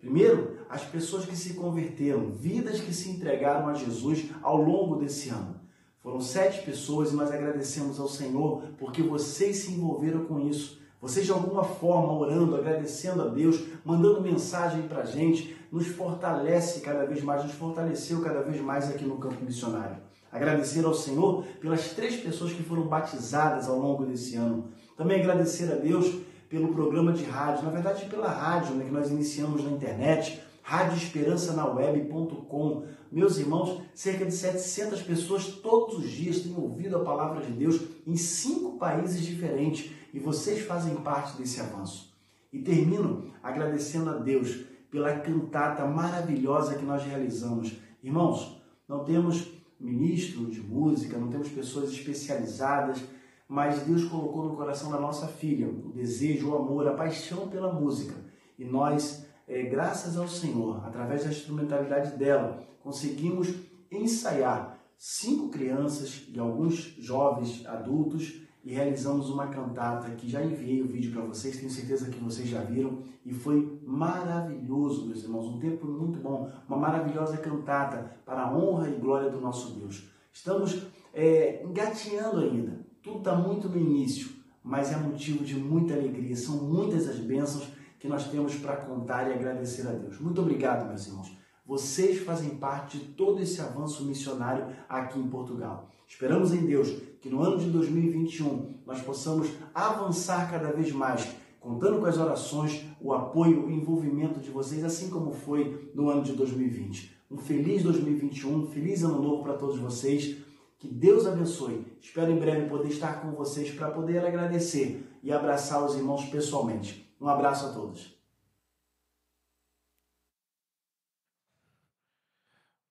Primeiro, 0.00 0.58
as 0.68 0.84
pessoas 0.84 1.24
que 1.24 1.36
se 1.36 1.54
converteram, 1.54 2.30
vidas 2.30 2.80
que 2.80 2.94
se 2.94 3.10
entregaram 3.10 3.68
a 3.68 3.74
Jesus 3.74 4.26
ao 4.42 4.56
longo 4.56 4.96
desse 4.96 5.28
ano. 5.28 5.67
Foram 6.08 6.22
sete 6.22 6.62
pessoas 6.62 7.12
nós 7.12 7.30
agradecemos 7.30 8.00
ao 8.00 8.08
Senhor 8.08 8.62
porque 8.78 9.02
vocês 9.02 9.58
se 9.58 9.72
envolveram 9.72 10.24
com 10.24 10.40
isso. 10.40 10.80
Vocês, 11.02 11.26
de 11.26 11.32
alguma 11.32 11.62
forma, 11.62 12.14
orando, 12.14 12.56
agradecendo 12.56 13.20
a 13.20 13.26
Deus, 13.26 13.60
mandando 13.84 14.22
mensagem 14.22 14.88
para 14.88 15.02
a 15.02 15.04
gente, 15.04 15.54
nos 15.70 15.86
fortalece 15.86 16.80
cada 16.80 17.04
vez 17.04 17.22
mais, 17.22 17.44
nos 17.44 17.52
fortaleceu 17.52 18.22
cada 18.22 18.40
vez 18.40 18.58
mais 18.58 18.88
aqui 18.88 19.04
no 19.04 19.18
campo 19.18 19.44
missionário. 19.44 19.98
Agradecer 20.32 20.82
ao 20.82 20.94
Senhor 20.94 21.44
pelas 21.60 21.90
três 21.90 22.16
pessoas 22.16 22.54
que 22.54 22.62
foram 22.62 22.86
batizadas 22.86 23.68
ao 23.68 23.78
longo 23.78 24.06
desse 24.06 24.34
ano. 24.34 24.68
Também 24.96 25.20
agradecer 25.20 25.70
a 25.70 25.76
Deus 25.76 26.10
pelo 26.48 26.72
programa 26.72 27.12
de 27.12 27.24
rádio, 27.24 27.66
na 27.66 27.70
verdade 27.70 28.06
pela 28.06 28.30
rádio 28.30 28.74
né, 28.76 28.86
que 28.86 28.90
nós 28.90 29.10
iniciamos 29.10 29.62
na 29.62 29.72
internet, 29.72 30.42
radioesperançanaweb.com. 30.68 32.84
Meus 33.10 33.38
irmãos, 33.38 33.80
cerca 33.94 34.26
de 34.26 34.34
700 34.34 35.00
pessoas 35.00 35.46
todos 35.46 35.96
os 35.96 36.10
dias 36.10 36.40
têm 36.40 36.54
ouvido 36.54 36.96
a 36.96 37.04
palavra 37.04 37.42
de 37.42 37.52
Deus 37.52 37.80
em 38.06 38.16
cinco 38.16 38.76
países 38.76 39.24
diferentes 39.24 39.90
e 40.12 40.18
vocês 40.18 40.66
fazem 40.66 40.94
parte 40.96 41.38
desse 41.38 41.58
avanço. 41.58 42.14
E 42.52 42.58
termino 42.58 43.32
agradecendo 43.42 44.10
a 44.10 44.18
Deus 44.18 44.66
pela 44.90 45.18
cantata 45.20 45.86
maravilhosa 45.86 46.74
que 46.74 46.84
nós 46.84 47.02
realizamos. 47.02 47.72
Irmãos, 48.02 48.60
não 48.86 49.04
temos 49.04 49.50
ministro 49.80 50.50
de 50.50 50.60
música, 50.60 51.16
não 51.16 51.30
temos 51.30 51.48
pessoas 51.48 51.90
especializadas, 51.92 53.02
mas 53.48 53.84
Deus 53.84 54.04
colocou 54.04 54.44
no 54.44 54.54
coração 54.54 54.90
da 54.90 55.00
nossa 55.00 55.28
filha 55.28 55.66
o 55.66 55.92
desejo, 55.92 56.50
o 56.50 56.56
amor, 56.56 56.86
a 56.86 56.92
paixão 56.92 57.48
pela 57.48 57.72
música. 57.72 58.14
E 58.58 58.66
nós 58.66 59.26
é, 59.48 59.62
graças 59.62 60.16
ao 60.16 60.28
Senhor, 60.28 60.84
através 60.86 61.24
da 61.24 61.30
instrumentalidade 61.30 62.16
dela, 62.16 62.62
conseguimos 62.82 63.48
ensaiar 63.90 64.78
cinco 64.96 65.48
crianças 65.48 66.24
e 66.28 66.38
alguns 66.38 66.94
jovens 66.98 67.64
adultos 67.66 68.42
e 68.62 68.74
realizamos 68.74 69.30
uma 69.30 69.46
cantata 69.46 70.10
que 70.10 70.28
já 70.28 70.44
enviei 70.44 70.82
o 70.82 70.88
vídeo 70.88 71.12
para 71.12 71.22
vocês, 71.22 71.56
tenho 71.56 71.70
certeza 71.70 72.10
que 72.10 72.18
vocês 72.18 72.48
já 72.48 72.60
viram 72.60 72.98
e 73.24 73.32
foi 73.32 73.80
maravilhoso, 73.86 75.06
meus 75.06 75.22
irmãos, 75.22 75.46
um 75.46 75.58
tempo 75.58 75.86
muito 75.86 76.18
bom, 76.18 76.50
uma 76.68 76.76
maravilhosa 76.76 77.38
cantata 77.38 78.12
para 78.26 78.42
a 78.42 78.54
honra 78.54 78.90
e 78.90 78.98
glória 78.98 79.30
do 79.30 79.40
nosso 79.40 79.78
Deus. 79.78 80.10
Estamos 80.32 80.82
é, 81.14 81.64
engatinhando 81.64 82.40
ainda, 82.40 82.84
tudo 83.02 83.18
está 83.18 83.34
muito 83.34 83.68
no 83.68 83.78
início, 83.78 84.30
mas 84.62 84.92
é 84.92 84.96
motivo 84.96 85.44
de 85.44 85.54
muita 85.54 85.94
alegria, 85.94 86.36
são 86.36 86.56
muitas 86.56 87.08
as 87.08 87.18
bênçãos 87.18 87.77
que 87.98 88.08
nós 88.08 88.28
temos 88.28 88.54
para 88.56 88.76
contar 88.76 89.28
e 89.28 89.34
agradecer 89.34 89.86
a 89.86 89.92
Deus. 89.92 90.20
Muito 90.20 90.40
obrigado, 90.40 90.86
meus 90.86 91.06
irmãos. 91.06 91.36
Vocês 91.66 92.20
fazem 92.20 92.50
parte 92.56 92.98
de 92.98 93.04
todo 93.08 93.42
esse 93.42 93.60
avanço 93.60 94.04
missionário 94.04 94.66
aqui 94.88 95.18
em 95.18 95.28
Portugal. 95.28 95.90
Esperamos 96.06 96.54
em 96.54 96.64
Deus 96.64 96.88
que 97.20 97.28
no 97.28 97.42
ano 97.42 97.58
de 97.58 97.68
2021 97.70 98.80
nós 98.86 99.02
possamos 99.02 99.50
avançar 99.74 100.50
cada 100.50 100.72
vez 100.72 100.90
mais, 100.92 101.28
contando 101.60 101.98
com 101.98 102.06
as 102.06 102.16
orações, 102.16 102.86
o 103.00 103.12
apoio, 103.12 103.66
o 103.66 103.70
envolvimento 103.70 104.40
de 104.40 104.48
vocês, 104.48 104.82
assim 104.82 105.10
como 105.10 105.32
foi 105.32 105.90
no 105.94 106.08
ano 106.08 106.22
de 106.22 106.32
2020. 106.32 107.18
Um 107.30 107.36
feliz 107.36 107.82
2021, 107.82 108.54
um 108.54 108.66
feliz 108.66 109.02
ano 109.02 109.20
novo 109.20 109.42
para 109.42 109.54
todos 109.54 109.78
vocês. 109.78 110.38
Que 110.78 110.88
Deus 110.88 111.26
abençoe. 111.26 111.84
Espero 112.00 112.30
em 112.30 112.38
breve 112.38 112.70
poder 112.70 112.88
estar 112.88 113.20
com 113.20 113.32
vocês 113.32 113.70
para 113.72 113.90
poder 113.90 114.24
agradecer 114.24 115.06
e 115.22 115.30
abraçar 115.30 115.84
os 115.84 115.96
irmãos 115.96 116.24
pessoalmente. 116.26 117.07
Um 117.20 117.28
abraço 117.28 117.66
a 117.66 117.72
todos. 117.72 118.16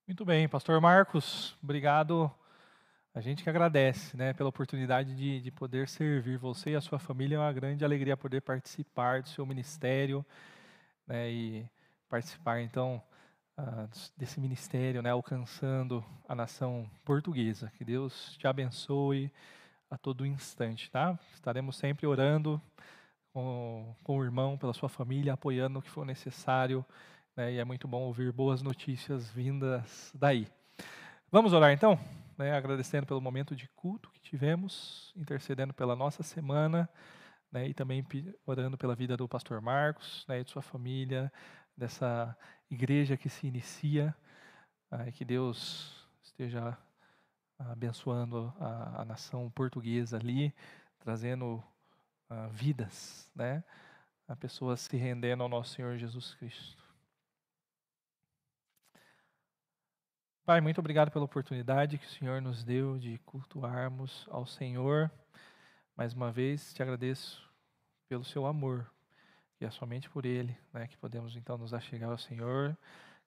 Muito 0.05 0.25
bem, 0.25 0.49
Pastor 0.49 0.81
Marcos, 0.81 1.55
obrigado. 1.63 2.29
A 3.13 3.21
gente 3.21 3.41
que 3.41 3.49
agradece 3.49 4.17
né, 4.17 4.33
pela 4.33 4.49
oportunidade 4.49 5.15
de, 5.15 5.39
de 5.39 5.49
poder 5.49 5.87
servir 5.87 6.37
você 6.37 6.71
e 6.71 6.75
a 6.75 6.81
sua 6.81 6.99
família. 6.99 7.37
É 7.37 7.39
uma 7.39 7.53
grande 7.53 7.85
alegria 7.85 8.17
poder 8.17 8.41
participar 8.41 9.21
do 9.21 9.29
seu 9.29 9.45
ministério 9.45 10.25
né, 11.07 11.31
e 11.31 11.65
participar, 12.09 12.61
então, 12.61 13.01
uh, 13.57 13.89
desse 14.17 14.41
ministério, 14.41 15.01
né, 15.01 15.09
alcançando 15.09 16.03
a 16.27 16.35
nação 16.35 16.89
portuguesa. 17.05 17.71
Que 17.77 17.85
Deus 17.85 18.35
te 18.37 18.45
abençoe 18.45 19.31
a 19.89 19.97
todo 19.97 20.25
instante, 20.25 20.91
tá? 20.91 21.17
Estaremos 21.33 21.77
sempre 21.77 22.05
orando 22.05 22.61
com, 23.37 23.95
com 24.03 24.17
o 24.17 24.23
irmão, 24.23 24.57
pela 24.57 24.73
sua 24.73 24.89
família, 24.89 25.33
apoiando 25.33 25.77
o 25.77 25.81
que 25.83 25.91
for 25.91 26.03
necessário. 26.03 26.83
Né, 27.35 27.53
e 27.53 27.57
é 27.59 27.63
muito 27.63 27.87
bom 27.87 28.01
ouvir 28.01 28.31
boas 28.31 28.63
notícias 28.63 29.29
vindas 29.29 30.11
daí. 30.15 30.47
Vamos 31.31 31.53
orar 31.53 31.71
então? 31.71 31.99
Né, 32.35 32.51
agradecendo 32.57 33.05
pelo 33.05 33.21
momento 33.21 33.55
de 33.55 33.69
culto 33.75 34.09
que 34.09 34.19
tivemos, 34.19 35.13
intercedendo 35.15 35.71
pela 35.71 35.95
nossa 35.95 36.23
semana, 36.23 36.89
né, 37.51 37.67
e 37.67 37.75
também 37.75 38.03
orando 38.43 38.75
pela 38.75 38.95
vida 38.95 39.15
do 39.15 39.27
pastor 39.27 39.61
Marcos 39.61 40.25
né, 40.27 40.39
e 40.39 40.43
de 40.43 40.49
sua 40.49 40.63
família, 40.63 41.31
dessa 41.77 42.35
igreja 42.71 43.15
que 43.15 43.29
se 43.29 43.45
inicia. 43.45 44.15
Ah, 44.89 45.11
que 45.11 45.23
Deus 45.23 46.09
esteja 46.23 46.75
abençoando 47.59 48.51
a, 48.59 49.03
a 49.03 49.05
nação 49.05 49.47
portuguesa 49.51 50.17
ali, 50.17 50.51
trazendo 50.97 51.63
uh, 52.29 52.49
vidas, 52.49 53.31
né? 53.35 53.63
A 54.27 54.35
pessoas 54.35 54.81
se 54.81 54.97
rendendo 54.97 55.43
ao 55.43 55.49
nosso 55.49 55.73
Senhor 55.73 55.97
Jesus 55.97 56.35
Cristo. 56.35 56.87
Pai, 60.45 60.61
muito 60.61 60.79
obrigado 60.79 61.11
pela 61.11 61.25
oportunidade 61.25 61.97
que 61.97 62.05
o 62.05 62.09
Senhor 62.09 62.41
nos 62.41 62.63
deu 62.63 62.97
de 62.97 63.17
cultuarmos 63.19 64.25
ao 64.29 64.45
Senhor. 64.45 65.11
Mais 65.95 66.13
uma 66.13 66.31
vez, 66.31 66.73
te 66.73 66.81
agradeço 66.81 67.45
pelo 68.07 68.23
seu 68.23 68.45
amor, 68.45 68.89
e 69.59 69.65
é 69.65 69.69
somente 69.69 70.09
por 70.09 70.25
ele 70.25 70.57
né, 70.71 70.87
que 70.87 70.95
podemos 70.97 71.35
então 71.35 71.57
nos 71.57 71.73
achegar 71.73 72.11
ao 72.11 72.17
Senhor, 72.17 72.77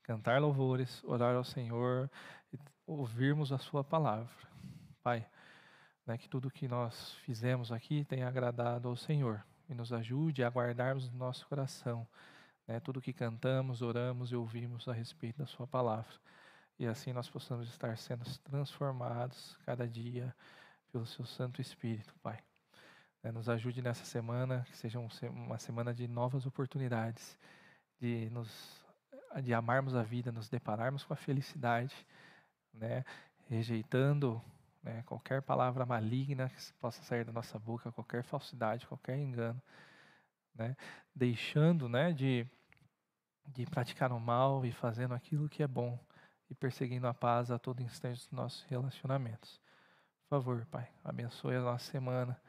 cantar 0.02 0.40
louvores, 0.40 1.04
orar 1.04 1.36
ao 1.36 1.44
Senhor 1.44 2.10
e 2.52 2.58
ouvirmos 2.86 3.52
a 3.52 3.58
Sua 3.58 3.84
palavra. 3.84 4.34
Pai, 5.02 5.28
né, 6.06 6.18
que 6.18 6.28
tudo 6.28 6.50
que 6.50 6.66
nós 6.68 7.14
fizemos 7.24 7.70
aqui 7.70 8.04
tenha 8.04 8.28
agradado 8.28 8.88
ao 8.88 8.96
Senhor 8.96 9.44
e 9.68 9.74
nos 9.74 9.92
ajude 9.92 10.42
a 10.42 10.48
guardarmos 10.48 11.10
no 11.10 11.18
nosso 11.18 11.46
coração 11.46 12.06
né, 12.70 12.78
tudo 12.78 13.00
que 13.00 13.12
cantamos, 13.12 13.82
oramos 13.82 14.30
e 14.30 14.36
ouvimos 14.36 14.86
a 14.86 14.92
respeito 14.92 15.38
da 15.38 15.46
Sua 15.46 15.66
palavra. 15.66 16.12
e 16.78 16.86
assim 16.86 17.12
nós 17.12 17.28
possamos 17.28 17.68
estar 17.68 17.98
sendo 17.98 18.24
transformados 18.38 19.58
cada 19.66 19.88
dia 19.88 20.34
pelo 20.92 21.04
Seu 21.04 21.26
Santo 21.26 21.60
Espírito, 21.60 22.14
Pai. 22.22 22.38
É, 23.24 23.32
nos 23.32 23.48
ajude 23.48 23.82
nessa 23.82 24.04
semana, 24.04 24.64
que 24.70 24.76
seja 24.76 24.98
uma 24.98 25.58
semana 25.58 25.92
de 25.92 26.06
novas 26.06 26.46
oportunidades, 26.46 27.36
de 28.00 28.30
nos 28.30 28.80
de 29.42 29.52
amarmos 29.52 29.94
a 29.94 30.02
vida, 30.02 30.32
nos 30.32 30.48
depararmos 30.48 31.04
com 31.04 31.12
a 31.12 31.16
felicidade, 31.16 31.94
né, 32.72 33.04
rejeitando 33.48 34.42
né, 34.82 35.02
qualquer 35.02 35.42
palavra 35.42 35.84
maligna 35.84 36.48
que 36.48 36.72
possa 36.74 37.02
sair 37.02 37.24
da 37.24 37.32
nossa 37.32 37.58
boca, 37.58 37.92
qualquer 37.92 38.22
falsidade, 38.22 38.86
qualquer 38.86 39.18
engano, 39.18 39.60
né, 40.54 40.76
deixando 41.14 41.88
né, 41.88 42.12
de, 42.12 42.46
de 43.46 43.66
praticar 43.66 44.12
o 44.12 44.20
mal 44.20 44.64
e 44.64 44.72
fazendo 44.72 45.14
aquilo 45.14 45.48
que 45.48 45.62
é 45.62 45.68
bom 45.68 45.98
e 46.48 46.54
perseguindo 46.54 47.06
a 47.06 47.14
paz 47.14 47.50
a 47.50 47.58
todo 47.58 47.82
instante 47.82 48.18
dos 48.18 48.30
nossos 48.32 48.62
relacionamentos. 48.64 49.60
Por 50.28 50.36
favor, 50.36 50.66
Pai, 50.66 50.88
abençoe 51.04 51.56
a 51.56 51.60
nossa 51.60 51.90
semana, 51.90 52.40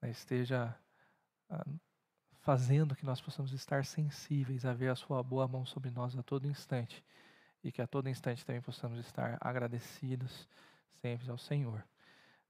né, 0.00 0.10
esteja 0.10 0.74
ah, 1.50 1.66
fazendo 2.40 2.96
que 2.96 3.04
nós 3.04 3.20
possamos 3.20 3.52
estar 3.52 3.84
sensíveis 3.84 4.64
a 4.64 4.72
ver 4.72 4.88
a 4.88 4.96
Sua 4.96 5.22
boa 5.22 5.46
mão 5.46 5.66
sobre 5.66 5.90
nós 5.90 6.16
a 6.16 6.22
todo 6.22 6.46
instante 6.46 7.04
e 7.62 7.70
que 7.70 7.82
a 7.82 7.86
todo 7.86 8.08
instante 8.08 8.44
também 8.44 8.62
possamos 8.62 8.98
estar 9.00 9.36
agradecidos 9.40 10.48
sempre 11.00 11.30
ao 11.30 11.38
Senhor. 11.38 11.84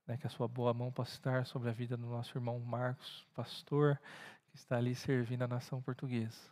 Né, 0.06 0.16
que 0.16 0.26
a 0.26 0.30
Sua 0.30 0.48
boa 0.48 0.72
mão 0.72 0.90
possa 0.90 1.12
estar 1.12 1.46
sobre 1.46 1.68
a 1.68 1.72
vida 1.72 1.96
do 1.96 2.06
nosso 2.06 2.36
irmão 2.36 2.58
Marcos, 2.60 3.26
pastor, 3.34 4.00
que 4.46 4.56
está 4.56 4.76
ali 4.76 4.94
servindo 4.94 5.42
a 5.42 5.48
nação 5.48 5.82
portuguesa. 5.82 6.50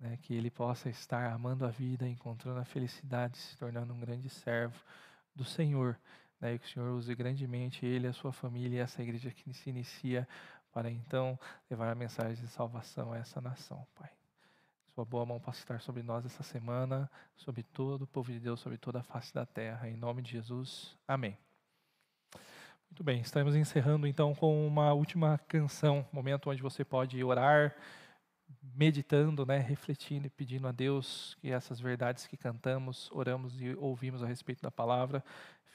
Né, 0.00 0.18
que 0.22 0.34
ele 0.34 0.50
possa 0.50 0.88
estar 0.88 1.30
amando 1.32 1.66
a 1.66 1.70
vida, 1.70 2.08
encontrando 2.08 2.60
a 2.60 2.64
felicidade, 2.64 3.36
se 3.36 3.56
tornando 3.56 3.92
um 3.92 4.00
grande 4.00 4.28
servo 4.28 4.78
do 5.34 5.44
Senhor. 5.44 5.98
Né, 6.40 6.54
e 6.54 6.58
que 6.58 6.66
o 6.66 6.68
Senhor 6.68 6.90
use 6.92 7.14
grandemente 7.14 7.84
ele, 7.84 8.06
a 8.06 8.12
sua 8.12 8.32
família 8.32 8.78
e 8.78 8.80
essa 8.80 9.02
igreja 9.02 9.30
que 9.30 9.52
se 9.52 9.70
inicia 9.70 10.26
para 10.72 10.90
então 10.90 11.38
levar 11.68 11.90
a 11.90 11.94
mensagem 11.94 12.36
de 12.36 12.48
salvação 12.48 13.12
a 13.12 13.18
essa 13.18 13.40
nação, 13.40 13.86
Pai. 13.94 14.17
Sua 14.98 15.04
boa 15.04 15.24
mão 15.24 15.38
possa 15.38 15.60
estar 15.60 15.80
sobre 15.80 16.02
nós 16.02 16.26
essa 16.26 16.42
semana, 16.42 17.08
sobre 17.36 17.62
todo 17.62 18.02
o 18.02 18.06
povo 18.08 18.32
de 18.32 18.40
Deus, 18.40 18.58
sobre 18.58 18.76
toda 18.76 18.98
a 18.98 19.02
face 19.04 19.32
da 19.32 19.46
terra. 19.46 19.88
Em 19.88 19.96
nome 19.96 20.20
de 20.22 20.32
Jesus. 20.32 20.98
Amém. 21.06 21.38
Muito 22.90 23.04
bem, 23.04 23.20
estamos 23.20 23.54
encerrando 23.54 24.08
então 24.08 24.34
com 24.34 24.66
uma 24.66 24.92
última 24.92 25.38
canção, 25.46 26.04
momento 26.12 26.50
onde 26.50 26.60
você 26.60 26.84
pode 26.84 27.22
orar, 27.22 27.76
meditando, 28.74 29.46
né, 29.46 29.58
refletindo 29.58 30.26
e 30.26 30.30
pedindo 30.30 30.66
a 30.66 30.72
Deus 30.72 31.36
que 31.40 31.52
essas 31.52 31.78
verdades 31.78 32.26
que 32.26 32.36
cantamos, 32.36 33.08
oramos 33.12 33.60
e 33.60 33.76
ouvimos 33.76 34.20
a 34.20 34.26
respeito 34.26 34.62
da 34.62 34.70
palavra 34.72 35.22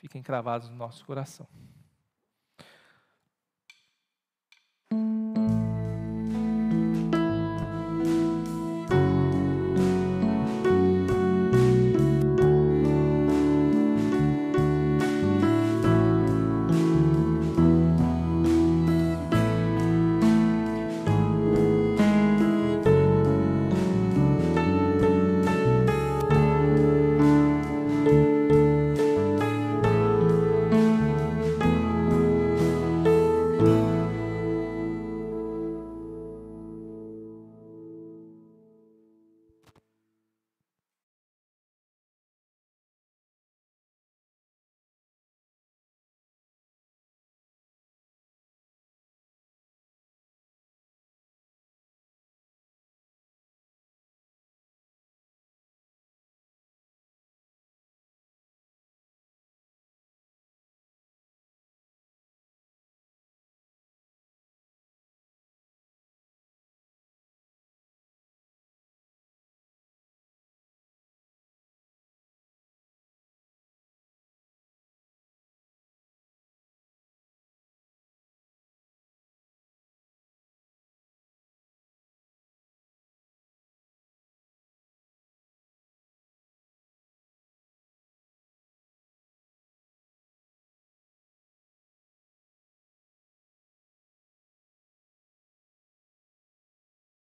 fiquem 0.01 0.21
cravadas 0.21 0.67
no 0.67 0.75
nosso 0.75 1.05
coração. 1.05 1.47